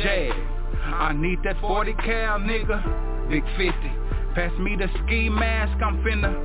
[0.03, 0.31] Jay,
[0.83, 3.29] I need that 40 cal nigga.
[3.29, 3.71] Big 50,
[4.35, 6.35] pass me the ski mask, I'm finna.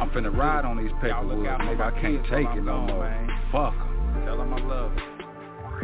[0.00, 1.80] I'm finna ride on these paperwork, nigga.
[1.80, 3.28] I can't take it no more.
[3.52, 4.24] Fuck em.
[4.24, 5.13] Tell them I love it.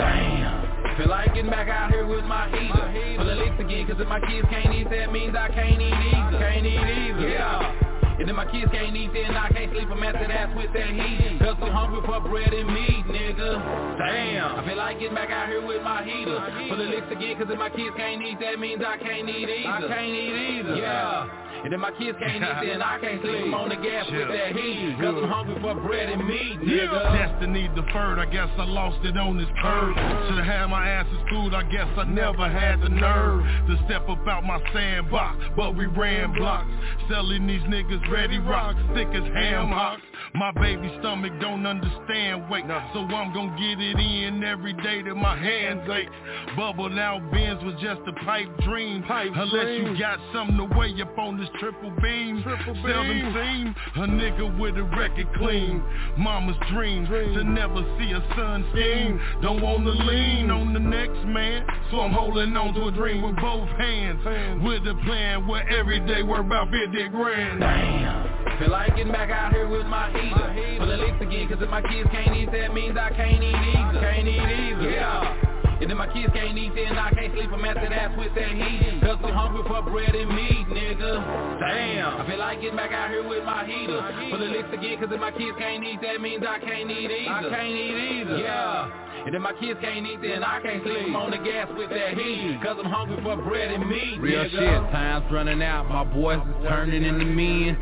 [0.00, 0.96] Damn.
[0.96, 3.16] Feel like getting back out here with my heater.
[3.20, 5.92] Full of licks again, cause if my kids can't eat, that means I can't eat
[5.92, 6.38] either.
[6.40, 7.28] Can't eat either.
[7.28, 8.20] Yeah.
[8.20, 9.88] And if my kids can't eat, then I can't sleep.
[9.90, 11.40] I'm after that with that heat.
[11.40, 13.96] Cause we hungry for bread and meat, nigga.
[13.96, 14.56] Damn.
[14.56, 16.36] I feel like getting back out here with my heater.
[16.68, 19.48] Full of licks again, cause if my kids can't eat, that means I can't eat
[19.48, 19.68] either.
[19.68, 20.76] I can't eat either.
[20.76, 21.28] Yeah.
[21.64, 23.44] And if my kids can't eat, then I can't sleep.
[23.44, 24.96] I'm on the gas with that heat.
[25.00, 27.12] Cause I'm hungry for bread and meat, nigga.
[27.16, 29.94] Destiny deferred, I guess I lost it on this curve.
[30.28, 34.08] Should've had my ass in school, I guess I never had the nerve to step
[34.08, 35.38] up out my sandbox.
[35.56, 36.70] But we ran blocks,
[37.10, 40.02] selling these niggas ready rocks, thick as ham hocks.
[40.34, 45.14] My baby stomach don't understand weight, so I'm gon' get it in every day that
[45.14, 46.08] my hands ache.
[46.56, 49.86] Bubble out bins was just a pipe dream, pipe unless dream.
[49.94, 52.42] you got something to weigh up on this triple beam.
[52.42, 52.84] Triple beam.
[52.84, 55.82] Seldom seen a nigga with a record clean.
[56.16, 57.34] Mama's dream, dream.
[57.34, 59.20] to never see a son scheme.
[59.42, 63.36] Don't wanna lean on the next man, so I'm holding on to a dream with
[63.36, 64.22] both hands.
[64.24, 64.62] hands.
[64.62, 67.60] With a plan where every day we're about 50 grand.
[67.60, 68.58] Damn.
[68.58, 70.78] Feel like getting back out here with my heater.
[70.78, 73.54] Full of licks again, cause if my kids can't eat, that means I can't eat
[73.54, 74.00] either.
[74.00, 74.90] Can't eat either.
[74.90, 75.59] Yeah.
[75.80, 77.48] And then my kids can't eat, then I can't sleep.
[77.52, 79.00] I'm after that with that heat.
[79.00, 81.58] Cause we hungry for bread and meat, nigga.
[81.60, 82.20] Damn.
[82.20, 83.96] I feel like getting back out here with my heater.
[84.28, 87.10] Full of licks again, cause if my kids can't eat, that means I can't eat
[87.10, 87.32] either.
[87.32, 88.38] I can't eat either.
[88.38, 89.24] Yeah.
[89.24, 91.08] And if my kids can't eat, then I can't sleep.
[91.08, 92.60] I'm on the gas with that heat.
[92.62, 94.50] Cause I'm hungry for bread and meat, Real nigga.
[94.50, 95.88] shit, time's running out.
[95.88, 97.76] My boys is turning into men.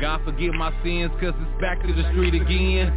[0.00, 2.88] God forgive my sins, cause it's back to the street again.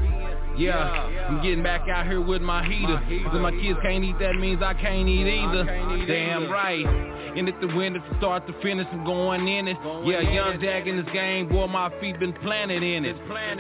[0.58, 2.98] Yeah, I'm getting back out here with my heater.
[3.26, 5.64] Cause if my kids can't eat, that means I can't eat either.
[6.08, 6.86] Damn right.
[7.38, 9.78] And if the winter from start to finish, I'm going in it.
[10.06, 13.16] Yeah, young Jag in this game, boy, my feet been planted in it.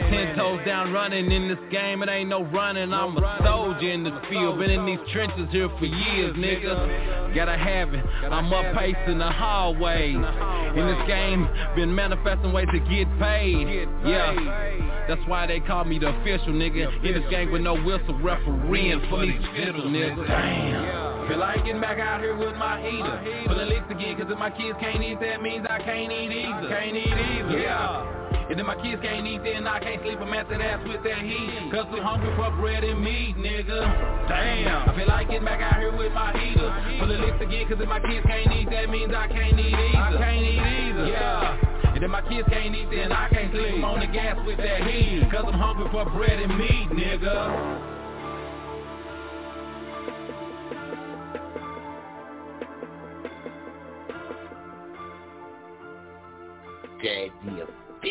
[0.10, 2.92] Ten toes down running in this game, it ain't no running.
[2.92, 7.36] I'm a soldier in this field, been in these trenches here for years, nigga.
[7.36, 8.04] Gotta have it.
[8.32, 10.16] I'm up pacing the hallways.
[10.16, 13.88] In this game, been manifesting ways to get paid.
[14.06, 17.06] Yeah, that's why they call me the official, nigga.
[17.06, 20.28] In this game with no whistle, refereeing for these nigga.
[20.28, 21.28] Damn.
[21.28, 23.67] Feel like getting back out here with my heater.
[23.68, 26.70] Licks again, cause if my kids can't eat, that means I can't eat either.
[26.70, 27.60] Can't eat either.
[27.60, 28.28] Yeah.
[28.50, 30.20] And if my kids can't eat, then I can't sleep.
[30.22, 31.68] I'm after that with that heat.
[31.68, 31.72] Mm.
[31.72, 33.84] Cause we hungry for bread and meat, nigga.
[34.30, 34.90] Damn.
[34.90, 36.72] I feel like getting back out here with my heater.
[37.00, 39.76] Full of licks again, cause if my kids can't eat, that means I can't eat
[39.76, 40.00] either.
[40.00, 41.08] I can't eat either.
[41.08, 41.94] Yeah.
[41.96, 43.76] And if my kids can't eat, then I can't sleep.
[43.76, 45.28] I'm on the gas with that heat.
[45.30, 47.87] Cause I'm hungry for bread and meat, nigga.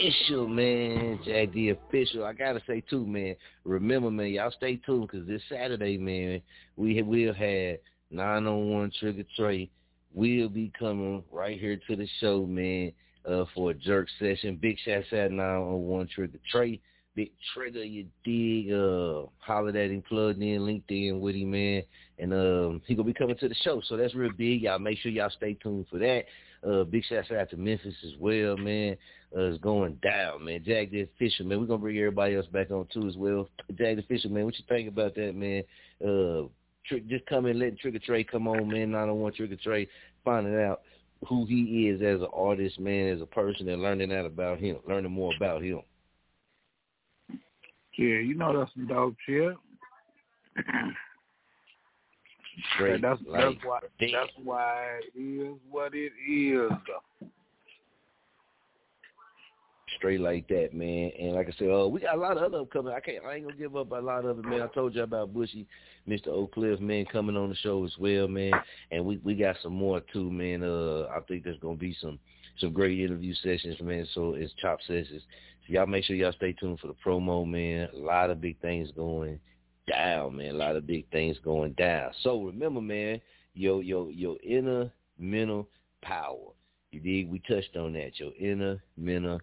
[0.07, 1.19] Official, man.
[1.25, 2.25] Jag the official.
[2.25, 3.37] I gotta say too, man.
[3.65, 6.41] Remember, man, y'all stay tuned because this Saturday, man,
[6.77, 7.79] we will have
[8.11, 9.71] 901 Trigger Trey.
[10.15, 12.93] We'll be coming right here to the show, man,
[13.29, 14.59] uh, for a jerk session.
[14.61, 16.81] Big shout out 901 Trigger Trey.
[17.15, 18.73] Big Trigger, you dig?
[18.73, 21.83] Uh, hollered at him, plugged in, linked in with him, man.
[22.19, 24.63] And um, he gonna be coming to the show, so that's real big.
[24.63, 26.25] Y'all make sure y'all stay tuned for that.
[26.67, 28.97] Uh, big shout out to Memphis as well, man.
[29.37, 30.63] Uh, it's going down, man.
[30.65, 31.61] Jag the official, man.
[31.61, 33.49] We're gonna bring everybody else back on too as well.
[33.77, 34.45] Jag the official, man.
[34.45, 35.63] What you think about that, man?
[36.05, 36.49] Uh,
[37.09, 38.95] just come and let Trigger Trey come on, man.
[38.95, 39.89] I don't want Trigger Trey
[40.25, 40.83] finding out
[41.29, 44.77] who he is as an artist, man, as a person, and learning that about him,
[44.87, 45.81] learning more about him.
[47.99, 49.55] Yeah, you know that's some dope shit.
[52.75, 56.71] Straight that's, like that's why that's why it is what it is.
[59.99, 61.11] Straight like that, man.
[61.19, 62.95] And like I said, uh, we got a lot of other upcoming.
[62.95, 63.25] I can't.
[63.25, 64.63] I ain't gonna give up a lot of it, man.
[64.63, 65.67] I told you about Bushy,
[66.09, 66.29] Mr.
[66.29, 68.53] Oak Cliff, man, coming on the show as well, man.
[68.91, 70.63] And we we got some more too, man.
[70.63, 72.19] Uh, I think there's gonna be some
[72.59, 74.07] some great interview sessions, man.
[74.15, 75.23] So it's chop sessions.
[75.67, 77.89] So y'all make sure y'all stay tuned for the promo, man.
[77.95, 79.39] A lot of big things going
[79.87, 80.55] down, man.
[80.55, 82.13] A lot of big things going down.
[82.23, 83.21] So remember, man,
[83.55, 85.69] your your your inner mental
[86.03, 86.53] power.
[86.93, 87.31] You dig?
[87.31, 88.19] We touched on that.
[88.19, 89.41] Your inner mental,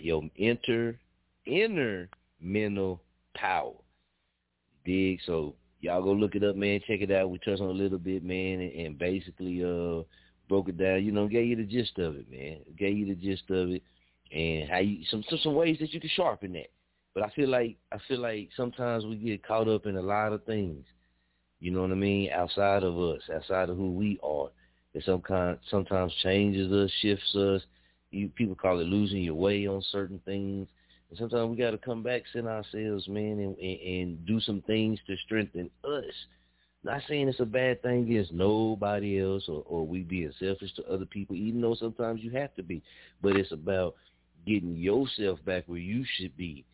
[0.00, 0.96] your inter
[1.46, 2.08] inner
[2.40, 3.00] mental
[3.34, 3.74] power.
[4.84, 5.20] You dig?
[5.26, 6.80] So y'all go look it up, man.
[6.86, 7.30] Check it out.
[7.30, 10.02] We touched on a little bit, man, and, and basically uh
[10.48, 11.04] broke it down.
[11.04, 12.58] You know, gave you the gist of it, man.
[12.78, 13.82] Gave you the gist of it,
[14.32, 16.70] and how you some some, some ways that you can sharpen that.
[17.16, 20.34] But I feel like I feel like sometimes we get caught up in a lot
[20.34, 20.84] of things.
[21.60, 22.30] You know what I mean?
[22.30, 24.50] Outside of us, outside of who we are.
[24.92, 27.62] That some kind sometimes changes us, shifts us.
[28.10, 30.68] You people call it losing your way on certain things.
[31.08, 34.60] And sometimes we got to come back, send ourselves, man, and, and, and do some
[34.66, 36.14] things to strengthen us.
[36.84, 40.84] Not saying it's a bad thing against nobody else or, or we being selfish to
[40.84, 42.82] other people, even though sometimes you have to be.
[43.22, 43.94] But it's about
[44.46, 46.66] getting yourself back where you should be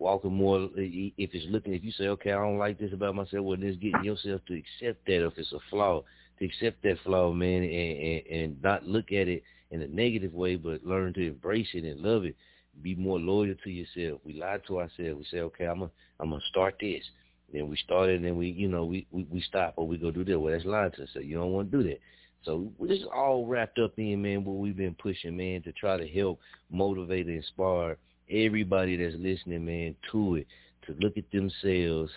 [0.00, 3.44] walking more if it's looking if you say okay i don't like this about myself
[3.44, 6.02] well it's getting yourself to accept that if it's a flaw
[6.40, 10.32] to accept that flaw man and, and and not look at it in a negative
[10.32, 12.34] way but learn to embrace it and love it.
[12.82, 14.20] Be more loyal to yourself.
[14.24, 15.18] We lie to ourselves.
[15.18, 17.04] We say okay i'm gonna i'm gonna start this.
[17.52, 20.10] Then we started and then we you know we we, we stop or we go
[20.10, 20.38] do that.
[20.38, 22.00] Well that's lying to yourself you don't want to do that.
[22.42, 25.98] So this is all wrapped up in man what we've been pushing man to try
[25.98, 26.40] to help
[26.70, 27.98] motivate and inspire
[28.30, 30.46] everybody that's listening, man, to it,
[30.86, 32.10] to look at themselves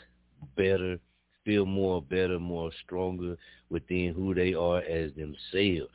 [0.55, 0.99] better,
[1.45, 3.37] feel more better, more stronger
[3.69, 5.91] within who they are as themselves.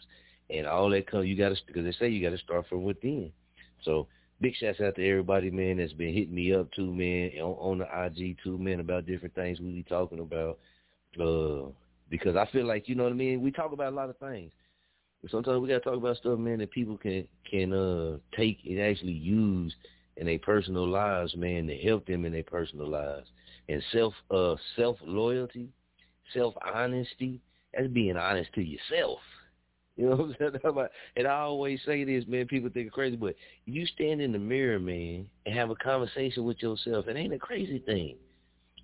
[0.50, 2.82] And all that comes, you got to, because they say you got to start from
[2.84, 3.30] within.
[3.82, 4.08] So
[4.40, 7.78] big shouts out to everybody, man, that's been hitting me up too, man, on, on
[7.78, 10.58] the IG too, man, about different things we be talking about.
[11.20, 11.70] Uh,
[12.10, 13.42] because I feel like, you know what I mean?
[13.42, 14.52] We talk about a lot of things.
[15.28, 18.80] Sometimes we got to talk about stuff, man, that people can, can uh, take and
[18.80, 19.74] actually use
[20.18, 23.28] in their personal lives, man, to help them in their personal lives.
[23.68, 25.68] And self uh self loyalty,
[26.34, 27.40] self honesty,
[27.72, 29.18] that's being honest to yourself.
[29.96, 30.88] You know what I'm saying?
[31.16, 33.34] And I always say this, man, people think it's crazy, but
[33.64, 37.38] you stand in the mirror, man, and have a conversation with yourself, it ain't a
[37.38, 38.14] crazy thing.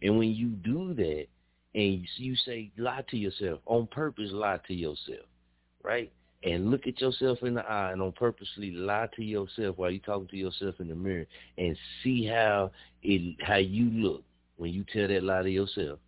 [0.02, 1.27] And when you do that
[1.73, 5.28] and you say lie to yourself, on purpose lie to yourself,
[5.85, 6.12] right?
[6.44, 10.00] And look at yourself in the eye and on purposely lie to yourself while you're
[10.00, 11.26] talking to yourself in the mirror
[11.58, 12.70] and see how
[13.02, 14.22] it how you look
[14.56, 15.98] when you tell that lie to yourself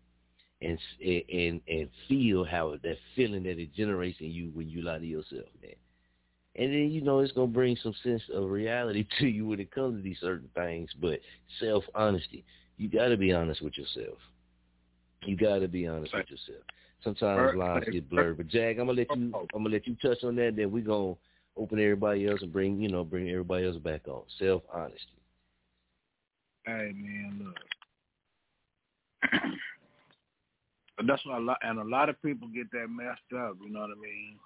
[0.60, 4.98] and and and feel how that feeling that it generates in you when you lie
[4.98, 5.72] to yourself man.
[6.56, 9.70] And then you know it's gonna bring some sense of reality to you when it
[9.70, 11.20] comes to these certain things but
[11.60, 12.44] self honesty
[12.78, 14.18] you got to be honest with yourself.
[15.24, 16.62] You got to be honest with yourself
[17.02, 18.38] Sometimes lines get blurred.
[18.38, 20.80] But Jag, I'm gonna let you I'm gonna let you touch on that, then we
[20.80, 21.14] gonna
[21.56, 24.22] open everybody else and bring you know, bring everybody else back on.
[24.38, 25.00] Self honesty.
[26.64, 27.54] Hey man, look.
[31.06, 33.80] that's what a lot and a lot of people get that messed up, you know
[33.80, 34.36] what I mean?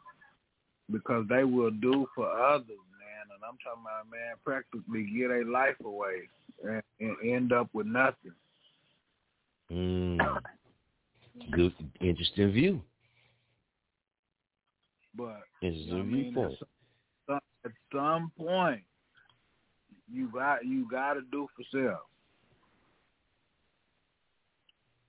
[0.90, 5.48] Because they will do for others, man, and I'm talking about man practically get a
[5.50, 6.28] life away
[6.64, 8.32] and, and end up with nothing.
[9.70, 10.18] Mm.
[11.50, 12.82] Good, interesting view.
[15.14, 16.56] But interesting you know viewpoint.
[17.28, 17.40] I mean?
[17.64, 18.82] at some point,
[20.10, 22.00] you got you got to do for self.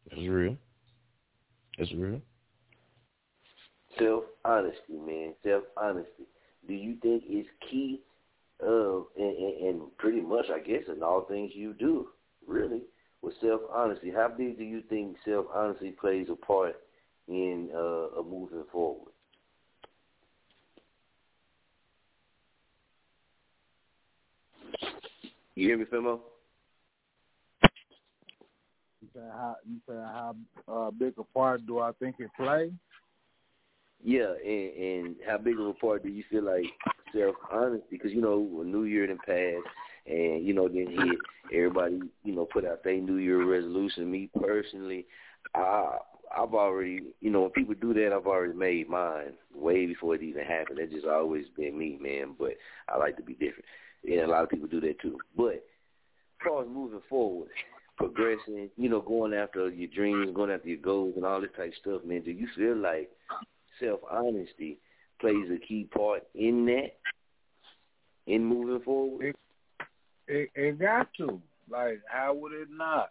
[0.09, 0.57] That's real.
[1.77, 2.21] That's real.
[3.97, 5.33] Self honesty, man.
[5.43, 6.25] Self honesty.
[6.67, 8.01] Do you think it's key
[8.65, 12.09] uh, and, and, and pretty much, I guess, in all things you do,
[12.47, 12.81] really,
[13.21, 14.11] with self honesty.
[14.11, 16.75] How big do you think self honesty plays a part
[17.27, 19.11] in uh, moving forward?
[25.55, 26.19] You hear me, Femo?
[29.01, 30.35] You say how you say how
[30.67, 32.71] uh, big a part do I think it plays?
[34.03, 36.65] Yeah, and, and how big of a part do you feel like
[37.13, 37.85] self honesty?
[37.91, 39.67] Because you know, a New Year in past,
[40.05, 41.17] and you know, then hit
[41.53, 44.11] everybody, you know, put out their New Year resolution.
[44.11, 45.05] Me personally,
[45.55, 45.97] I
[46.35, 50.23] I've already, you know, when people do that, I've already made mine way before it
[50.23, 50.79] even happened.
[50.79, 52.35] That's just always been me, man.
[52.39, 52.55] But
[52.87, 53.65] I like to be different,
[54.05, 55.17] and a lot of people do that too.
[55.35, 57.49] But as far as moving forward,
[57.97, 61.69] progressing, you know, going after your dreams, going after your goals, and all this type
[61.69, 62.21] of stuff, man.
[62.21, 63.09] Do you feel like
[63.79, 64.79] self honesty
[65.19, 66.93] plays a key part in that,
[68.25, 69.35] in moving forward?
[70.27, 71.41] It, it, got to.
[71.69, 73.09] Like, how would it not?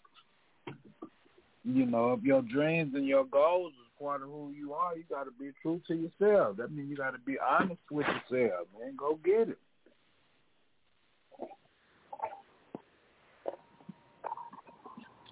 [1.64, 5.04] You know, if your dreams and your goals is part of who you are, you
[5.10, 6.56] got to be true to yourself.
[6.56, 8.94] That means you got to be honest with yourself, man.
[8.96, 9.58] Go get it.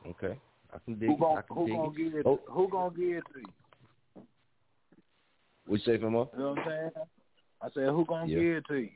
[0.07, 0.39] Okay,
[0.73, 1.39] I can dig who gonna, it.
[1.39, 1.97] I can who dig gonna it.
[1.97, 2.27] give it?
[2.27, 2.41] Oh.
[2.49, 4.25] Who gonna give it to you?
[5.67, 6.29] What you say, Femo?
[6.33, 6.91] You know what I'm saying?
[7.61, 8.39] I said, who gonna Yeah.
[8.39, 8.91] give it to you?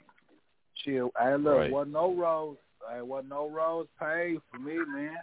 [0.76, 1.70] Shit, hey, look, Right.
[1.70, 2.58] wasn't no roads.
[2.90, 5.16] Hey, wasn't no roads paid for me, man.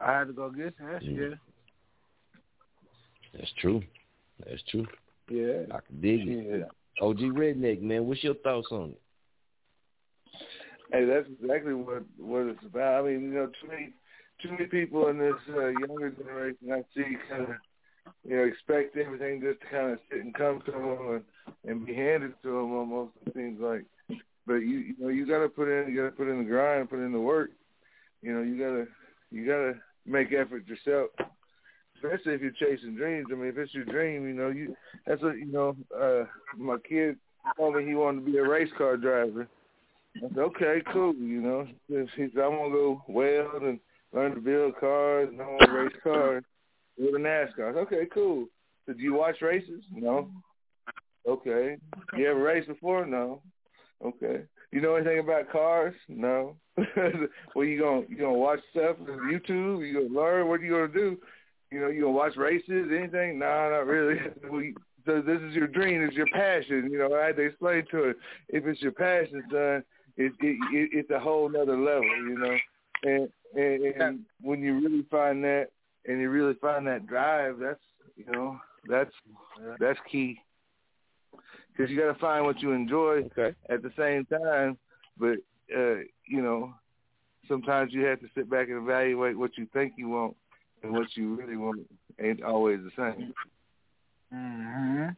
[0.00, 1.16] I had to go get that Mm.
[1.16, 1.38] shit.
[3.32, 3.82] That's true.
[4.46, 4.86] That's true.
[5.28, 5.64] Yeah.
[5.72, 6.68] I can dig it.
[7.00, 9.00] OG Redneck, man, what's your thoughts on it?
[10.92, 13.04] Hey, that's exactly what what it's about.
[13.04, 13.92] I mean, you know, too many
[14.42, 17.56] too many people in this uh, younger generation I see kind of
[18.24, 21.22] you know expect everything just to kind of sit and come to them
[21.64, 23.12] and, and be handed to them almost.
[23.26, 23.84] It seems like,
[24.46, 26.44] but you you know you got to put in you got to put in the
[26.44, 27.50] grind, put in the work.
[28.22, 28.86] You know, you gotta
[29.30, 29.74] you gotta
[30.06, 31.10] make effort yourself.
[31.96, 33.26] Especially if you're chasing dreams.
[33.30, 34.76] I mean, if it's your dream, you know, you
[35.06, 35.76] that's what you know.
[35.94, 36.24] Uh,
[36.56, 37.16] my kid
[37.56, 39.48] told me he wanted to be a race car driver.
[40.16, 41.14] I said, okay, cool.
[41.14, 43.80] You know, he said, I want to go weld and
[44.12, 46.44] learn to build cars, and I want to race cars,
[46.96, 47.70] build a NASCAR.
[47.70, 48.46] I said, okay, cool.
[48.86, 49.82] So, do you watch races?
[49.90, 50.30] No.
[51.26, 51.78] Okay.
[52.16, 53.06] You ever raced before?
[53.06, 53.40] No.
[54.04, 54.44] Okay.
[54.72, 55.94] You know anything about cars?
[56.08, 56.56] No.
[57.54, 59.86] well, you gonna you gonna watch stuff on YouTube?
[59.86, 60.48] You gonna learn?
[60.48, 61.18] What are you gonna do?
[61.70, 62.88] You know, you gonna watch races?
[62.90, 63.38] Anything?
[63.38, 64.20] No, not really.
[65.06, 66.88] so this is your dream, it's your passion.
[66.90, 68.16] You know, I had to explain to it.
[68.48, 69.84] If it's your passion, son,
[70.16, 72.04] it, it, it it's a whole nother level.
[72.04, 72.56] You know,
[73.04, 75.68] and, and and when you really find that,
[76.06, 77.80] and you really find that drive, that's
[78.16, 78.58] you know,
[78.88, 79.12] that's
[79.78, 80.38] that's key.
[81.76, 83.56] Because you got to find what you enjoy okay.
[83.68, 84.78] at the same time,
[85.18, 85.38] but
[85.76, 85.96] uh,
[86.28, 86.74] you know,
[87.48, 90.36] sometimes you have to sit back and evaluate what you think you want
[90.82, 91.80] and what you really want
[92.22, 93.34] ain't always the same.
[94.32, 95.08] Mm-hmm.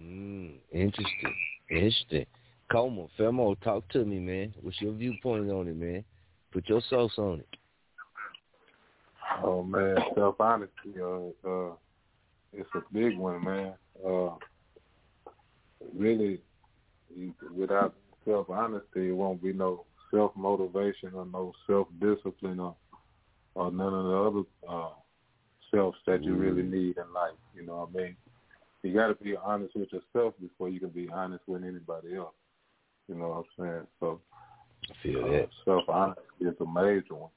[0.00, 1.34] Mm, interesting.
[1.70, 2.26] Interesting.
[2.70, 4.54] Como, Femo, talk to me, man.
[4.60, 6.04] What's your viewpoint on it, man?
[6.52, 7.58] Put your sauce on it.
[9.42, 11.72] Oh man, self honesty, uh, uh,
[12.52, 13.72] it's a big one, man.
[14.04, 14.30] Uh,
[15.94, 16.40] really,
[17.54, 17.94] without
[18.24, 22.76] self honesty, it won't be no self motivation or no self discipline or
[23.54, 24.90] or none of the other uh,
[25.70, 27.38] selves that you really need in life.
[27.54, 28.16] You know what I mean?
[28.82, 32.34] You got to be honest with yourself before you can be honest with anybody else.
[33.08, 33.86] You know what I'm saying?
[34.00, 34.20] So,
[34.90, 35.48] I feel uh, that.
[35.64, 37.30] self honesty is a major one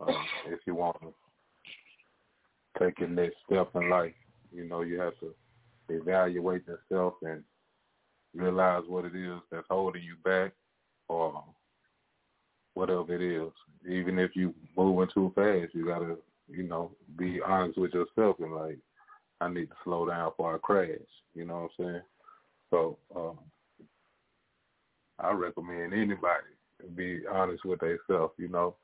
[0.00, 0.12] uh,
[0.46, 1.12] if you want to
[2.78, 4.12] take your next step in life.
[4.54, 5.34] You know, you have to
[5.88, 7.42] evaluate yourself and
[8.34, 10.52] realize what it is that's holding you back
[11.08, 11.44] or
[12.74, 13.52] whatever it is.
[13.88, 16.16] Even if you moving too fast, you gotta,
[16.48, 18.78] you know, be honest with yourself and like,
[19.40, 20.88] I need to slow down before I crash.
[21.34, 22.02] You know what I'm saying?
[22.70, 23.38] So um,
[25.18, 26.52] I recommend anybody
[26.96, 28.34] be honest with themselves.
[28.38, 28.76] You know,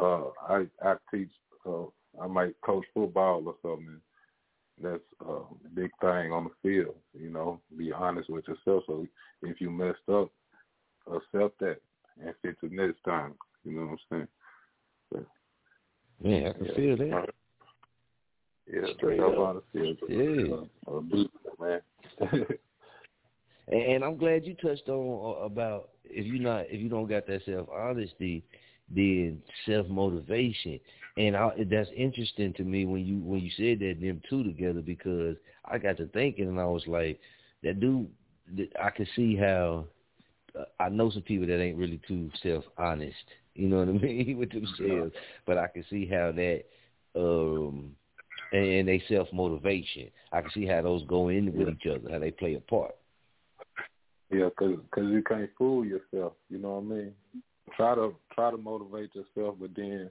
[0.00, 1.30] uh, I I teach.
[1.66, 1.84] Uh,
[2.20, 4.00] I might coach football or something.
[4.82, 5.40] That's a
[5.74, 6.96] big thing on the field.
[7.18, 8.84] You know, be honest with yourself.
[8.86, 9.06] So
[9.42, 10.30] if you messed up,
[11.06, 11.76] accept that
[12.24, 13.34] and fix it next time.
[13.64, 14.28] You know what I'm
[15.12, 15.26] saying?
[16.22, 16.74] Man, I can yeah.
[16.74, 17.28] feel that.
[18.72, 19.36] Yeah, Straight up.
[19.38, 20.56] honesty is Yeah.
[20.88, 21.26] a, a big
[21.60, 21.80] man.
[23.66, 27.08] And, and I'm glad you touched on uh, about if you not if you don't
[27.08, 28.44] got that self honesty,
[28.94, 30.78] then self motivation.
[31.16, 34.80] And I, that's interesting to me when you when you said that them two together
[34.80, 37.20] because I got to thinking and I was like,
[37.62, 38.08] that dude,
[38.80, 39.84] I could see how
[40.58, 43.14] uh, I know some people that ain't really too self honest.
[43.54, 45.12] You know what I mean with themselves,
[45.46, 46.62] but I can see how that
[47.14, 47.94] um
[48.52, 50.10] and they self motivation.
[50.32, 52.96] I can see how those go in with each other, how they play a part.
[54.30, 56.32] Yeah, cause, cause you can't fool yourself.
[56.48, 57.12] You know what I mean?
[57.76, 60.10] Try to try to motivate yourself, but then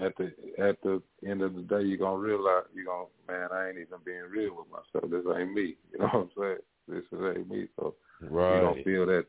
[0.00, 3.68] at the at the end of the day, you're gonna realize you're gonna man, I
[3.68, 5.10] ain't even being real with myself.
[5.10, 5.76] This ain't me.
[5.92, 6.58] You know what I'm saying?
[6.88, 7.66] This is ain't me.
[7.76, 7.94] So
[8.30, 8.56] right.
[8.56, 9.26] you don't feel that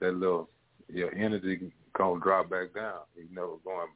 [0.00, 0.48] that little
[0.88, 3.00] your energy gonna drop back down.
[3.16, 3.88] You never going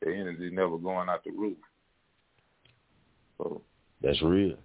[0.00, 1.58] the energy never going out the roof.
[3.38, 3.62] So
[4.02, 4.56] that's real.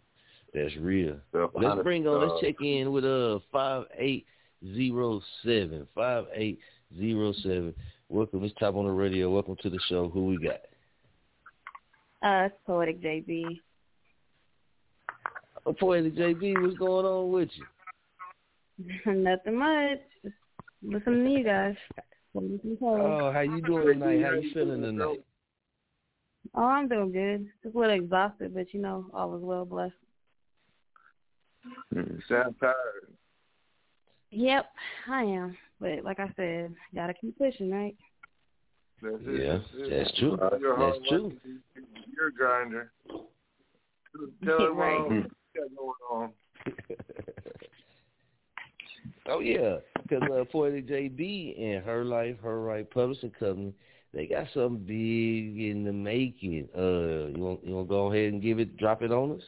[0.54, 1.18] That's real.
[1.34, 2.28] Let's bring on.
[2.28, 4.26] Let's check in with uh five eight
[4.74, 6.60] zero seven five eight
[6.98, 7.76] zero seven.
[8.08, 9.30] Welcome, Miss Chop on the radio.
[9.30, 10.10] Welcome to the show.
[10.10, 10.62] Who we got?
[12.22, 13.60] Uh, it's Poetic JB.
[15.66, 17.66] Oh, Poetic JB, what's going on with you?
[19.14, 20.00] Nothing much.
[20.24, 20.36] Just
[20.82, 21.76] listening to you guys.
[22.36, 24.24] Oh, how you doing tonight?
[24.24, 25.24] How you feeling tonight?
[26.56, 27.48] Oh, I'm doing good.
[27.64, 29.94] Just a little exhausted, but you know, all is well blessed.
[31.94, 33.14] Mm, sound tired.
[34.32, 34.66] Yep,
[35.10, 35.58] I am.
[35.80, 37.96] But like I said, gotta keep pushing, right?
[39.02, 40.34] That's yeah, that's, that's true.
[40.34, 41.34] Uh, that's true.
[42.16, 42.92] You're a grinder.
[44.46, 45.02] Tell him right.
[45.02, 45.24] what
[45.56, 46.32] got going on.
[49.28, 53.74] oh yeah, because uh, Poetic JB and her life, her right publishing company,
[54.14, 56.68] they got something big in the making.
[56.76, 59.44] Uh, you want you want to go ahead and give it, drop it on us?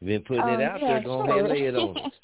[0.00, 1.02] You've been putting it Um, out yeah, there.
[1.02, 1.30] Go sure.
[1.30, 2.12] ahead and lay it on us.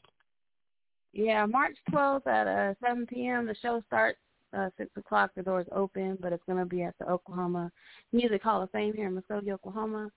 [1.15, 3.47] Yeah, March 12th at uh, 7 p.m.
[3.47, 4.19] The show starts
[4.57, 5.31] uh, 6 o'clock.
[5.35, 7.71] The doors open, but it's going to be at the Oklahoma
[8.13, 10.11] Music Hall of Fame here in Muskogee, Oklahoma.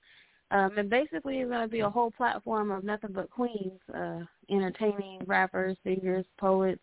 [0.52, 4.20] Um, and basically, it's going to be a whole platform of nothing but queens, uh,
[4.50, 6.82] entertaining rappers, singers, poets,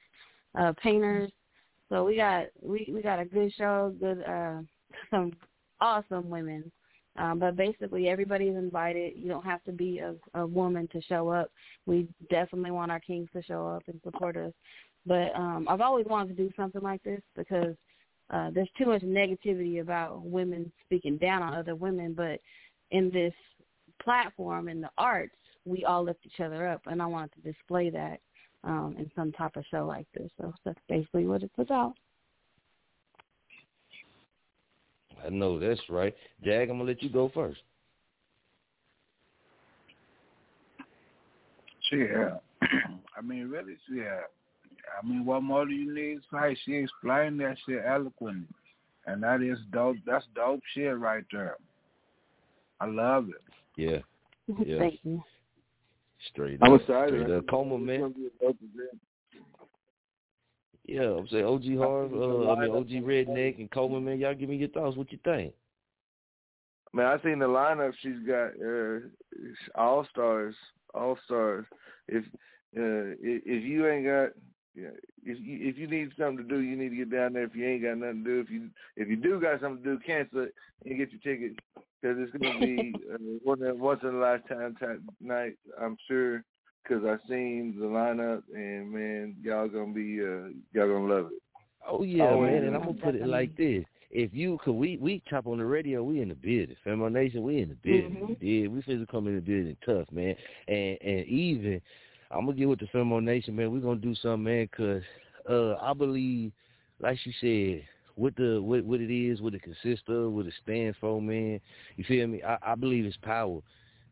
[0.58, 1.30] uh, painters.
[1.90, 4.60] So we got we we got a good show, good uh,
[5.10, 5.32] some
[5.80, 6.70] awesome women.
[7.16, 9.14] Um, but basically, everybody's invited.
[9.16, 11.50] You don't have to be a, a woman to show up.
[11.84, 14.52] We definitely want our kings to show up and support us.
[15.06, 17.74] But um, I've always wanted to do something like this because
[18.30, 22.12] uh, there's too much negativity about women speaking down on other women.
[22.12, 22.40] But
[22.90, 23.34] in this
[24.02, 25.34] platform in the arts,
[25.64, 28.20] we all lift each other up, and I wanted to display that
[28.64, 30.30] um, in some type of show like this.
[30.40, 31.94] So that's basically what it's about.
[35.24, 36.14] I know that's right.
[36.44, 37.60] Jag, I'm gonna let you go first.
[41.90, 42.36] Yeah.
[43.16, 44.20] I mean, really, yeah.
[45.00, 46.20] I mean, what more do you need?
[46.32, 48.46] Like she explained that shit eloquently,
[49.06, 49.96] and that is dope.
[50.06, 51.56] That's dope shit right there.
[52.80, 53.42] I love it.
[53.76, 53.98] Yeah.
[54.64, 54.78] Yeah.
[54.78, 55.22] Thank you.
[56.30, 56.80] Straight I'm up.
[56.80, 57.20] excited.
[57.20, 57.44] Straight up.
[57.50, 58.14] Coma, man.
[60.86, 64.18] Yeah, I'm saying OG Hard, uh, I mean OG Redneck and Coleman, man.
[64.18, 64.96] Y'all give me your thoughts.
[64.96, 65.52] What you think?
[66.94, 68.52] Man, I seen the lineup she's got.
[68.58, 69.00] Uh,
[69.74, 70.54] all stars,
[70.94, 71.66] all stars.
[72.08, 72.24] If
[72.76, 74.30] uh, if if you ain't got,
[74.78, 74.88] yeah,
[75.24, 77.44] if you if you need something to do, you need to get down there.
[77.44, 79.96] If you ain't got nothing to do, if you if you do got something to
[79.96, 81.58] do, cancel it and get your ticket
[82.00, 85.56] because it's gonna be uh, one of once in a lifetime type night.
[85.80, 86.44] I'm sure
[86.82, 91.42] because I seen the lineup and man, y'all gonna be uh, y'all gonna love it.
[91.86, 92.64] Oh yeah, Oh, man.
[92.64, 95.64] And I'm gonna put it like this: if you, cause we we chop on the
[95.64, 96.78] radio, we in the business.
[96.86, 98.36] Femo Nation, we in the business.
[98.40, 100.34] Yeah, we finna come in the business tough, man.
[100.66, 101.80] And and even,
[102.30, 103.72] I'm gonna get with the Femo Nation, man.
[103.72, 105.02] We're gonna do something, man, cause
[105.48, 106.52] uh, I believe,
[107.00, 107.86] like she said,
[108.16, 111.60] what the what what it is, what it consists of, what it stands for, man.
[111.96, 112.42] You feel me?
[112.42, 113.60] I, I believe it's power.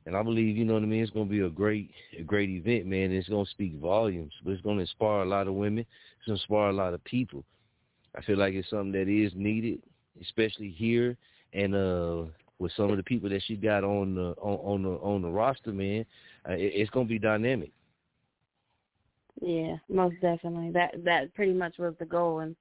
[0.06, 2.48] And I believe, you know what I mean, it's gonna be a great a great
[2.48, 3.10] event, man.
[3.10, 5.80] It's gonna speak volumes, but it's gonna inspire a lot of women.
[5.80, 7.44] It's gonna inspire a lot of people.
[8.16, 9.82] I feel like it's something that is needed,
[10.22, 11.16] especially here
[11.52, 12.24] and uh
[12.58, 15.28] with some of the people that she got on the on, on the on the
[15.28, 16.06] roster, man.
[16.48, 17.72] Uh, it, it's gonna be dynamic.
[19.40, 20.70] Yeah, most definitely.
[20.72, 22.56] That that pretty much was the goal, and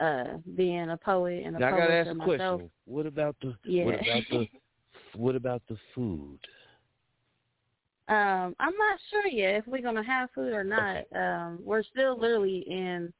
[0.00, 2.60] uh, being a poet and a Now I gotta ask a myself.
[2.60, 2.70] question.
[2.86, 3.84] What about the Yeah.
[3.84, 4.48] what about the
[5.18, 6.38] what about the food?
[8.08, 11.04] Um, I'm not sure yet if we're gonna have food or not.
[11.14, 13.12] Um, we're still literally in.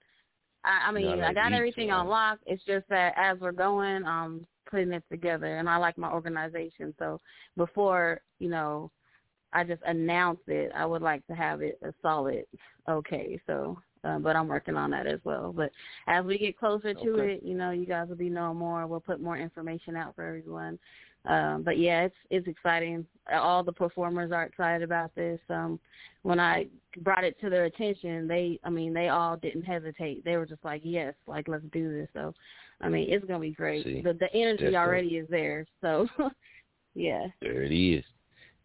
[0.64, 2.38] I, I mean, I got everything on lock.
[2.46, 6.94] It's just that as we're going, um, putting it together, and I like my organization.
[6.98, 7.20] So
[7.56, 8.90] before you know,
[9.52, 10.73] I just announced it.
[10.74, 12.44] I would like to have it a solid
[12.89, 13.40] okay.
[13.47, 15.52] So, uh, but I'm working on that as well.
[15.52, 15.70] But
[16.06, 17.32] as we get closer to Okay.
[17.35, 18.86] it, you know, you guys will be knowing more.
[18.86, 20.78] We'll put more information out for everyone.
[21.27, 23.05] Um, but yeah, it's it's exciting.
[23.32, 25.40] All the performers are excited about this.
[25.51, 25.81] Um,
[26.23, 26.66] when I
[26.98, 30.24] brought it to their attention, they, I mean, they all didn't hesitate.
[30.24, 32.09] They were just like, yes, like let's do this.
[32.14, 32.32] So,
[32.81, 33.85] I mean, it's gonna be great.
[33.85, 35.66] See, the the energy already is there.
[35.81, 36.06] So,
[36.94, 37.27] yeah.
[37.40, 38.05] There it is.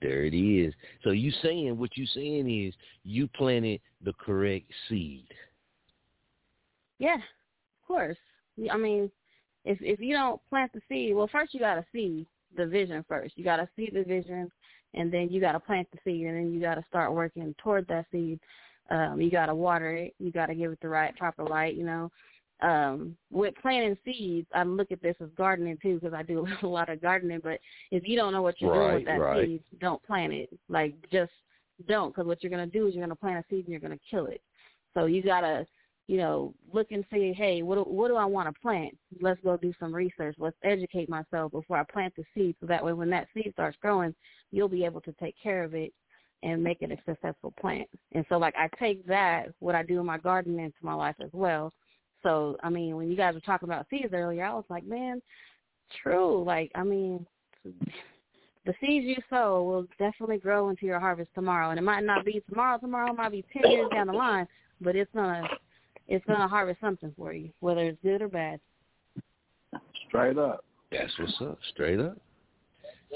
[0.01, 0.73] There it is.
[1.03, 2.73] So you saying what you saying is
[3.03, 5.27] you planted the correct seed.
[6.97, 8.17] Yeah, of course.
[8.71, 9.11] I mean,
[9.63, 13.37] if if you don't plant the seed, well, first you gotta see the vision first.
[13.37, 14.51] You gotta see the vision,
[14.93, 18.05] and then you gotta plant the seed, and then you gotta start working toward that
[18.11, 18.39] seed.
[18.89, 20.15] Um, you gotta water it.
[20.19, 21.75] You gotta give it the right proper light.
[21.75, 22.11] You know,
[22.61, 26.67] um, with planting seeds, I look at this as gardening too because I do a
[26.67, 27.39] lot of gardening.
[27.43, 27.59] But
[27.91, 29.47] if you don't know what you're doing with that right.
[29.47, 30.49] seed, don't plant it.
[30.69, 31.31] Like just
[31.87, 33.99] don't, because what you're gonna do is you're gonna plant a seed and you're gonna
[34.09, 34.41] kill it.
[34.93, 35.65] So you gotta,
[36.07, 38.95] you know, look and see, hey, what do, what do I want to plant?
[39.21, 40.35] Let's go do some research.
[40.37, 43.77] Let's educate myself before I plant the seed, so that way when that seed starts
[43.81, 44.13] growing,
[44.51, 45.93] you'll be able to take care of it
[46.43, 47.87] and make it a successful plant.
[48.13, 51.15] And so, like, I take that what I do in my garden into my life
[51.21, 51.71] as well.
[52.23, 55.21] So, I mean, when you guys were talking about seeds earlier, I was like, man,
[56.03, 56.43] true.
[56.43, 57.25] Like, I mean,
[58.65, 62.25] the seeds you sow will definitely grow into your harvest tomorrow, and it might not
[62.25, 62.77] be tomorrow.
[62.77, 64.47] Tomorrow it might be ten years down the line,
[64.79, 65.47] but it's gonna
[66.07, 68.59] it's gonna harvest something for you, whether it's good or bad.
[70.07, 70.63] Straight up.
[70.91, 71.57] That's what's up.
[71.71, 72.17] Straight up.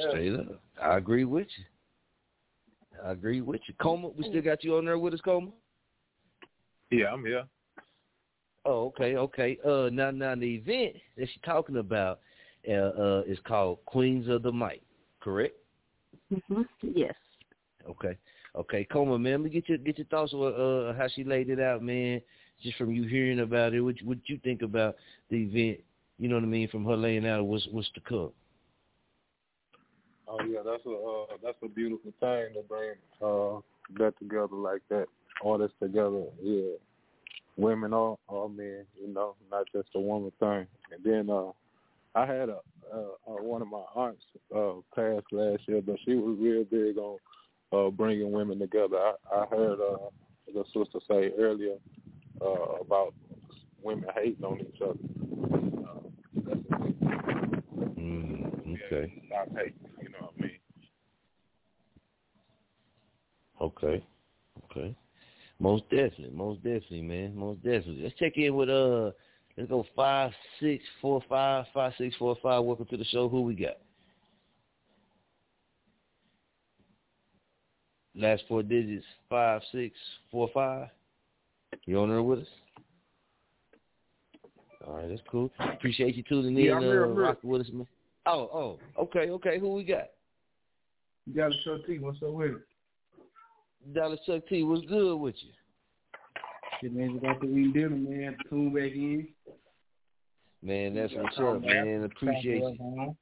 [0.09, 0.59] Straight up.
[0.81, 1.65] I agree with you.
[3.05, 3.73] I agree with you.
[3.81, 5.51] Coma, we still got you on there with us, Coma?
[6.89, 7.43] Yeah, I'm here.
[8.65, 9.57] Oh, okay, okay.
[9.63, 12.19] Uh, now, now the event that she's talking about
[12.67, 14.81] uh, uh, is called Queens of the Mic,
[15.21, 15.55] correct?
[16.29, 17.13] hmm Yes.
[17.87, 18.17] Okay,
[18.55, 18.83] okay.
[18.85, 21.59] Coma, man, let me get your get your thoughts on uh, how she laid it
[21.59, 22.19] out, man.
[22.63, 24.95] Just from you hearing about it, what what you think about
[25.29, 25.81] the event?
[26.17, 26.67] You know what I mean?
[26.69, 28.31] From her laying out what's what's to come.
[30.27, 33.59] Oh yeah, that's a uh, that's a beautiful thing to bring uh,
[33.99, 35.05] that together like that.
[35.43, 36.73] All this together, yeah.
[37.57, 40.67] Women or or men, you know, not just a woman thing.
[40.91, 41.51] And then uh,
[42.13, 42.59] I had a
[42.93, 44.23] uh, uh, one of my aunts
[44.55, 47.17] uh, passed last year, but she was real big on
[47.73, 48.97] uh, bringing women together.
[48.97, 50.09] I, I heard uh,
[50.53, 51.75] the sister say earlier
[52.41, 53.13] uh, about
[53.81, 54.99] women hating on each other.
[55.87, 55.99] Uh,
[56.35, 56.59] that's
[57.97, 59.13] Mm, okay.
[59.27, 59.73] stop hating.
[60.01, 60.59] You know what I mean?
[63.61, 64.05] Okay.
[64.71, 64.95] Okay.
[65.65, 66.29] Most definitely.
[66.31, 67.35] Most definitely, man.
[67.35, 68.03] Most definitely.
[68.03, 69.09] Let's check in with uh
[69.57, 72.63] let's go five six four five five six four five.
[72.63, 73.27] Welcome to the show.
[73.27, 73.77] Who we got?
[78.13, 79.97] Last four digits five six
[80.29, 80.89] four five.
[81.87, 82.47] You on there with us?
[84.85, 85.49] All right, that's cool.
[85.57, 87.23] Appreciate you tuning in, Yeah, I'm uh, here, I'm here.
[87.23, 87.87] rocking with us, man.
[88.27, 89.57] Oh, oh, okay, okay.
[89.57, 90.11] Who we got?
[91.25, 91.97] You got a show T.
[91.97, 92.57] What's up with it?
[93.93, 95.51] Dallas Chuck T, what's good with you?
[96.81, 98.37] Shit, man, we got to eat dinner, man.
[98.49, 99.27] Tune back in.
[100.63, 102.03] Man, that's Yeah, what's calm up, man.
[102.03, 103.15] Appreciate you.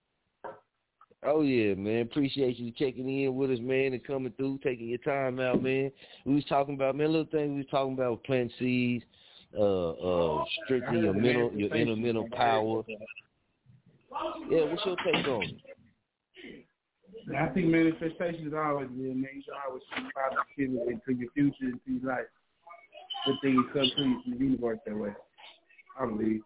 [1.25, 2.01] Oh yeah, man.
[2.01, 5.91] Appreciate you checking in with us, man, and coming through, taking your time out, man.
[6.25, 9.03] We was talking about man, little thing we was talking about with plant seeds,
[9.57, 12.83] uh, uh, strictly your mental, your inner mental power.
[14.49, 15.72] Yeah, what's your take on it?
[17.31, 19.29] I think manifestation is always good, man.
[19.33, 22.25] You should always see positive into your future, into your life.
[23.25, 25.13] Good things come to you from the universe that way.
[25.99, 26.41] I believe.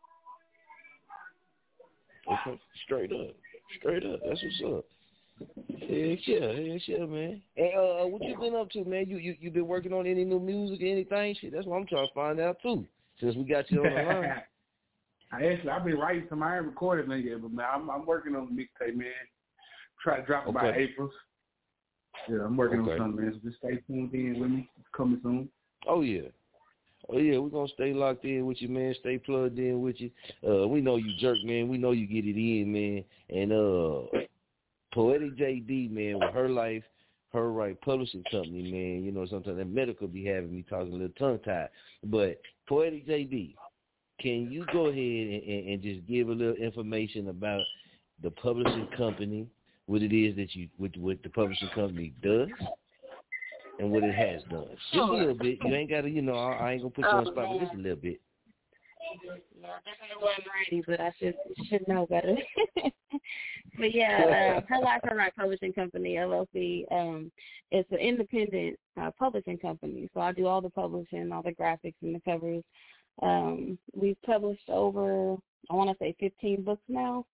[2.85, 3.35] Straight up,
[3.79, 4.19] straight up.
[4.27, 4.85] That's what's up.
[5.79, 7.41] Heck yeah, heck yeah, man.
[7.55, 9.05] And uh, what you been up to, man?
[9.07, 11.35] You you you been working on any new music, anything?
[11.39, 12.85] Shit, that's what I'm trying to find out too.
[13.19, 14.43] Since we got you on the line.
[15.31, 16.43] I actually I've been writing some.
[16.43, 19.07] I ain't recorded none yet, but man, I'm I'm working on the mixtape, man.
[20.03, 21.09] Try to drop it by April.
[22.29, 22.91] Yeah, I'm working Okay.
[22.93, 23.33] on something, man.
[23.33, 24.69] So just stay tuned in with me.
[24.79, 25.49] It's coming soon.
[25.87, 26.27] Oh yeah.
[27.09, 28.93] Oh yeah, we're gonna stay locked in with you, man.
[28.99, 30.11] Stay plugged in with you.
[30.47, 31.69] Uh, we know you jerk, man.
[31.69, 33.03] We know you get it in, man.
[33.29, 34.27] And uh,
[34.93, 36.83] Poetic JB, man, with her life,
[37.33, 39.03] her right publishing company, man.
[39.03, 41.69] You know, sometimes that medical be having me talking a little tongue tied.
[42.03, 43.55] But Poetic JB,
[44.19, 47.61] can you go ahead and, and, and just give a little information about
[48.23, 49.47] the publishing company,
[49.87, 52.49] what it is that you, what, what the publishing company does,
[53.79, 54.67] and what it has done.
[54.93, 55.57] Just a little bit.
[55.63, 57.47] You ain't got to, you know, I, I ain't gonna put you on the spot,
[57.49, 58.19] but just a little bit.
[59.61, 61.35] No, definitely wasn't ready, but I should
[61.69, 62.35] should know better.
[63.79, 66.91] but yeah, uh, Her Life Her Right Publishing Company LLC.
[66.91, 67.31] Um,
[67.71, 71.95] it's an independent uh, publishing company, so I do all the publishing, all the graphics
[72.01, 72.63] and the covers.
[73.21, 75.37] Um, we've published over,
[75.71, 77.25] I want to say, 15 books now.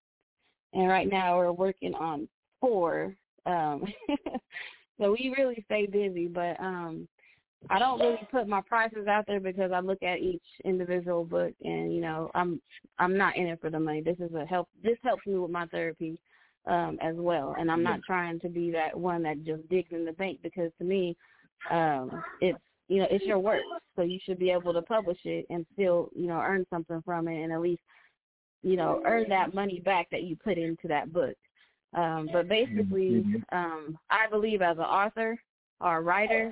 [0.73, 2.27] and right now we're working on
[2.63, 3.13] four.
[3.45, 3.83] Um,
[4.97, 7.09] so we really stay busy, but um,
[7.69, 11.51] I don't really put my prices out there because I look at each individual book,
[11.61, 12.61] and you know, I'm
[12.99, 14.01] I'm not in it for the money.
[14.01, 14.69] This is a help.
[14.81, 16.17] This helps me with my therapy
[16.65, 20.05] um, as well, and I'm not trying to be that one that just digs in
[20.05, 21.17] the bank because to me,
[21.69, 23.61] um, it's you know it's your work,
[23.97, 27.27] so you should be able to publish it and still you know earn something from
[27.27, 27.81] it, and at least
[28.61, 31.35] you know earn that money back that you put into that book.
[31.95, 35.37] Um, but basically, um, I believe as an author
[35.79, 36.51] or a writer,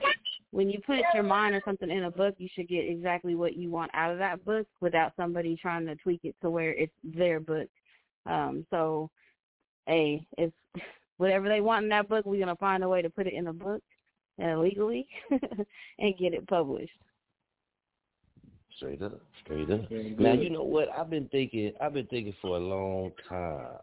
[0.52, 3.56] when you put your mind or something in a book, you should get exactly what
[3.56, 6.94] you want out of that book without somebody trying to tweak it to where it's
[7.04, 7.68] their book.
[8.26, 9.10] Um, so,
[9.88, 10.52] hey, if
[11.18, 13.48] whatever they want in that book, we're gonna find a way to put it in
[13.48, 13.82] a book
[14.44, 15.08] uh, legally
[16.00, 16.92] and get it published.
[18.76, 19.90] Straight up, straight up.
[19.92, 21.72] Now you know what I've been thinking.
[21.80, 23.78] I've been thinking for a long time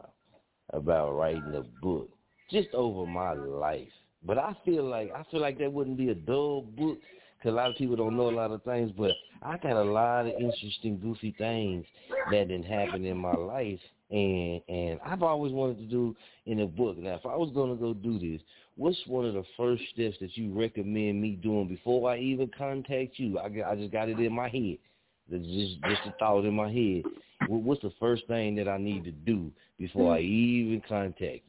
[0.70, 2.09] about writing a book,
[2.51, 3.89] just over my life.
[4.24, 6.99] But I feel like I feel like that wouldn't be a dull book
[7.39, 8.90] because a lot of people don't know a lot of things.
[8.97, 9.12] But
[9.43, 11.86] I got a lot of interesting, goofy things
[12.31, 13.81] that didn't happen in my life,
[14.11, 16.16] and and I've always wanted to do
[16.47, 16.99] in a book.
[16.99, 18.40] Now, if I was gonna go do this,
[18.77, 23.19] what's one of the first steps that you recommend me doing before I even contact
[23.19, 23.39] you?
[23.39, 24.78] I I just got it in my head.
[25.31, 27.05] It's just just a thought in my head.
[27.49, 31.43] What's the first thing that I need to do before I even contact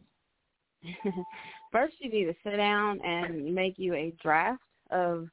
[0.84, 1.12] you?
[1.72, 4.62] First, you need to sit down and make you a draft
[4.92, 5.28] of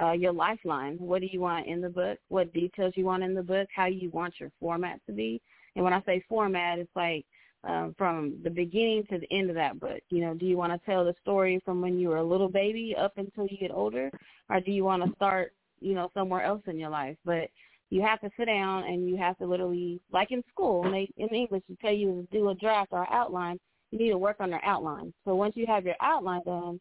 [0.00, 0.96] uh, your lifeline.
[0.98, 2.18] What do you want in the book?
[2.28, 3.68] What details you want in the book?
[3.74, 5.40] How you want your format to be?
[5.74, 7.24] And when I say format, it's like
[7.64, 10.00] um, from the beginning to the end of that book.
[10.10, 12.48] You know, do you want to tell the story from when you were a little
[12.48, 14.10] baby up until you get older,
[14.48, 17.16] or do you want to start, you know, somewhere else in your life?
[17.24, 17.48] But
[17.90, 21.28] you have to sit down and you have to literally, like in school, they, in
[21.28, 23.58] English, they tell you to do a draft or outline.
[23.90, 25.12] You need to work on your outline.
[25.24, 26.80] So once you have your outline done,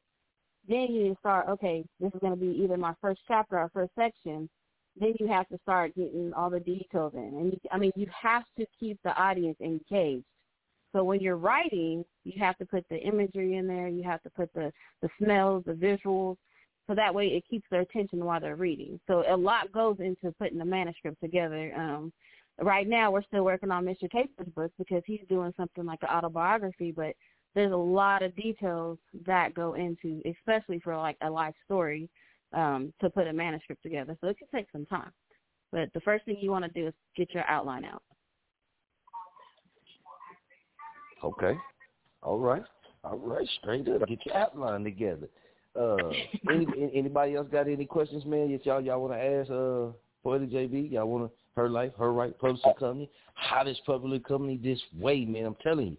[0.67, 1.47] then you need to start.
[1.47, 4.49] Okay, this is going to be either my first chapter or first section.
[4.99, 8.07] Then you have to start getting all the details in, and you, I mean, you
[8.19, 10.25] have to keep the audience engaged.
[10.93, 13.89] So when you're writing, you have to put the imagery in there.
[13.89, 14.71] You have to put the
[15.01, 16.37] the smells, the visuals,
[16.87, 18.99] so that way it keeps their attention while they're reading.
[19.07, 21.73] So a lot goes into putting the manuscript together.
[21.75, 22.13] Um,
[22.61, 24.09] right now, we're still working on Mr.
[24.11, 27.15] Taper's book because he's doing something like an autobiography, but
[27.55, 32.09] there's a lot of details that go into, especially for like a life story,
[32.53, 34.15] um, to put a manuscript together.
[34.21, 35.11] So it can take some time.
[35.71, 38.03] But the first thing you want to do is get your outline out.
[41.23, 41.57] Okay.
[42.21, 42.63] All right.
[43.03, 43.47] All right.
[43.61, 44.07] Straight up.
[44.07, 45.27] Get your outline together.
[45.77, 45.97] Uh,
[46.49, 48.51] any, anybody else got any questions, man?
[48.51, 49.93] That y'all y'all want to ask uh
[50.23, 50.91] Poetic JB?
[50.91, 55.45] Y'all want to her life, her right, publishing company, hottest publishing company this way, man.
[55.45, 55.97] I'm telling you,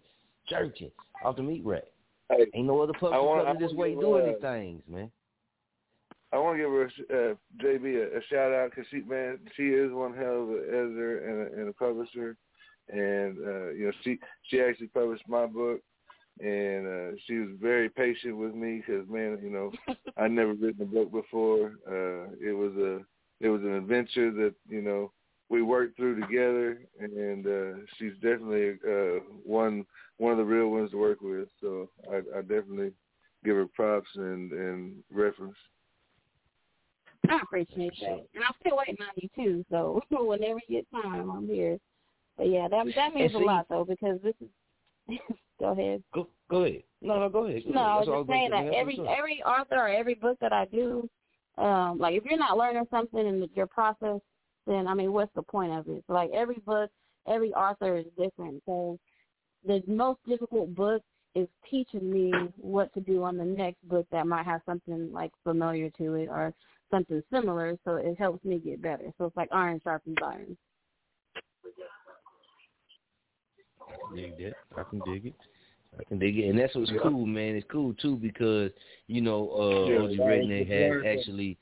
[0.49, 0.91] jerking
[1.25, 1.85] off the meat rack.
[2.31, 5.11] Hey, Ain't no other publishing want- company this way doing uh, these things, man.
[6.33, 7.35] I want to give her uh,
[7.65, 11.19] JB a, a shout out because she man she is one hell of an editor
[11.29, 12.37] and a, and a publisher,
[12.89, 15.81] and uh, you know she she actually published my book,
[16.41, 19.73] and uh, she was very patient with me because man you know
[20.17, 21.73] I'd never written a book before.
[21.87, 23.01] Uh, it was a
[23.45, 25.13] it was an adventure that you know
[25.49, 29.85] we worked through together, and uh, she's definitely uh, one
[30.19, 31.49] one of the real ones to work with.
[31.61, 32.93] So I, I definitely
[33.45, 35.57] give her props and and reference.
[37.29, 38.27] I appreciate that.
[38.35, 41.79] And I'm still waiting on you too, so whenever you get time, I'm here.
[42.37, 44.49] But yeah, that that means a lot though because this is.
[45.67, 46.03] Go ahead.
[46.15, 46.83] Go go ahead.
[47.03, 47.63] No, no, go ahead.
[47.65, 50.67] Go No, I was just saying that every every author or every book that I
[50.67, 51.09] do,
[51.59, 54.21] um, like if you're not learning something in your process,
[54.67, 56.05] then I mean, what's the point of it?
[56.07, 56.91] So, like every book,
[57.27, 58.63] every author is different.
[58.67, 58.99] So
[59.67, 61.03] the most difficult book
[61.35, 65.33] is teaching me what to do on the next book that might have something like
[65.45, 66.55] familiar to it or
[66.91, 67.77] something similar.
[67.85, 69.13] So it helps me get better.
[69.19, 70.57] So it's like iron sharpens iron.
[74.15, 74.55] dig that.
[74.77, 75.35] I can dig it.
[75.99, 77.57] I can dig it, and that's what's cool, man.
[77.57, 78.71] It's cool too because
[79.07, 80.43] you know uh, Yeah, OG right.
[80.43, 81.59] Redneck Learn has actually.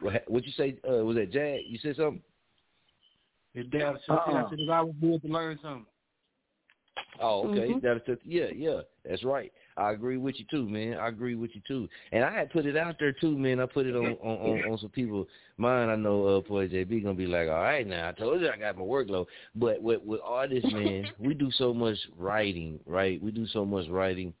[0.00, 0.78] What what you say?
[0.88, 1.62] Uh, was that Jag?
[1.66, 2.22] You said something?
[3.54, 5.86] His dad said, I said, it's always good to learn something.
[7.20, 7.72] Oh, okay.
[7.72, 7.80] Mhm.
[7.82, 8.82] That's the, yeah, yeah.
[9.04, 9.52] That's right.
[9.78, 10.98] I agree with you too, man.
[10.98, 11.88] I agree with you too.
[12.12, 13.60] And I had put it out there too, man.
[13.60, 15.26] I put it on on, on, on some people
[15.56, 15.88] mine.
[15.88, 18.56] I know uh Boy JB gonna be like, All right now, I told you I
[18.56, 19.26] got my workload.
[19.54, 23.22] But with with artists, man, we do so much writing, right?
[23.22, 24.34] We do so much writing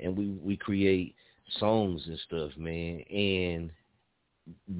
[0.00, 1.14] and we we create
[1.58, 3.02] songs and stuff, man.
[3.10, 3.70] And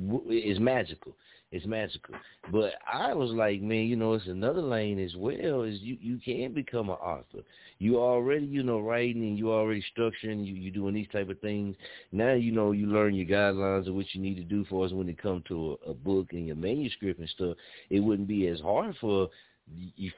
[0.08, 1.16] w- it's magical.
[1.52, 2.14] it's magical.
[2.52, 5.62] But I was like, man, you know, it's another lane as well.
[5.62, 7.42] Is you you can become an author.
[7.80, 10.46] You already, you know, writing and you already structuring.
[10.46, 11.74] You you doing these type of things.
[12.12, 14.92] Now you know you learn your guidelines of what you need to do for us
[14.92, 17.56] when it comes to a, a book and your manuscript and stuff.
[17.88, 19.30] It wouldn't be as hard for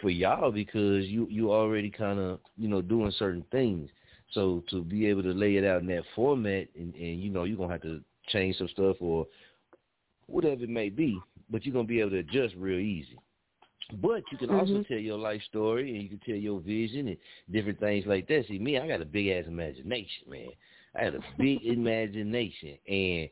[0.00, 3.88] for y'all because you you already kind of you know doing certain things.
[4.32, 7.44] So to be able to lay it out in that format, and, and you know
[7.44, 9.28] you're gonna have to change some stuff or
[10.26, 13.20] whatever it may be, but you're gonna be able to adjust real easy.
[14.00, 14.58] But you can mm-hmm.
[14.58, 17.16] also tell your life story and you can tell your vision and
[17.50, 18.44] different things like that.
[18.48, 20.48] See, me, I got a big ass imagination, man.
[20.98, 23.28] I had a big imagination, and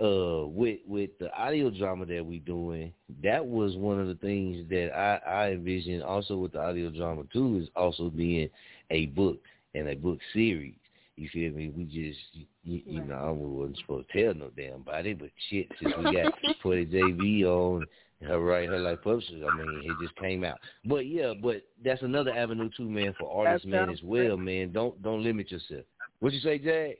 [0.00, 4.68] uh, with with the audio drama that we doing, that was one of the things
[4.68, 6.02] that I I envisioned.
[6.02, 8.48] Also with the audio drama too, is also being
[8.90, 9.38] a book
[9.74, 10.74] and a book series.
[11.16, 11.72] You feel me?
[11.76, 15.66] We just, you, you know, I wasn't supposed to tell no damn body, but shit,
[15.82, 16.32] since we got
[16.62, 17.84] Poetic JB on
[18.26, 20.58] her right, her life publishers, I mean, it just came out.
[20.84, 24.72] But yeah, but that's another avenue too, man, for artists, man, as well, man.
[24.72, 25.84] Don't don't limit yourself.
[26.20, 26.96] What you say, Jay?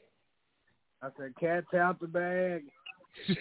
[1.02, 2.64] I said, cat's out the bag.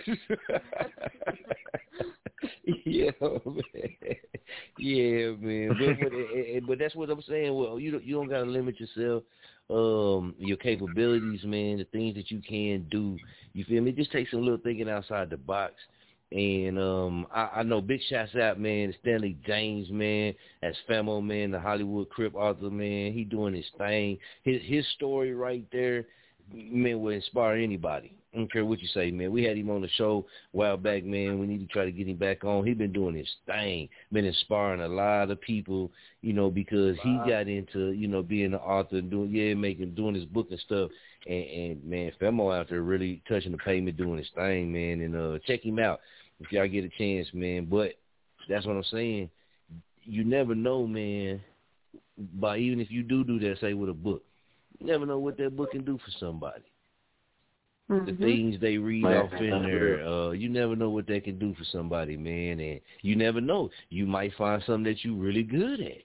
[2.85, 3.61] yeah, man.
[4.77, 5.69] Yeah, man.
[5.69, 7.53] But, but, but that's what I'm saying.
[7.53, 9.23] Well, you don't, you don't gotta limit yourself.
[9.69, 13.17] Um, your capabilities, man, the things that you can do.
[13.53, 13.89] You feel me?
[13.89, 15.73] It Just take some little thinking outside the box.
[16.31, 21.51] And um, I, I know big shots out, man, Stanley James, man, as Famo, man,
[21.51, 23.13] the Hollywood Crip author, man.
[23.13, 24.17] He doing his thing.
[24.43, 26.05] His his story right there,
[26.53, 28.13] man, will inspire anybody.
[28.33, 29.31] I don't care what you say, man.
[29.31, 31.39] We had him on the show a while back, man.
[31.39, 32.65] We need to try to get him back on.
[32.65, 35.91] He's been doing his thing, been inspiring a lot of people,
[36.21, 37.23] you know, because wow.
[37.23, 40.47] he got into, you know, being an author and doing, yeah, making, doing his book
[40.51, 40.91] and stuff.
[41.25, 45.01] And, and man, Femo out there really touching the pavement, doing his thing, man.
[45.01, 46.01] And uh, check him out
[46.39, 47.65] if y'all get a chance, man.
[47.65, 47.93] But
[48.47, 49.29] that's what I'm saying.
[50.03, 51.41] You never know, man.
[52.35, 54.23] By even if you do do that, say with a book,
[54.79, 56.63] you never know what that book can do for somebody
[57.89, 58.05] mm-hmm.
[58.05, 60.07] the things they read man, off in there.
[60.07, 63.69] Uh, you never know what they can do for somebody, man, and you never know.
[63.89, 66.03] You might find something that you're really good at.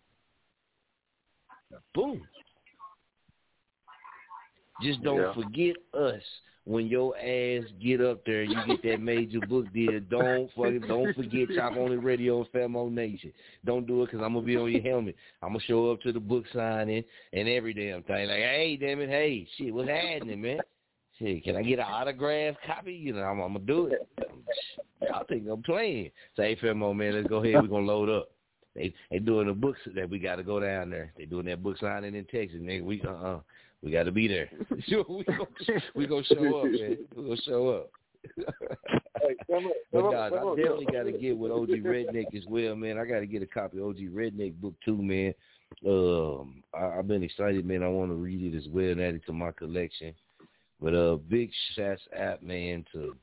[1.94, 2.22] Boom.
[4.82, 5.34] Just don't yeah.
[5.34, 6.22] forget us
[6.64, 9.98] when your ass get up there, you get that major book deal.
[10.08, 13.32] Don't fucking don't forget Chop on the Radio Famo Nation.
[13.64, 15.16] Don't do it because I'm gonna be on your helmet.
[15.42, 17.02] I'm gonna show up to the book signing
[17.32, 18.28] and every damn thing.
[18.28, 20.60] Like, hey, damn it, hey, shit, what's happening, man?
[21.18, 22.94] Hey, can I get an autograph copy?
[22.94, 24.08] You know, I'm, I'm gonna do it.
[25.02, 26.10] Y'all think I'm playing?
[26.36, 27.60] Say, hey, Femo, man, let's go ahead.
[27.60, 28.28] We're gonna load up.
[28.74, 31.12] They they doing the books that we got to go down there.
[31.16, 32.84] They doing that book signing in Texas, nigga.
[32.84, 33.40] We uh uh
[33.82, 34.50] we got to be there.
[34.70, 36.98] we gonna we gonna show up, man.
[37.16, 37.90] We gonna show up.
[38.36, 42.76] hey, come on, but nah, I definitely got to get with OG Redneck as well,
[42.76, 42.98] man.
[42.98, 45.34] I got to get a copy of OG Redneck book too, man.
[45.86, 47.82] Um, I, I've been excited, man.
[47.82, 50.14] I want to read it as well and add it to my collection.
[50.80, 53.16] But uh, big shouts out, man, to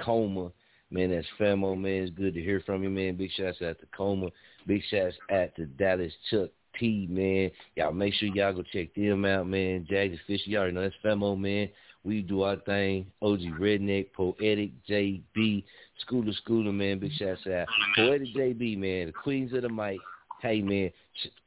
[0.00, 0.50] Coma.
[0.90, 2.04] Man, that's Famo, man.
[2.04, 3.16] It's good to hear from you, man.
[3.16, 4.28] Big shouts out to Coma.
[4.66, 7.50] Big shouts out to Dallas Chuck T, man.
[7.76, 9.86] Y'all make sure y'all go check them out, man.
[9.88, 11.68] Jags Fisher, y'all already know that's Famo, man.
[12.04, 13.06] We do our thing.
[13.20, 15.64] OG Redneck, Poetic JB,
[16.06, 17.00] Schooler Schooler, man.
[17.00, 17.66] Big shouts out.
[17.96, 19.06] Poetic JB, man.
[19.06, 19.98] The Queens of the Mic.
[20.40, 20.90] Hey, man.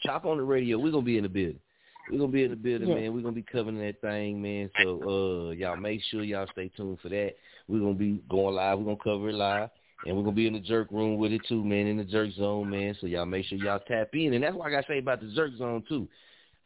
[0.02, 0.78] Chop on the radio.
[0.78, 1.60] We're going to be in the building.
[2.10, 2.96] We're gonna be in the building, yeah.
[2.96, 3.14] man.
[3.14, 4.70] We're gonna be covering that thing, man.
[4.82, 7.36] So uh y'all make sure y'all stay tuned for that.
[7.68, 9.70] We're gonna be going live, we're gonna cover it live.
[10.06, 12.32] And we're gonna be in the jerk room with it too, man, in the jerk
[12.32, 12.96] zone, man.
[13.00, 14.34] So y'all make sure y'all tap in.
[14.34, 16.08] And that's what I gotta say about the jerk zone too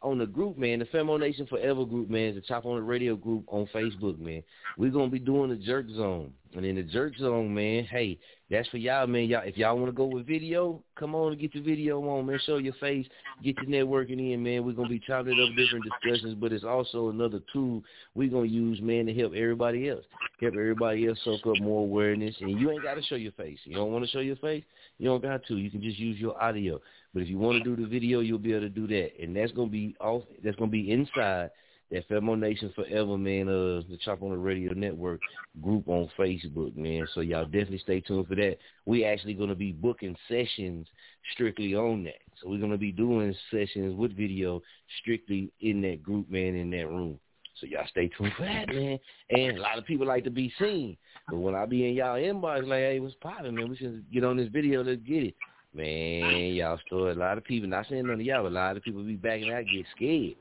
[0.04, 3.16] on the group, man, the Femo Nation Forever group, man, the Chop on the Radio
[3.16, 4.44] group on Facebook, man.
[4.78, 8.20] We're gonna be doing the Jerk Zone, and in the Jerk Zone, man, hey,
[8.52, 9.26] that's for y'all, man.
[9.26, 12.26] Y'all, if y'all want to go with video, come on and get the video on,
[12.26, 12.40] man.
[12.46, 13.08] Show your face,
[13.44, 14.66] get your networking in, man.
[14.66, 17.82] We're gonna be chopping up different discussions, but it's also another tool
[18.14, 20.06] we're gonna use, man, to help everybody else,
[20.42, 22.36] help everybody else soak up more awareness.
[22.42, 23.60] And you ain't got to show your face.
[23.64, 24.64] You don't want to show your face,
[25.00, 25.58] you don't got to.
[25.58, 26.80] You can just use your audio.
[27.14, 29.36] But if you want to do the video, you'll be able to do that, and
[29.36, 30.24] that's gonna be off.
[30.44, 31.52] That's gonna be inside
[31.92, 33.48] that Femo Nation Forever, man.
[33.48, 35.22] Uh, the Chop on the Radio Network
[35.62, 37.08] group on Facebook, man.
[37.14, 38.58] So y'all definitely stay tuned for that.
[38.86, 40.88] We actually gonna be booking sessions
[41.34, 42.22] strictly on that.
[42.42, 44.62] So we're gonna be doing sessions with video
[45.02, 47.20] strictly in that group, man, in that room.
[47.62, 48.98] So y'all stay tuned for that, man.
[49.30, 50.98] And a lot of people like to be seen.
[51.30, 53.70] But when I be in y'all inbox, like, hey, what's poppin', man?
[53.70, 54.84] We should get on this video.
[54.84, 55.36] Let's get it.
[55.74, 57.68] Man, y'all store a lot of people.
[57.68, 60.36] Not saying none of y'all, but a lot of people be backing out, get scared.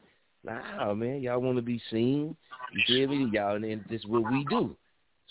[0.45, 2.37] Nah, man, y'all want to be seen.
[2.73, 3.31] You feel me?
[3.33, 4.77] Y'all, and this is what we do.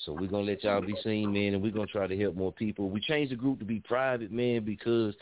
[0.05, 2.51] So we're gonna let y'all be seen, man, and we're gonna try to help more
[2.51, 2.89] people.
[2.89, 5.13] We changed the group to be private, man, because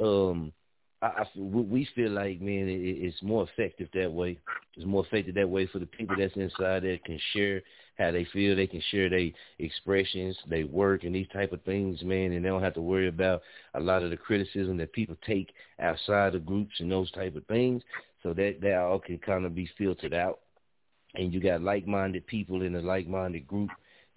[0.00, 0.52] um
[1.02, 4.38] I, I we feel like, man, it, it's more effective that way.
[4.76, 7.62] It's more effective that way for the people that's inside that can share
[7.98, 8.54] how they feel.
[8.54, 12.48] They can share their expressions, they work, and these type of things, man, and they
[12.48, 13.42] don't have to worry about
[13.74, 17.44] a lot of the criticism that people take outside the groups and those type of
[17.46, 17.82] things.
[18.22, 20.40] So that that all can kind of be filtered out,
[21.14, 23.70] and you got like-minded people in a like-minded group.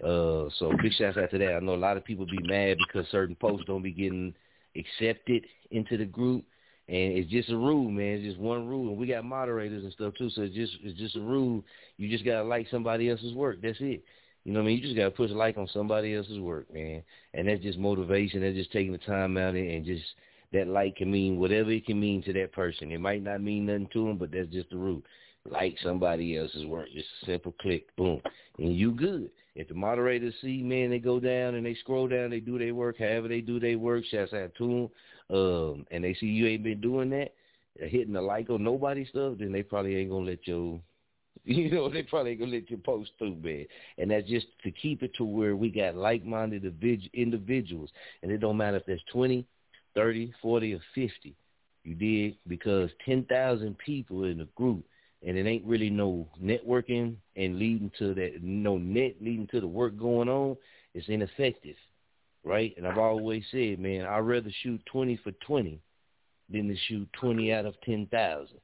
[0.04, 1.56] Uh, so big shouts out to that.
[1.56, 4.34] I know a lot of people be mad because certain posts don't be getting
[4.76, 6.44] accepted into the group
[6.92, 8.16] and it's just a rule, man.
[8.16, 10.30] It's just one rule, and we got moderators and stuff too.
[10.32, 11.64] So it's just it's just a rule.
[11.96, 13.62] You just gotta like somebody else's work.
[13.62, 14.04] That's it.
[14.44, 14.78] You know what I mean?
[14.78, 17.02] You just gotta push a like on somebody else's work, man.
[17.34, 18.42] And that's just motivation.
[18.42, 20.04] That's just taking the time out and just
[20.52, 22.92] that like can mean whatever it can mean to that person.
[22.92, 25.02] It might not mean nothing to them, but that's just the rule.
[25.50, 28.22] Like somebody else's work, just a simple click, boom,
[28.58, 29.32] and you good.
[29.56, 32.76] If the moderators see, man, they go down and they scroll down, they do their
[32.76, 34.90] work, however they do their work, shouts out to them
[35.32, 37.34] um, and they see you ain't been doing that,
[37.80, 40.82] hitting the like on nobody stuff, then they probably ain't gonna let you.
[41.44, 43.66] You know, they probably ain't gonna let you post through, man.
[43.98, 46.64] And that's just to keep it to where we got like-minded
[47.14, 47.90] individuals,
[48.22, 49.48] and it don't matter if there's twenty,
[49.96, 51.36] thirty, forty, or fifty.
[51.84, 54.86] You did because ten thousand people in a group,
[55.26, 59.68] and it ain't really no networking and leading to that, no net leading to the
[59.68, 60.58] work going on.
[60.94, 61.78] It's ineffective
[62.44, 62.74] right?
[62.78, 65.80] And I've always said, man, I'd rather shoot 20 for 20
[66.50, 68.58] than to shoot 20 out of 10,000.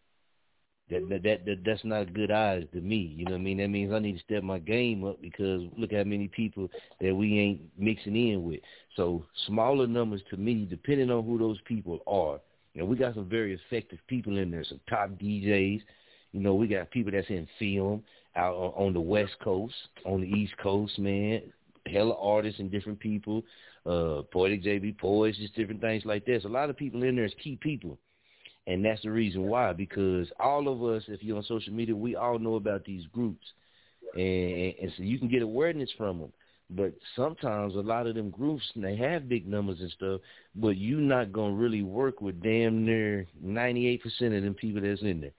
[0.90, 3.14] That, that that that that's not good eyes to me.
[3.18, 3.58] You know what I mean?
[3.58, 6.70] That means I need to step my game up because look at how many people
[7.02, 8.62] that we ain't mixing in with.
[8.96, 12.40] So smaller numbers to me, depending on who those people are.
[12.74, 15.82] You know, we got some very effective people in there, some top DJs.
[16.32, 18.02] You know, we got people that's in film
[18.38, 19.76] out uh, on the West Coast,
[20.06, 21.42] on the East Coast, man
[21.88, 23.44] hella artists and different people,
[23.86, 26.46] uh, Poetic JB Poets, just different things like this.
[26.46, 27.98] A lot of people in there is key people.
[28.68, 32.16] And that's the reason why, because all of us, if you're on social media, we
[32.16, 33.46] all know about these groups.
[34.14, 36.34] And, and so you can get awareness from them.
[36.70, 40.20] But sometimes a lot of them groups, they have big numbers and stuff,
[40.54, 44.02] but you're not going to really work with damn near 98%
[44.38, 45.32] of them people that's in there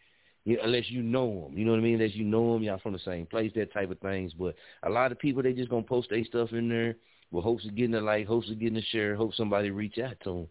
[0.49, 1.59] you unless you know them.
[1.59, 2.01] You know what I mean?
[2.01, 4.33] Unless you know them, y'all from the same place, that type of things.
[4.33, 6.97] But a lot of people, they just gonna post their stuff in there
[7.31, 10.17] with hopes of getting a like, hopes of getting a share, hope somebody reach out
[10.25, 10.49] to them.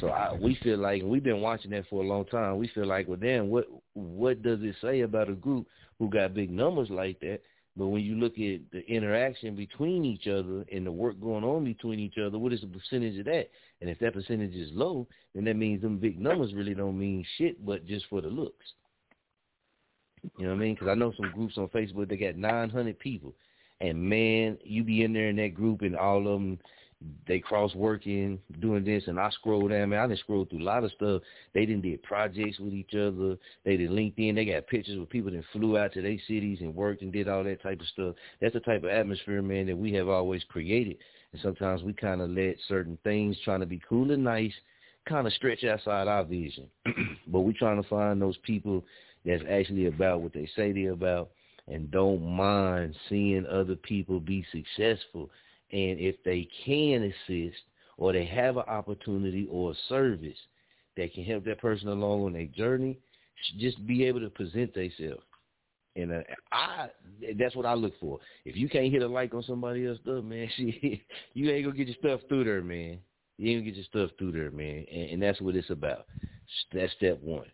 [0.00, 2.58] So I, we feel like we've been watching that for a long time.
[2.58, 5.66] We feel like, well, damn, what what does it say about a group
[5.98, 7.40] who got big numbers like that?
[7.76, 11.64] But when you look at the interaction between each other and the work going on
[11.64, 13.50] between each other, what is the percentage of that?
[13.80, 17.24] And if that percentage is low, then that means them big numbers really don't mean
[17.36, 18.64] shit, but just for the looks.
[20.38, 20.74] You know what I mean?
[20.74, 23.34] Because I know some groups on Facebook they got 900 people,
[23.80, 26.58] and man, you be in there in that group, and all of them
[27.26, 29.90] they cross working, doing this, and I scroll down.
[29.90, 31.22] Man, I didn't scroll through a lot of stuff.
[31.52, 33.36] They didn't did projects with each other.
[33.64, 34.34] They did LinkedIn.
[34.34, 37.28] They got pictures with people that flew out to their cities and worked and did
[37.28, 38.14] all that type of stuff.
[38.40, 40.96] That's the type of atmosphere, man, that we have always created.
[41.32, 44.54] And sometimes we kind of let certain things, trying to be cool and nice,
[45.06, 46.66] kind of stretch outside our vision.
[47.28, 48.82] but we trying to find those people
[49.26, 51.30] that's actually about what they say they're about
[51.68, 55.30] and don't mind seeing other people be successful.
[55.72, 57.58] And if they can assist
[57.98, 60.38] or they have an opportunity or a service
[60.96, 62.98] that can help that person along on their journey,
[63.58, 65.22] just be able to present themselves.
[65.96, 66.20] And uh,
[66.52, 66.88] I,
[67.38, 68.20] that's what I look for.
[68.44, 71.02] If you can't hit a like on somebody else's stuff, man, she,
[71.34, 72.98] you ain't gonna get your stuff through there, man.
[73.38, 74.84] You ain't gonna get your stuff through there, man.
[74.92, 76.06] And, and that's what it's about.
[76.72, 77.46] That's step one.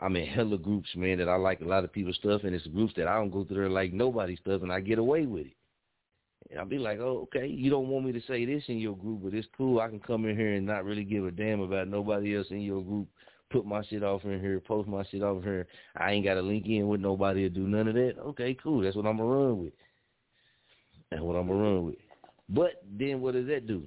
[0.00, 2.66] I'm in hella groups, man, that I like a lot of people's stuff, and it's
[2.68, 5.46] groups that I don't go through there like nobody's stuff, and I get away with
[5.46, 5.52] it.
[6.50, 8.96] And I'll be like, oh, okay, you don't want me to say this in your
[8.96, 9.78] group, but it's cool.
[9.78, 12.62] I can come in here and not really give a damn about nobody else in
[12.62, 13.08] your group.
[13.50, 15.66] Put my shit off in here, post my shit off here.
[15.96, 18.14] I ain't got to link in with nobody to do none of that.
[18.18, 18.80] Okay, cool.
[18.80, 19.72] That's what I'm going to run with.
[21.10, 21.96] That's what I'm going to run with.
[22.48, 23.84] But then what does that do?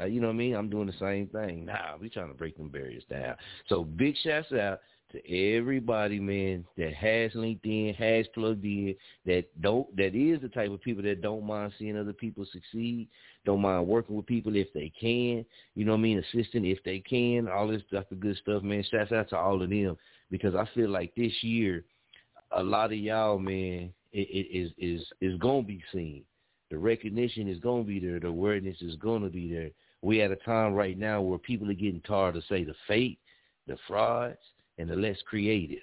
[0.00, 0.54] Uh, you know what I mean?
[0.54, 1.64] I'm doing the same thing.
[1.64, 3.34] Nah, we trying to break them barriers down.
[3.68, 4.80] So big shouts out
[5.12, 8.94] to everybody, man, that has LinkedIn, has plugged in,
[9.24, 13.08] that don't that is the type of people that don't mind seeing other people succeed,
[13.46, 15.44] don't mind working with people if they can,
[15.74, 18.62] you know what I mean, assisting if they can, all this stuff, the good stuff,
[18.62, 18.84] man.
[18.90, 19.96] Shouts out to all of them
[20.30, 21.84] because I feel like this year,
[22.52, 26.22] a lot of y'all, man, it, it is is is gonna be seen.
[26.70, 28.20] The recognition is gonna be there.
[28.20, 29.70] The awareness is gonna be there.
[30.02, 33.18] We at a time right now where people are getting tired of say the fake,
[33.66, 34.36] the frauds,
[34.78, 35.78] and the less creative.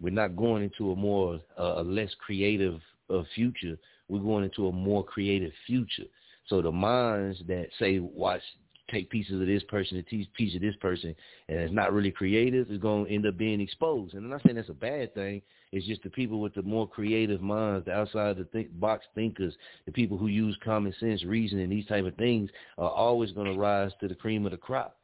[0.00, 2.80] We're not going into a more uh, a less creative
[3.10, 3.76] uh, future
[4.10, 6.04] we're going into a more creative future.
[6.48, 8.42] So the minds that say watch
[8.90, 11.14] take pieces of this person and teach piece of this person
[11.48, 14.14] and it's not really creative is going to end up being exposed.
[14.14, 15.42] And I'm not saying that's a bad thing.
[15.70, 19.54] It's just the people with the more creative minds, the outside the think, box thinkers,
[19.86, 23.56] the people who use common sense, reasoning, these type of things are always going to
[23.56, 24.96] rise to the cream of the crop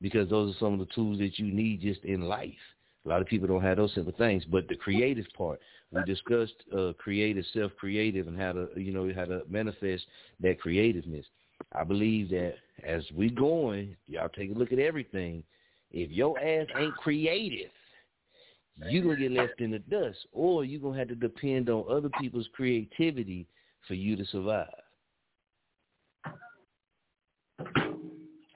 [0.00, 2.52] because those are some of the tools that you need just in life.
[3.06, 5.60] A lot of people don't have those simple things, but the creative part,
[5.90, 10.04] we discussed uh, creative, self-creative, and how to, you know, how to manifest
[10.40, 11.24] that creativeness.
[11.72, 12.54] I believe that
[12.84, 15.42] as we going, y'all take a look at everything.
[15.90, 17.70] If your ass ain't creative,
[18.88, 22.10] you gonna get left in the dust, or you gonna have to depend on other
[22.20, 23.46] people's creativity
[23.86, 24.68] for you to survive.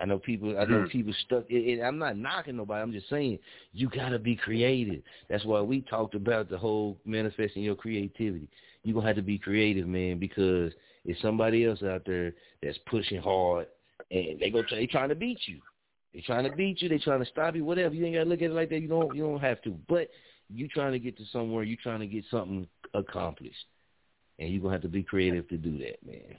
[0.05, 0.51] I know people.
[0.51, 0.89] I know mm-hmm.
[0.89, 1.48] people stuck.
[1.48, 2.82] And I'm not knocking nobody.
[2.82, 3.39] I'm just saying
[3.72, 5.01] you gotta be creative.
[5.31, 8.51] That's why we talked about the whole manifesting your creativity.
[8.82, 10.74] You gonna have to be creative, man, because
[11.06, 13.66] it's somebody else out there that's pushing hard,
[14.10, 14.62] and they go.
[14.70, 15.59] They trying to beat you.
[16.12, 16.90] They trying to beat you.
[16.90, 17.64] They trying to stop you.
[17.64, 17.94] Whatever.
[17.94, 18.81] You ain't gotta look at it like that.
[18.81, 19.16] You don't.
[19.16, 19.70] You don't have to.
[19.89, 20.10] But
[20.52, 21.64] you trying to get to somewhere.
[21.64, 23.64] You trying to get something accomplished,
[24.39, 26.36] and you gonna have to be creative to do that, man.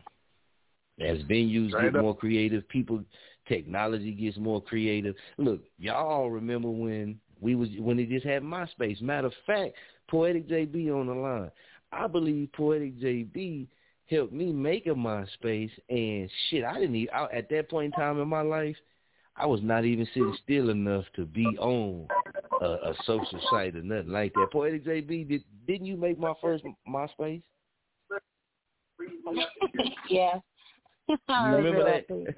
[1.01, 3.03] As venues get more creative, people,
[3.47, 5.15] technology gets more creative.
[5.37, 9.01] Look, y'all remember when we was when they just had MySpace.
[9.01, 9.75] Matter of fact,
[10.09, 11.51] Poetic JB on the line.
[11.91, 13.67] I believe Poetic JB
[14.09, 17.99] helped me make a MySpace, and shit, I didn't even I, at that point in
[17.99, 18.75] time in my life,
[19.35, 22.07] I was not even sitting still enough to be on
[22.61, 24.47] a, a social site or nothing like that.
[24.51, 27.41] Poetic JB, did didn't you make my first MySpace?
[30.09, 30.39] yeah.
[31.29, 32.05] You remember that?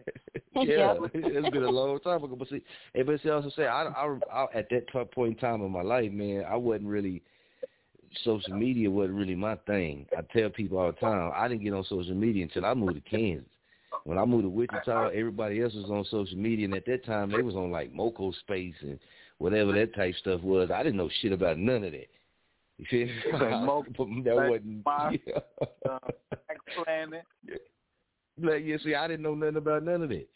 [0.55, 0.97] yeah, Yep.
[1.13, 2.35] it's been a long time ago.
[2.35, 2.61] But see,
[2.93, 5.61] hey, but see, I also say, I, I, I, at that top point in time
[5.61, 7.21] in my life, man, I wasn't really
[8.23, 10.05] social media wasn't really my thing.
[10.17, 12.95] I tell people all the time, I didn't get on social media until I moved
[12.95, 13.47] to Kansas.
[14.03, 17.31] When I moved to Wichita, everybody else was on social media, and at that time
[17.31, 18.99] they was on like Moco Space and
[19.37, 20.71] whatever that type stuff was.
[20.71, 22.07] I didn't know shit about none of that.
[22.77, 23.13] You feel me?
[24.23, 24.83] that wasn't.
[27.45, 27.55] Yeah.
[28.39, 30.27] Like, yeah, see, I didn't know nothing about none of that.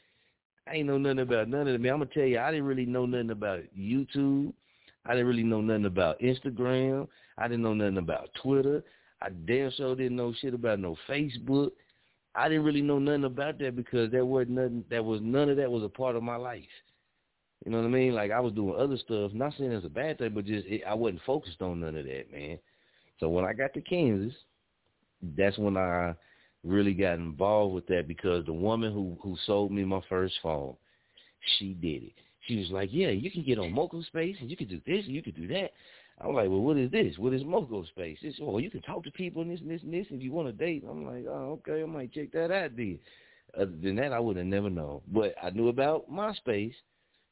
[0.68, 1.82] I ain't know nothing about none of it.
[1.82, 4.54] Man, I'm gonna tell you, I didn't really know nothing about YouTube.
[5.06, 7.08] I didn't really know nothing about Instagram.
[7.38, 8.84] I didn't know nothing about Twitter.
[9.22, 11.72] I damn sure didn't know shit about no Facebook.
[12.34, 14.86] I didn't really know nothing about that because there wasn't nothing.
[14.90, 16.64] That was none of that was a part of my life.
[17.66, 18.14] You know what I mean?
[18.14, 19.32] Like I was doing other stuff.
[19.34, 22.06] Not saying it's a bad thing, but just it, I wasn't focused on none of
[22.06, 22.58] that, man.
[23.20, 24.36] So when I got to Kansas,
[25.38, 26.16] that's when I
[26.64, 30.76] really got involved with that because the woman who who sold me my first phone,
[31.58, 32.14] she did it.
[32.48, 35.06] She was like, "Yeah, you can get on Moco Space and you can do this
[35.06, 35.72] and you can do that."
[36.20, 37.18] I was like, "Well, what is this?
[37.18, 39.82] What is Moco Space?" It's, "Oh, you can talk to people and this and this
[39.84, 42.52] and this if you want to date." I'm like, "Oh, okay, I might check that
[42.52, 43.00] out." Then,
[43.56, 45.02] other than that, I would have never known.
[45.08, 46.76] But I knew about MySpace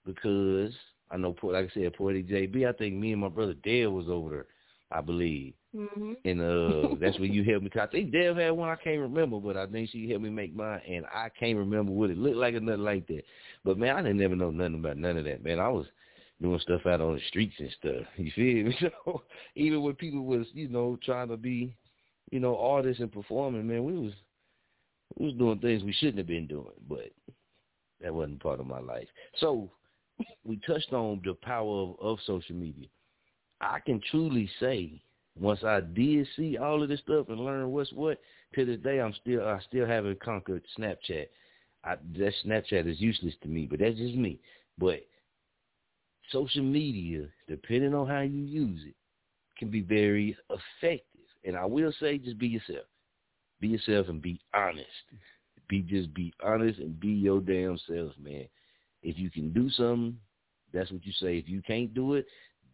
[0.05, 0.73] because
[1.11, 2.67] I know, like I said, Poetic JB.
[2.67, 4.45] I think me and my brother Dale was over there,
[4.91, 5.53] I believe.
[5.75, 6.13] Mm-hmm.
[6.25, 7.69] And uh that's when you helped me.
[7.69, 10.29] 'Cause I think Dale had one I can't remember, but I think she helped me
[10.29, 13.23] make mine, and I can't remember what it looked like or nothing like that.
[13.63, 15.43] But man, I didn't never know nothing about none of that.
[15.43, 15.85] Man, I was
[16.41, 18.05] doing stuff out on the streets and stuff.
[18.17, 18.77] You feel me?
[19.05, 19.23] So
[19.55, 21.75] even when people was, you know, trying to be,
[22.31, 24.13] you know, artists and performing, man, we was
[25.17, 27.11] we was doing things we shouldn't have been doing, but
[28.01, 29.07] that wasn't part of my life.
[29.37, 29.69] So
[30.43, 32.87] we touched on the power of, of social media.
[33.61, 35.01] I can truly say
[35.39, 38.19] once I did see all of this stuff and learn what's what,
[38.55, 41.27] to this day I'm still I still haven't conquered Snapchat.
[41.83, 44.39] I, that Snapchat is useless to me, but that's just me.
[44.77, 44.99] But
[46.31, 48.95] social media, depending on how you use it,
[49.57, 51.05] can be very effective.
[51.45, 52.85] And I will say, just be yourself.
[53.61, 54.87] Be yourself and be honest.
[55.67, 58.47] Be just be honest and be your damn self, man.
[59.03, 60.17] If you can do something,
[60.73, 61.37] that's what you say.
[61.37, 62.25] If you can't do it,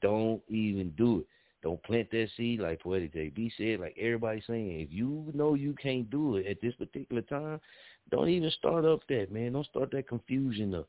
[0.02, 1.26] don't even do it.
[1.66, 4.82] Don't plant that seed like Poetic JB said, like everybody's saying.
[4.82, 7.60] If you know you can't do it at this particular time,
[8.12, 9.54] don't even start up that, man.
[9.54, 10.88] Don't start that confusion up.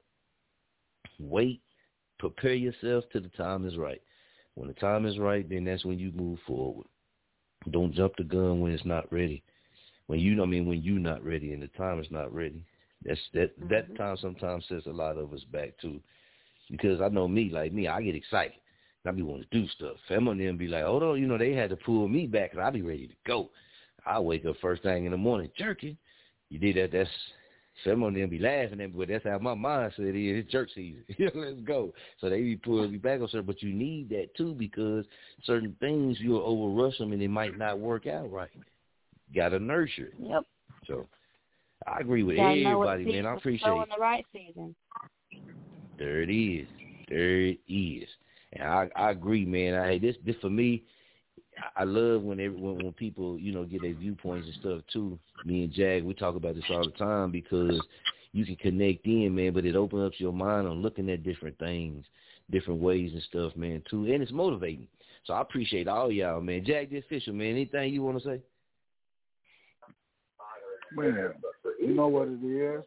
[1.18, 1.62] Wait.
[2.18, 4.02] Prepare yourself till the time is right.
[4.54, 6.86] When the time is right, then that's when you move forward.
[7.70, 9.42] Don't jump the gun when it's not ready.
[10.08, 12.66] When you, I mean, when you're not ready and the time is not ready.
[13.02, 13.58] That's that.
[13.70, 13.96] That mm-hmm.
[13.96, 16.00] time sometimes sets a lot of us back too,
[16.70, 18.58] because I know me, like me, I get excited.
[19.06, 19.96] I be wanting to do stuff.
[20.08, 22.52] Fem and them be like, hold on, you know, they had to pull me back,
[22.52, 23.50] and I be ready to go.
[24.04, 25.96] I wake up first thing in the morning, jerking.
[26.48, 27.10] You did that, that's
[27.84, 30.44] some of them be laughing at me, but that's how my mindset is.
[30.44, 31.04] It's church season.
[31.34, 31.92] Let's go.
[32.20, 35.04] So they be pulling me back on certain, but you need that too because
[35.44, 38.48] certain things you'll overrush them and it might not work out right.
[39.34, 40.06] gotta nurture.
[40.06, 40.14] It.
[40.18, 40.42] Yep.
[40.86, 41.06] So
[41.86, 43.26] I agree with Gotta everybody, man.
[43.26, 43.88] I appreciate it.
[43.94, 44.74] the right season.
[45.98, 46.66] There it is.
[47.08, 48.08] There it is.
[48.52, 49.74] And I I agree, man.
[49.74, 50.84] I this this for me.
[51.74, 55.18] I love when every, when when people you know get their viewpoints and stuff too.
[55.44, 57.80] Me and Jack, we talk about this all the time because
[58.32, 59.52] you can connect in, man.
[59.52, 62.04] But it opens up your mind on looking at different things,
[62.50, 63.82] different ways and stuff, man.
[63.90, 64.88] Too, and it's motivating.
[65.24, 66.64] So I appreciate all y'all, man.
[66.64, 67.48] Jack the official, man.
[67.48, 68.40] Anything you want to say?
[70.92, 71.32] Man,
[71.80, 72.82] you know what it is?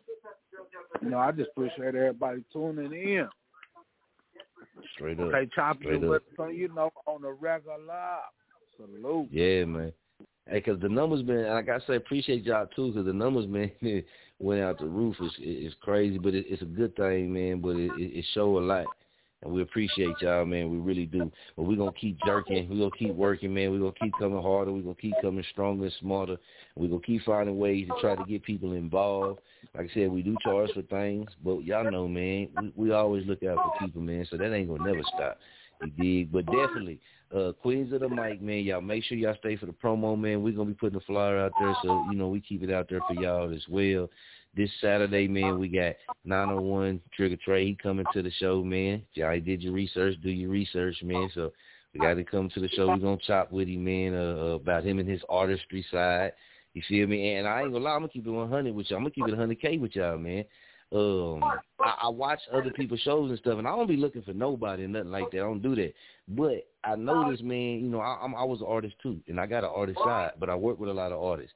[1.02, 3.28] You know, I just appreciate everybody tuning in.
[4.94, 5.32] Straight up.
[5.32, 6.48] They chopping Straight with up.
[6.48, 8.18] us, you know, on the regular.
[8.78, 9.28] Salute.
[9.32, 9.94] Yeah, man.
[10.48, 13.72] Hey, cause the numbers, man, like I say, appreciate y'all too, cause the numbers, man,
[14.40, 15.16] went out the roof.
[15.20, 17.62] It's, it's crazy, but it, it's a good thing, man.
[17.62, 18.88] But it, it, it show a lot,
[19.42, 20.70] and we appreciate y'all, man.
[20.70, 21.32] We really do.
[21.56, 22.70] But we're gonna keep jerking.
[22.70, 23.72] We're gonna keep working, man.
[23.72, 24.72] We're gonna keep coming harder.
[24.72, 26.38] We're gonna keep coming stronger and smarter.
[26.76, 29.40] We're gonna keep finding ways to try to get people involved.
[29.76, 33.26] Like I said, we do charge for things, but y'all know, man, we, we always
[33.28, 34.28] look out for people, man.
[34.30, 35.38] So that ain't gonna never stop.
[35.82, 36.32] You dig?
[36.32, 37.00] But definitely,
[37.34, 40.44] uh, Queens of the Mic, man, y'all make sure y'all stay for the promo, man.
[40.44, 42.88] We're gonna be putting the flyer out there, so you know we keep it out
[42.90, 44.10] there for y'all as well.
[44.56, 45.96] This Saturday, man, we got
[46.26, 47.68] 901 Trigger Trey.
[47.68, 49.04] He coming to the show, man.
[49.14, 51.30] Y'all did your research, do your research, man.
[51.36, 51.52] So
[51.94, 52.88] we got to come to the show.
[52.88, 56.34] We're gonna chop with him, man, uh, uh, about him and his artistry side.
[56.74, 57.36] You feel me?
[57.36, 58.98] And I ain't gonna lie, I'm gonna keep it 100 with y'all.
[58.98, 60.46] I'm gonna keep it 100k with y'all, man.
[60.92, 61.44] Um,
[61.80, 64.84] I, I watch other people's shows and stuff, and I don't be looking for nobody
[64.84, 65.38] and nothing like that.
[65.38, 65.94] I don't do that.
[66.28, 69.40] But I know this man, you know, I, I'm I was an artist too, and
[69.40, 71.54] I got an artist side, but I work with a lot of artists.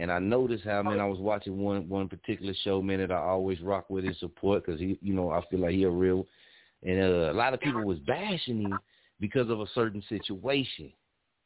[0.00, 3.18] And I noticed how, man, I was watching one one particular show, man, that I
[3.18, 6.26] always rock with and support because he, you know, I feel like he a real.
[6.82, 8.80] And uh, a lot of people was bashing him
[9.20, 10.92] because of a certain situation.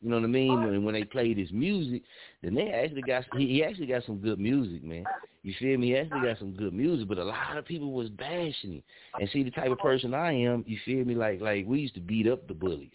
[0.00, 0.64] You know what I mean?
[0.64, 2.02] When when they played his music,
[2.42, 5.04] then they actually got he, he actually got some good music, man.
[5.42, 5.88] You feel me?
[5.88, 8.82] He actually got some good music, but a lot of people was bashing him.
[9.20, 11.14] And see, the type of person I am, you feel me?
[11.14, 12.92] Like like we used to beat up the bullies.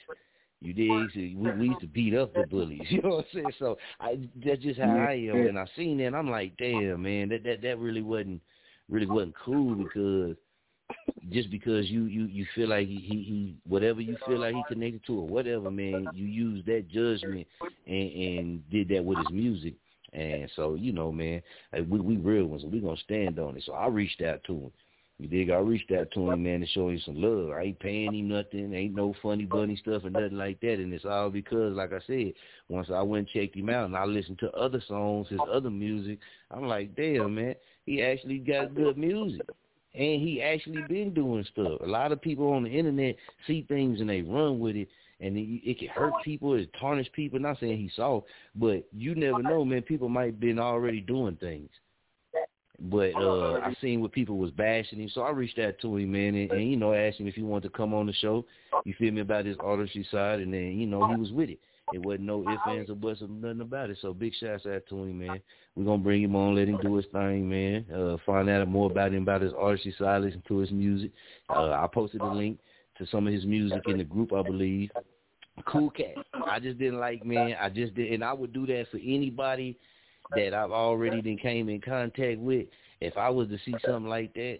[0.64, 1.10] You?
[1.14, 2.82] So we, we used to beat up the bullies.
[2.90, 3.52] You know what I'm saying?
[3.60, 5.48] So I, that's just how I am.
[5.48, 8.42] And I seen that, and I'm like, damn, man, that that that really wasn't
[8.90, 10.36] really wasn't cool because
[11.32, 14.64] just because you you you feel like he, he he whatever you feel like he
[14.68, 17.48] connected to or whatever, man, you use that judgment
[17.88, 19.76] and and did that with his music.
[20.14, 21.42] And so you know, man,
[21.72, 23.64] like we we real ones, and we gonna stand on it.
[23.66, 24.72] So I reached out to him.
[25.24, 25.52] You dig?
[25.52, 27.52] I reached out to him, man, to show him some love.
[27.52, 28.74] I ain't paying him nothing.
[28.74, 30.74] Ain't no funny bunny stuff or nothing like that.
[30.74, 32.34] And it's all because, like I said,
[32.68, 35.70] once I went and checked him out and I listened to other songs, his other
[35.70, 36.20] music,
[36.52, 37.56] I'm like, damn, man,
[37.86, 39.48] he actually got good music.
[39.96, 41.80] And he actually been doing stuff.
[41.80, 43.16] A lot of people on the internet
[43.48, 44.90] see things and they run with it,
[45.22, 47.40] and it, it can hurt people, it tarnish people.
[47.40, 48.24] Not saying he saw,
[48.56, 49.84] but you never know, man.
[49.84, 51.70] People might have been already doing things.
[52.80, 56.12] But uh I seen what people was bashing him, so I reached out to him,
[56.12, 58.46] man, and, and you know, asked him if he wanted to come on the show.
[58.84, 61.60] You feel me about his artistry side, and then you know he was with it.
[61.94, 63.98] It wasn't no ifs, ands, or buts, or nothing about it.
[64.02, 65.40] So big shouts out to him, man.
[65.76, 67.86] We're gonna bring him on, let him do his thing, man.
[67.94, 71.12] Uh find out more about him, about his artistry side, listen to his music.
[71.50, 72.58] Uh I posted a link
[72.98, 74.90] to some of his music in the group, I believe.
[75.66, 76.16] Cool cat.
[76.50, 77.56] I just didn't like, man.
[77.62, 78.16] I just didn't.
[78.16, 79.78] and I would do that for anybody
[80.36, 82.68] that I've already been came in contact with.
[83.02, 84.60] If I was to see something like that,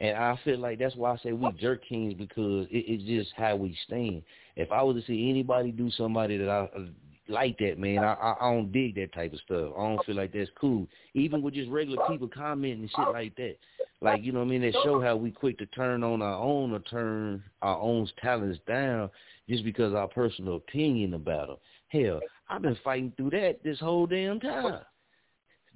[0.00, 3.32] and I feel like that's why I say we jerk kings because it, it's just
[3.36, 4.22] how we stand.
[4.56, 6.86] If I was to see anybody do somebody that I uh,
[7.28, 9.72] like that, man, I, I don't dig that type of stuff.
[9.76, 10.88] I don't feel like that's cool.
[11.14, 13.56] Even with just regular people commenting and shit like that,
[14.00, 14.62] like you know what I mean.
[14.62, 18.58] That show how we quick to turn on our own or turn our own talents
[18.66, 19.10] down
[19.48, 21.56] just because our personal opinion about them.
[21.88, 24.80] Hell, I've been fighting through that this whole damn time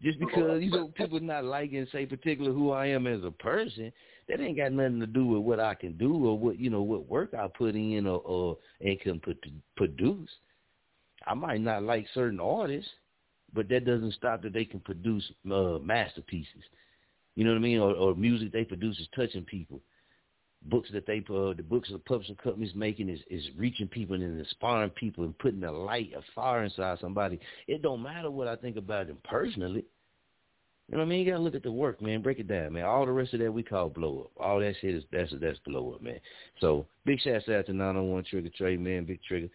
[0.03, 3.93] just because you know people not liking say particular who I am as a person,
[4.29, 6.83] that ain't got nothing to do with what I can do or what you know
[6.83, 9.45] what work I put in or, or and can put,
[9.77, 10.31] produce.
[11.27, 12.91] I might not like certain artists,
[13.53, 16.63] but that doesn't stop that they can produce uh, masterpieces.
[17.35, 17.79] You know what I mean?
[17.79, 19.81] Or, or music they produce is touching people.
[20.63, 24.39] Books that they uh, the books the publishing companies making is is reaching people and
[24.39, 27.39] inspiring people and putting a light, a fire inside somebody.
[27.69, 29.85] It don't matter what I think about them personally.
[30.89, 31.27] You know what I mean?
[31.27, 32.23] You gotta look at the work, man.
[32.23, 32.85] Break it down, man.
[32.85, 34.31] All the rest of that we call blow up.
[34.43, 36.19] All that shit is that's that's blow up, man.
[36.61, 39.05] So big shouts out to 901 Trigger Trey, man.
[39.05, 39.49] Big Trigger.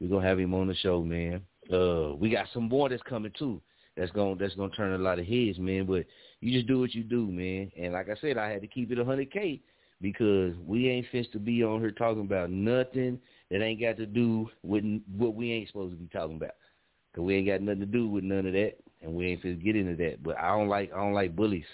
[0.00, 1.42] We're gonna have him on the show, man.
[1.72, 3.60] Uh, we got some more that's coming too.
[3.96, 5.86] That's gonna that's gonna turn a lot of heads, man.
[5.86, 6.06] But
[6.40, 7.72] you just do what you do, man.
[7.76, 9.60] And like I said, I had to keep it 100k
[10.00, 13.18] because we ain't fixed to be on here talking about nothing
[13.50, 14.84] that ain't got to do with
[15.16, 16.54] what we ain't supposed to be talking about.
[17.14, 18.74] Cause we ain't got nothing to do with none of that.
[19.00, 20.22] and we ain't finna get into that.
[20.22, 21.64] But I don't like I don't like bullies.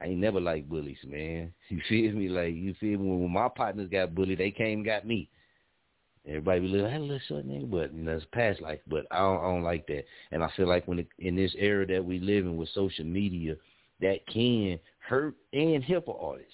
[0.00, 1.52] I ain't never liked bullies, man.
[1.70, 2.28] You feel me?
[2.28, 3.16] Like you feel me?
[3.16, 5.30] When my partners got bullied, they came and got me.
[6.26, 8.80] Everybody be like, "Hey, little short nigga," but you know, it's past life.
[8.86, 11.54] But I don't, I don't like that, and I feel like when it, in this
[11.56, 13.54] era that we live in with social media,
[14.00, 16.52] that can hurt and help an artist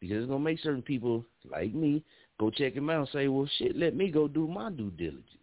[0.00, 2.04] because it's gonna make certain people like me
[2.38, 5.38] go check him out and say, "Well, shit, let me go do my due diligence."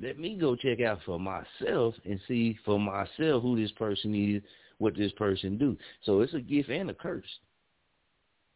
[0.00, 4.42] let me go check out for myself and see for myself who this person is,
[4.78, 5.76] what this person do.
[6.04, 7.24] So it's a gift and a curse.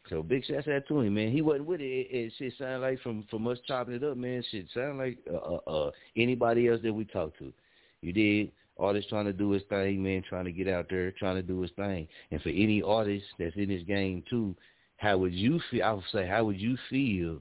[0.09, 1.31] So big shout out to him, man.
[1.31, 1.85] He wasn't with it.
[1.85, 4.43] It, it shit sounded like from from us chopping it up, man.
[4.51, 7.53] Shit sound like uh, uh, uh anybody else that we talked to.
[8.01, 8.53] You did.
[8.79, 10.25] Artist trying to do his thing, man.
[10.29, 12.09] Trying to get out there, trying to do his thing.
[12.31, 14.57] And for any artist that's in this game too,
[15.03, 15.85] how would you feel?
[15.85, 17.41] I would say, how would you feel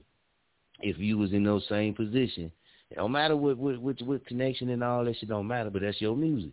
[0.80, 2.50] if you was in those same position
[2.90, 5.82] it don't matter what what what, what connection and all that shit don't matter, but
[5.82, 6.50] that's your music.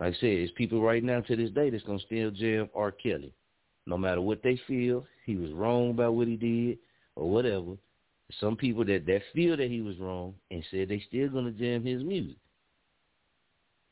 [0.00, 2.90] Like I said, it's people right now to this day that's gonna still jam R.
[2.90, 3.34] Kelly.
[3.86, 6.78] No matter what they feel, he was wrong about what he did
[7.14, 7.76] or whatever.
[8.40, 11.84] Some people that, that feel that he was wrong and said they still gonna jam
[11.84, 12.36] his music.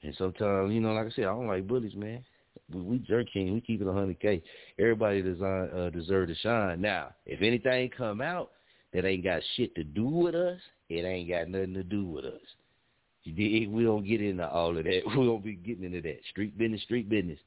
[0.03, 2.25] And sometimes, you know, like I said, I don't like bullies, man.
[2.73, 4.43] We, jerk king, we keep it a hundred K.
[4.79, 6.81] Everybody design uh deserve to shine.
[6.81, 8.51] Now, if anything come out
[8.93, 12.25] that ain't got shit to do with us, it ain't got nothing to do with
[12.25, 12.41] us.
[13.25, 15.03] We don't get into all of that.
[15.17, 16.21] We don't be getting into that.
[16.31, 17.39] Street business, street business.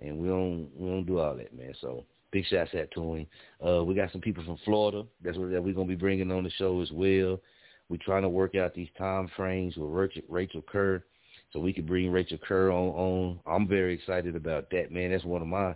[0.00, 1.74] And we don't we don't do all that, man.
[1.80, 3.26] So big shots out to him.
[3.64, 6.44] Uh, we got some people from Florida that's what that we're gonna be bringing on
[6.44, 7.40] the show as well.
[7.88, 11.02] We're trying to work out these time frames with Rachel, Rachel Kerr,
[11.52, 12.88] so we could bring Rachel Kerr on.
[12.90, 15.10] On I'm very excited about that, man.
[15.10, 15.74] That's one of my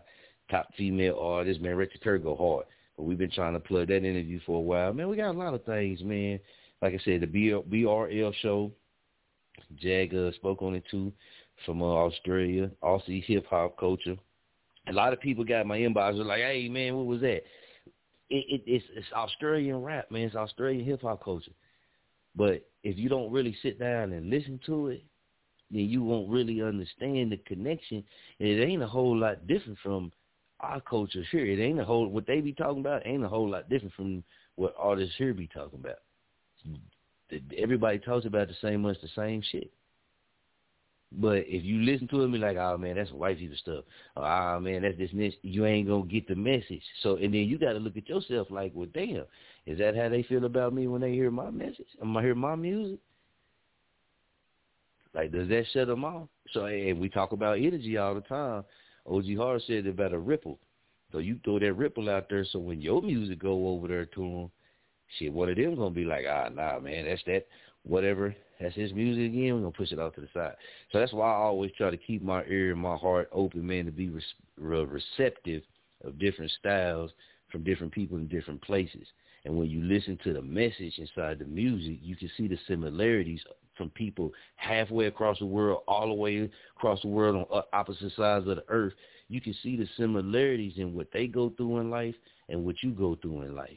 [0.51, 1.77] top female artists, man.
[1.77, 2.67] Rachel Kerr go hard.
[2.97, 5.09] But we've been trying to plug that interview for a while, man.
[5.09, 6.39] We got a lot of things, man
[6.85, 8.71] like I said, the BRL show,
[9.77, 11.13] Jack uh, spoke on it too
[11.65, 14.17] from uh, Australia, Aussie hip hop culture.
[14.89, 17.43] A lot of people got my inbox were like, "Hey man, what was that?"
[18.29, 20.23] It, it, it's it's Australian rap, man.
[20.23, 21.53] It's Australian hip hop culture.
[22.37, 25.05] But if you don't really sit down and listen to it,
[25.75, 28.05] then you won't really understand the connection.
[28.39, 30.13] And it ain't a whole lot different from
[30.61, 31.47] our culture here.
[31.47, 34.25] It ain't a whole what they be talking about ain't a whole lot different from
[34.57, 35.99] what artists here be talking about
[37.57, 39.71] everybody talks about the same much the same shit.
[41.17, 43.85] But if you listen to it and be like, oh man, that's white people stuff.
[44.17, 46.83] Or, oh man, that's this and you ain't gonna get the message.
[47.03, 49.25] So and then you gotta look at yourself like, well damn,
[49.67, 51.87] is that how they feel about me when they hear my message?
[52.03, 52.99] Am I hear my music?
[55.15, 56.29] Like does that shut them off?
[56.53, 58.65] So and we talk about energy all the time.
[59.07, 60.59] OG Hart said about a ripple.
[61.13, 64.21] So you throw that ripple out there so when your music go over there to
[64.21, 64.51] them,
[65.19, 67.47] shit, one of them gonna be like, ah, nah, man, that's that,
[67.85, 69.55] whatever, that's his music again.
[69.55, 70.55] We're gonna push it off to the side.
[70.91, 73.85] So that's why I always try to keep my ear and my heart open, man,
[73.85, 74.23] to be re-
[74.57, 75.63] receptive
[76.03, 77.13] of different styles
[77.53, 79.07] from different people in different places.
[79.45, 83.43] And when you listen to the message inside the music, you can see the similarities
[83.77, 88.13] from people halfway across the world, all the way across the world on uh, opposite
[88.17, 88.93] sides of the earth.
[89.29, 92.15] You can see the similarities in what they go through in life
[92.49, 93.71] and what you go through in life.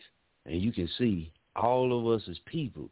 [0.46, 2.90] And you can see all of us as people,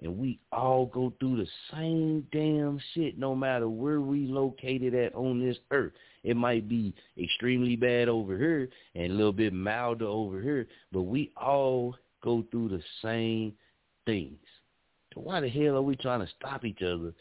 [0.00, 5.14] and we all go through the same damn shit no matter where we located at
[5.14, 5.92] on this earth.
[6.24, 11.02] It might be extremely bad over here and a little bit milder over here, but
[11.02, 13.52] we all go through the same
[14.06, 14.38] things.
[15.14, 17.12] Why the hell are we trying to stop each other,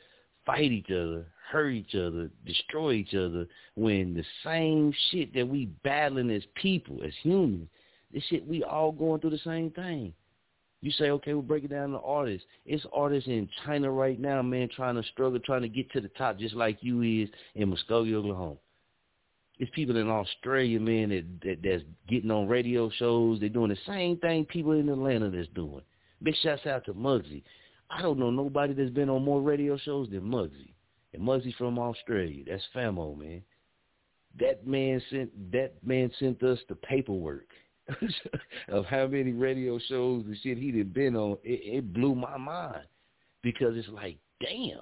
[0.45, 5.65] fight each other, hurt each other, destroy each other when the same shit that we
[5.83, 7.67] battling as people, as humans,
[8.13, 10.13] this shit, we all going through the same thing.
[10.81, 12.47] You say, okay, we'll break it down to artists.
[12.65, 16.07] It's artists in China right now, man, trying to struggle, trying to get to the
[16.09, 18.57] top just like you is in Muskogee, Oklahoma.
[19.59, 23.39] It's people in Australia, man, that, that that's getting on radio shows.
[23.39, 25.81] They're doing the same thing people in Atlanta that's doing.
[26.23, 27.43] Big shouts out to Muggsy.
[27.91, 30.73] I don't know nobody that's been on more radio shows than Muggsy.
[31.13, 32.43] And Muggsy from Australia.
[32.47, 33.41] That's Famo, man.
[34.39, 37.47] That man sent that man sent us the paperwork
[38.69, 42.37] of how many radio shows and shit he'd have been on, it, it blew my
[42.37, 42.85] mind
[43.41, 44.79] because it's like, damn,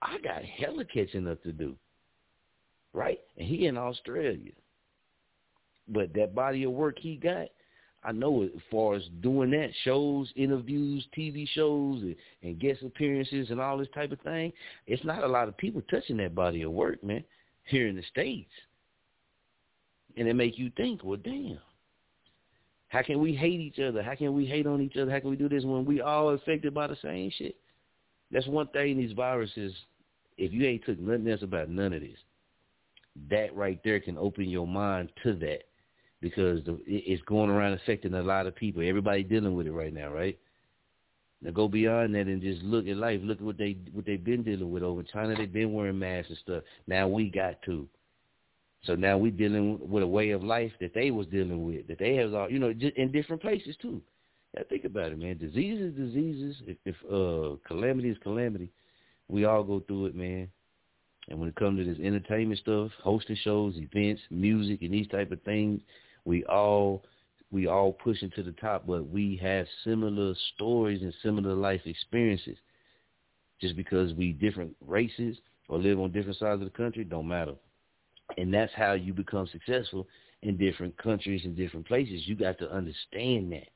[0.00, 1.76] I got hella catching up to do,
[2.94, 3.20] right?
[3.36, 4.52] And he in Australia,
[5.88, 7.48] but that body of work he got,
[8.02, 13.50] I know as far as doing that, shows, interviews, TV shows, and, and guest appearances
[13.50, 14.52] and all this type of thing,
[14.86, 17.22] it's not a lot of people touching that body of work, man,
[17.64, 18.50] here in the States.
[20.16, 21.58] And it make you think, well, damn,
[22.88, 24.02] how can we hate each other?
[24.02, 25.10] How can we hate on each other?
[25.10, 27.56] How can we do this when we all affected by the same shit?
[28.32, 29.74] That's one thing these viruses
[30.40, 32.16] if you ain't took nothing else about none of this,
[33.28, 35.64] that right there can open your mind to that
[36.20, 38.82] because it's going around affecting a lot of people.
[38.86, 40.38] Everybody dealing with it right now, right?
[41.42, 43.20] Now go beyond that and just look at life.
[43.22, 45.34] Look at what they what they've been dealing with over China.
[45.34, 46.62] They've been wearing masks and stuff.
[46.86, 47.88] Now we got to.
[48.84, 51.98] So now we dealing with a way of life that they was dealing with, that
[51.98, 54.00] they have all, you know, just in different places too.
[54.54, 55.38] Yeah, think about it, man.
[55.38, 56.56] Diseases, diseases.
[56.66, 58.70] If, if uh, calamity is calamity,
[59.28, 60.48] we all go through it, man.
[61.28, 65.30] And when it comes to this entertainment stuff, hosting shows, events, music, and these type
[65.30, 65.80] of things,
[66.24, 67.04] we all
[67.52, 72.56] we all pushing to the top, but we have similar stories and similar life experiences.
[73.60, 75.36] Just because we different races
[75.68, 77.54] or live on different sides of the country, don't matter.
[78.38, 80.06] And that's how you become successful
[80.42, 82.22] in different countries and different places.
[82.26, 83.68] You got to understand that.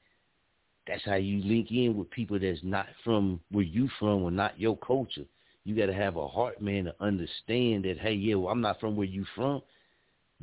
[0.86, 4.58] That's how you link in with people that's not from where you from or not
[4.60, 5.24] your culture.
[5.64, 8.80] You got to have a heart, man, to understand that, hey, yeah, well, I'm not
[8.80, 9.62] from where you from,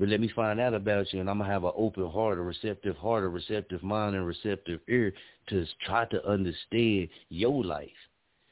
[0.01, 2.41] but let me find out about you, and I'm to have an open heart, a
[2.41, 5.13] receptive heart, a receptive mind, and receptive ear
[5.49, 7.87] to try to understand your life.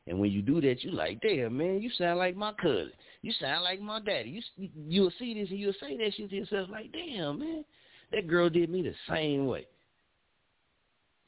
[0.06, 2.92] And when you do that, you like, damn, man, you sound like my cousin.
[3.24, 4.44] You sound like my daddy.
[4.58, 7.66] You you'll see this and you'll say that shit to yourself like, damn, man,
[8.12, 9.66] that girl did me the same way.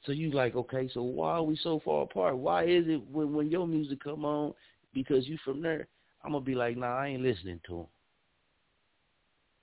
[0.06, 2.38] So you like, okay, so why are we so far apart?
[2.38, 4.53] Why is it when when your music come on
[4.93, 5.88] because you from there,
[6.24, 7.88] I'm gonna be like, nah, I ain't listening to him.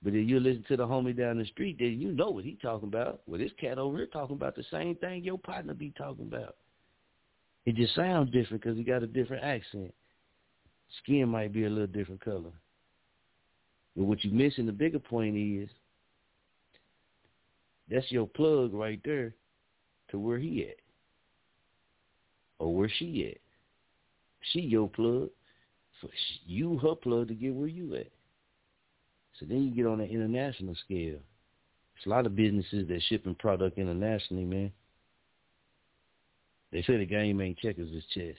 [0.01, 2.57] But if you listen to the homie down the street, then you know what he
[2.61, 3.21] talking about.
[3.27, 6.55] Well, this cat over here talking about the same thing your partner be talking about.
[7.65, 9.93] It just sounds different because he got a different accent.
[11.03, 12.51] Skin might be a little different color.
[13.95, 15.69] But what you missing, the bigger point is,
[17.91, 19.35] that's your plug right there
[20.11, 20.77] to where he at.
[22.59, 23.41] Or where she at.
[24.53, 25.29] She your plug.
[25.99, 26.09] For
[26.45, 28.07] you her plug to get where you at.
[29.39, 31.19] So then you get on the international scale.
[31.93, 34.71] There's a lot of businesses that shipping product internationally, man.
[36.71, 38.35] They say the game ain't checkers, it's chess.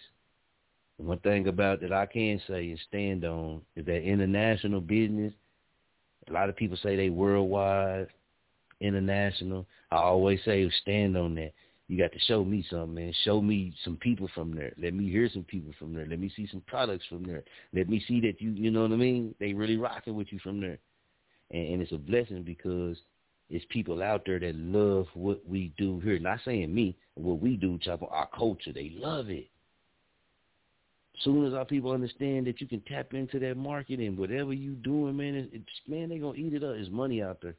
[0.98, 5.32] And one thing about that I can say and stand on is that international business,
[6.28, 8.08] a lot of people say they worldwide,
[8.80, 9.66] international.
[9.90, 11.52] I always say stand on that.
[11.88, 13.12] You got to show me something, man.
[13.24, 14.72] Show me some people from there.
[14.80, 16.06] Let me hear some people from there.
[16.06, 17.42] Let me see some products from there.
[17.74, 19.34] Let me see that you, you know what I mean?
[19.40, 20.78] They really rocking with you from there.
[21.50, 22.96] And, and it's a blessing because
[23.48, 26.18] it's people out there that love what we do here.
[26.18, 28.72] Not saying me, what we do, chop our culture.
[28.72, 29.48] They love it.
[31.22, 34.72] Soon as our people understand that you can tap into that market and whatever you
[34.72, 36.74] doing, man, it's, man, they gonna eat it up.
[36.74, 37.56] There's money out there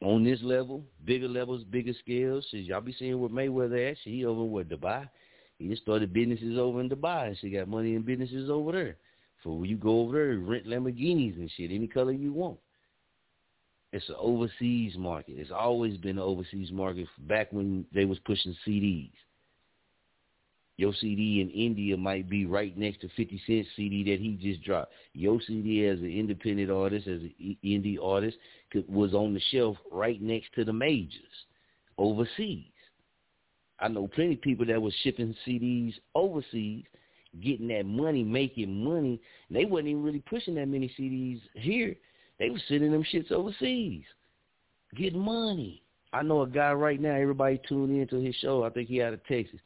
[0.00, 2.46] on this level, bigger levels, bigger scales.
[2.50, 3.98] So y'all be seeing where Mayweather at.
[4.02, 5.08] He over where Dubai.
[5.58, 7.36] He just started businesses over in Dubai.
[7.40, 8.96] She got money in businesses over there.
[9.42, 12.58] For you go over there, and rent Lamborghinis and shit, any color you want.
[13.92, 15.34] It's an overseas market.
[15.38, 19.12] It's always been an overseas market back when they was pushing CDs.
[20.78, 24.64] Your CD in India might be right next to 50 Cent CD that he just
[24.64, 24.92] dropped.
[25.12, 28.38] Your CD as an independent artist, as an indie artist,
[28.88, 31.46] was on the shelf right next to the majors
[31.98, 32.64] overseas.
[33.78, 36.84] I know plenty of people that was shipping CDs overseas,
[37.40, 39.20] getting that money, making money.
[39.50, 41.96] They wasn't even really pushing that many CDs here.
[42.38, 44.04] They was sending them shits overseas,
[44.96, 45.82] getting money.
[46.12, 47.14] I know a guy right now.
[47.14, 48.64] Everybody tuned in to his show.
[48.64, 49.60] I think he out of Texas.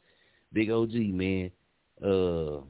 [0.53, 1.51] Big OG man.
[2.01, 2.61] Uh,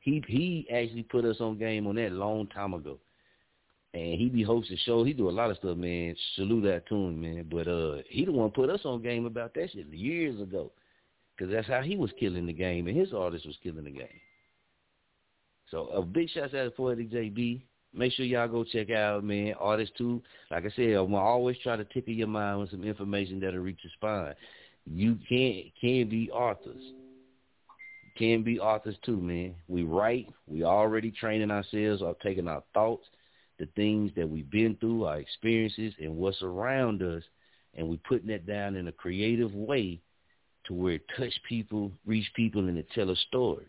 [0.00, 2.98] he he actually put us on game on that long time ago,
[3.94, 5.06] and he be hosting shows.
[5.06, 6.16] He do a lot of stuff, man.
[6.34, 7.46] Salute that to him, man.
[7.48, 10.72] But uh, he the one put us on game about that shit years ago,
[11.36, 14.08] because that's how he was killing the game, and his artist was killing the game.
[15.72, 17.62] So a big shout out to Poetic JB.
[17.94, 19.54] Make sure y'all go check out, man.
[19.58, 20.22] Artist too.
[20.50, 23.80] Like I said, I'm always try to tickle your mind with some information that'll reach
[23.82, 24.34] your spine.
[24.86, 26.80] You can't can be authors
[28.16, 29.54] can be authors too, man.
[29.68, 30.28] We write.
[30.46, 33.06] We already training ourselves or taking our thoughts,
[33.58, 37.22] the things that we've been through, our experiences, and what's around us,
[37.74, 40.00] and we putting that down in a creative way
[40.66, 43.66] to where it touch people, reach people, and it tell a story.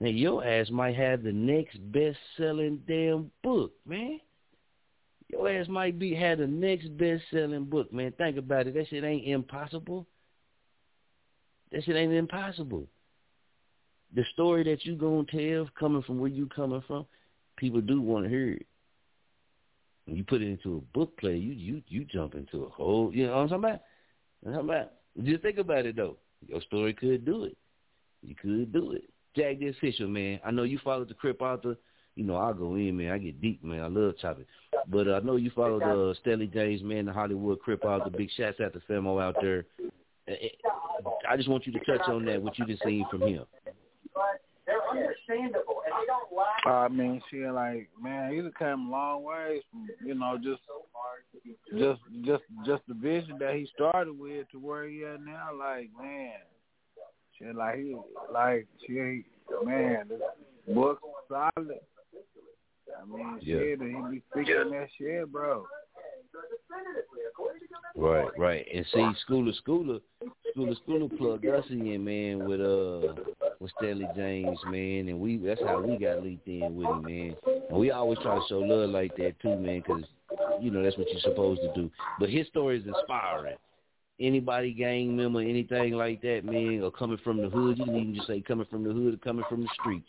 [0.00, 4.20] Now your ass might have the next best selling damn book, man.
[5.28, 8.12] Your ass might be have the next best selling book, man.
[8.12, 8.74] Think about it.
[8.74, 10.06] That shit ain't impossible.
[11.72, 12.88] That shit ain't impossible
[14.14, 17.06] the story that you gonna tell coming from where you coming from,
[17.56, 18.66] people do want to hear it.
[20.06, 23.12] When you put it into a book play, you you you jump into a whole.
[23.12, 23.80] You know what I'm talking about?
[24.46, 24.92] I'm talking about.
[25.22, 26.16] Just think about it though.
[26.46, 27.56] Your story could do it.
[28.22, 29.04] You could do it.
[29.36, 30.40] Jack the official, man.
[30.44, 31.76] I know you followed the Crip author.
[32.14, 33.12] You know, I'll go in, man.
[33.12, 33.80] I get deep, man.
[33.80, 34.46] I love chopping.
[34.88, 38.10] But uh, I know you followed uh, Stanley James, man, the Hollywood Crip author.
[38.10, 39.66] Big shots out to Femo out there.
[40.26, 40.48] Eh, eh,
[41.28, 43.44] I just want you to touch on that, what you just seen from him.
[44.66, 46.66] They're understandable, and they don't lack.
[46.66, 50.60] I mean, she like, man, he's come a long ways from, you know, just,
[51.78, 55.50] just, just, just the vision that he started with to where he at now.
[55.58, 56.32] Like, man,
[57.38, 57.96] she like he,
[58.32, 59.26] like she, ain't
[59.64, 61.80] man, this book solid.
[63.00, 63.56] I mean, yeah.
[63.56, 65.66] shit, he be speaking that shit, bro.
[67.96, 68.66] Right, right.
[68.72, 70.00] And see, Schooler, Schooler,
[70.56, 73.14] Schooler, Schooler plugged us in, man, with uh,
[73.60, 77.36] with Stanley James, man, and we that's how we got linked in with him, man.
[77.70, 80.04] And we always try to show love like that too, man, because
[80.60, 81.90] you know that's what you're supposed to do.
[82.20, 83.56] But his story is inspiring.
[84.20, 88.14] Anybody gang member, anything like that, man, or coming from the hood, you can even
[88.14, 90.08] just say coming from the hood or coming from the streets.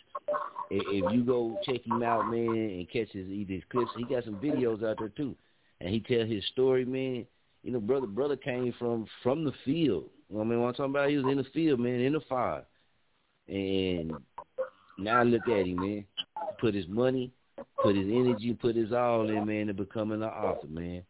[0.71, 4.23] If you go check him out, man, and catch his either his clips, he got
[4.25, 5.35] some videos out there too
[5.81, 7.25] and he tell his story, man.
[7.63, 10.05] You know, brother, brother came from from the field.
[10.29, 11.99] You know what I mean, what I'm talking about, he was in the field, man,
[11.99, 12.63] in the fire,
[13.47, 14.13] and
[14.97, 16.05] now look at him, man.
[16.59, 17.31] Put his money,
[17.81, 21.03] put his energy, put his all in, man, to becoming an author, man.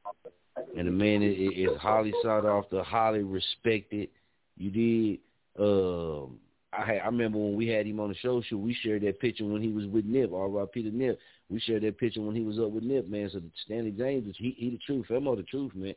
[0.78, 4.10] And the man is, is highly sought after, highly respected.
[4.58, 5.20] You did.
[5.60, 6.40] Um,
[6.72, 9.20] I had, I remember when we had him on the show show, we shared that
[9.20, 10.84] picture when he was with Nip, R.I.P.
[10.84, 11.20] to Nip.
[11.50, 13.30] We shared that picture when he was up with Nip, man.
[13.34, 15.08] So Stanley James, he, he the truth.
[15.10, 15.96] Femo the truth, man.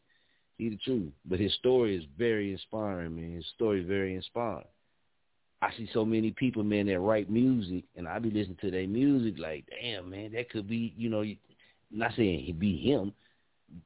[0.57, 1.13] He the truth.
[1.27, 3.37] But his story is very inspiring, man.
[3.37, 4.65] His story is very inspiring.
[5.61, 8.89] I see so many people, man, that write music, and I be listening to their
[8.89, 11.25] music like, damn, man, that could be, you know,
[11.93, 13.13] not saying he be him,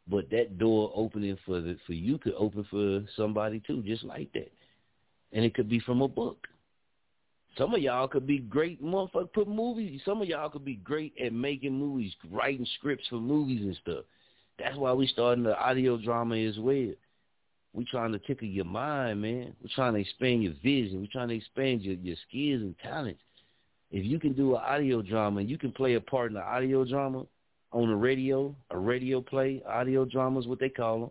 [0.09, 4.33] but that door opening for the for you could open for somebody too, just like
[4.33, 4.51] that,
[5.33, 6.47] and it could be from a book.
[7.57, 10.03] Some of y'all could be great motherfucker put movies.
[10.05, 14.05] Some of y'all could be great at making movies, writing scripts for movies and stuff.
[14.59, 16.93] That's why we starting the audio drama as well.
[17.73, 19.55] We trying to tickle your mind, man.
[19.63, 21.01] We're trying to expand your vision.
[21.01, 23.21] We're trying to expand your, your skills and talents.
[23.91, 26.43] If you can do an audio drama, and you can play a part in the
[26.43, 27.27] audio drama
[27.73, 31.11] on the radio, a radio play, audio drama is what they call them.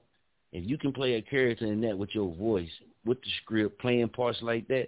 [0.51, 2.69] If you can play a character in that with your voice,
[3.05, 4.87] with the script, playing parts like that,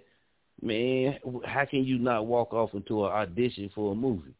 [0.62, 4.34] man, how can you not walk off into an audition for a movie?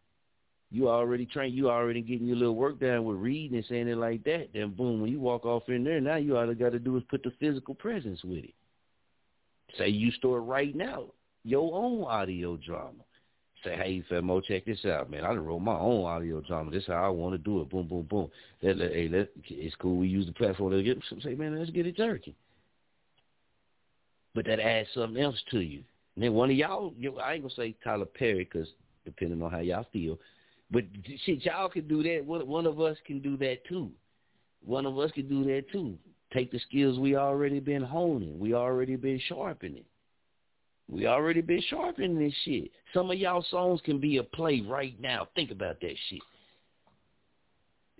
[0.70, 1.54] You already trained.
[1.54, 4.48] You already getting your little work done with reading and saying it like that.
[4.52, 7.02] Then boom, when you walk off in there, now you all got to do is
[7.08, 8.54] put the physical presence with it.
[9.76, 13.04] Say you start writing out your own audio drama.
[13.64, 15.24] Say, hey, Femo, check this out, man.
[15.24, 16.70] I done wrote my own audio drama.
[16.70, 17.70] This is how I want to do it.
[17.70, 18.30] Boom, boom, boom.
[18.62, 19.96] Let, let, hey, let, it's cool.
[19.96, 20.98] We use the platform to get.
[21.22, 22.36] Say, man, let's get it jerky.
[24.34, 25.82] But that adds something else to you.
[26.14, 28.68] And then one of y'all, I ain't gonna say Tyler Perry because
[29.04, 30.18] depending on how y'all feel,
[30.70, 30.84] but
[31.24, 32.24] shit, y'all can do that.
[32.24, 33.90] One, one of us can do that too.
[34.64, 35.96] One of us can do that too.
[36.32, 38.38] Take the skills we already been honing.
[38.38, 39.84] We already been sharpening.
[40.90, 42.70] We already been sharpening this shit.
[42.94, 45.28] Some of y'all songs can be a play right now.
[45.34, 46.22] Think about that shit.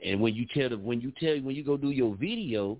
[0.05, 2.78] And when you tell the, when you tell when you go do your video,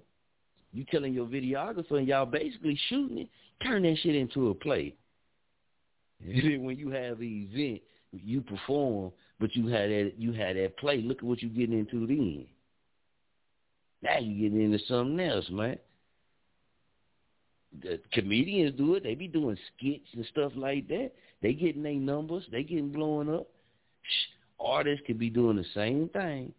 [0.73, 3.28] you telling your videographer and y'all basically shooting it,
[3.62, 4.95] turn that shit into a play.
[6.20, 7.81] And then when you have the event,
[8.11, 11.01] you perform, but you had that you had that play.
[11.01, 12.45] Look at what you're getting into then.
[14.03, 15.78] Now you getting into something else, man.
[17.83, 19.03] The comedians do it.
[19.03, 21.13] They be doing skits and stuff like that.
[21.43, 22.45] They getting their numbers.
[22.51, 23.47] They getting blowing up.
[24.61, 26.53] Artists could be doing the same thing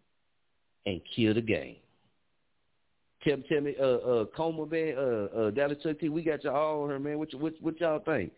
[0.86, 1.76] and kill the game.
[3.22, 6.84] Tell, tell me, uh, uh, Coma man, uh, uh, Dallas Chuck T, we got y'all
[6.84, 7.18] on here, man.
[7.18, 8.32] What, what, what y'all think?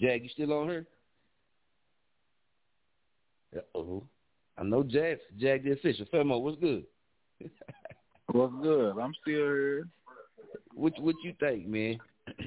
[0.00, 0.86] Jack, you still on her?
[3.56, 4.04] Uh oh.
[4.58, 6.06] I know Jack, Jack the official.
[6.06, 6.84] Femo, what's good?
[8.32, 8.98] what's good?
[8.98, 9.88] I'm still here.
[10.74, 11.98] What what you think, man?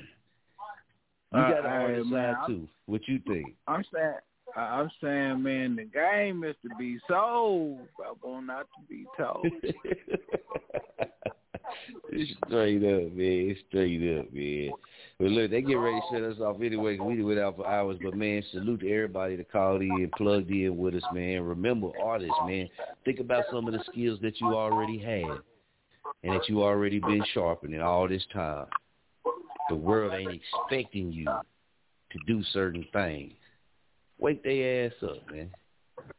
[1.33, 2.67] You got uh, on the side too.
[2.87, 3.55] What you think?
[3.65, 4.15] I'm saying
[4.55, 9.47] I'm saying, man, the game is to be sold, but not to be told.
[12.47, 13.55] Straight up, man.
[13.69, 14.71] Straight up, man.
[15.19, 16.97] But look, they get ready to shut us off anyway.
[16.97, 17.97] We do it out for hours.
[18.03, 21.43] But man, salute to everybody that called in, plugged in with us, man.
[21.43, 22.67] Remember, artists, man.
[23.05, 25.39] Think about some of the skills that you already had
[26.23, 28.67] and that you already been sharpening all this time.
[29.69, 33.33] The world ain't expecting you to do certain things.
[34.21, 35.51] Wake their ass up, man.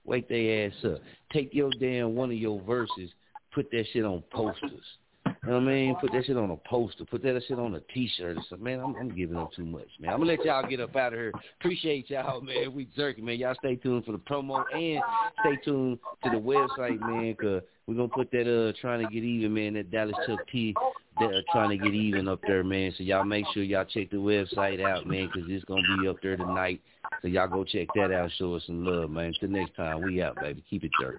[0.04, 0.98] Wake their ass up.
[1.32, 3.10] Take your damn one of your verses,
[3.54, 4.98] put that shit on posters
[5.44, 5.96] You know what I mean?
[6.00, 7.04] Put that shit on a poster.
[7.04, 8.62] Put that shit on a T-shirt or something.
[8.62, 10.12] Man, I'm, I'm giving up too much, man.
[10.12, 11.32] I'm gonna let y'all get up out of here.
[11.58, 12.72] Appreciate y'all, man.
[12.72, 13.38] We jerking, man.
[13.38, 15.02] Y'all stay tuned for the promo and
[15.40, 19.24] stay tuned to the website, man, cause we're gonna put that uh trying to get
[19.24, 19.74] even, man.
[19.74, 20.76] That Dallas Chuck T,
[21.18, 22.92] that uh, trying to get even up there, man.
[22.96, 26.18] So y'all make sure y'all check the website out, man, cause it's gonna be up
[26.22, 26.80] there tonight.
[27.20, 28.30] So y'all go check that out.
[28.38, 29.32] Show us some love, man.
[29.40, 30.62] Till next time, we out, baby.
[30.70, 31.18] Keep it jerking.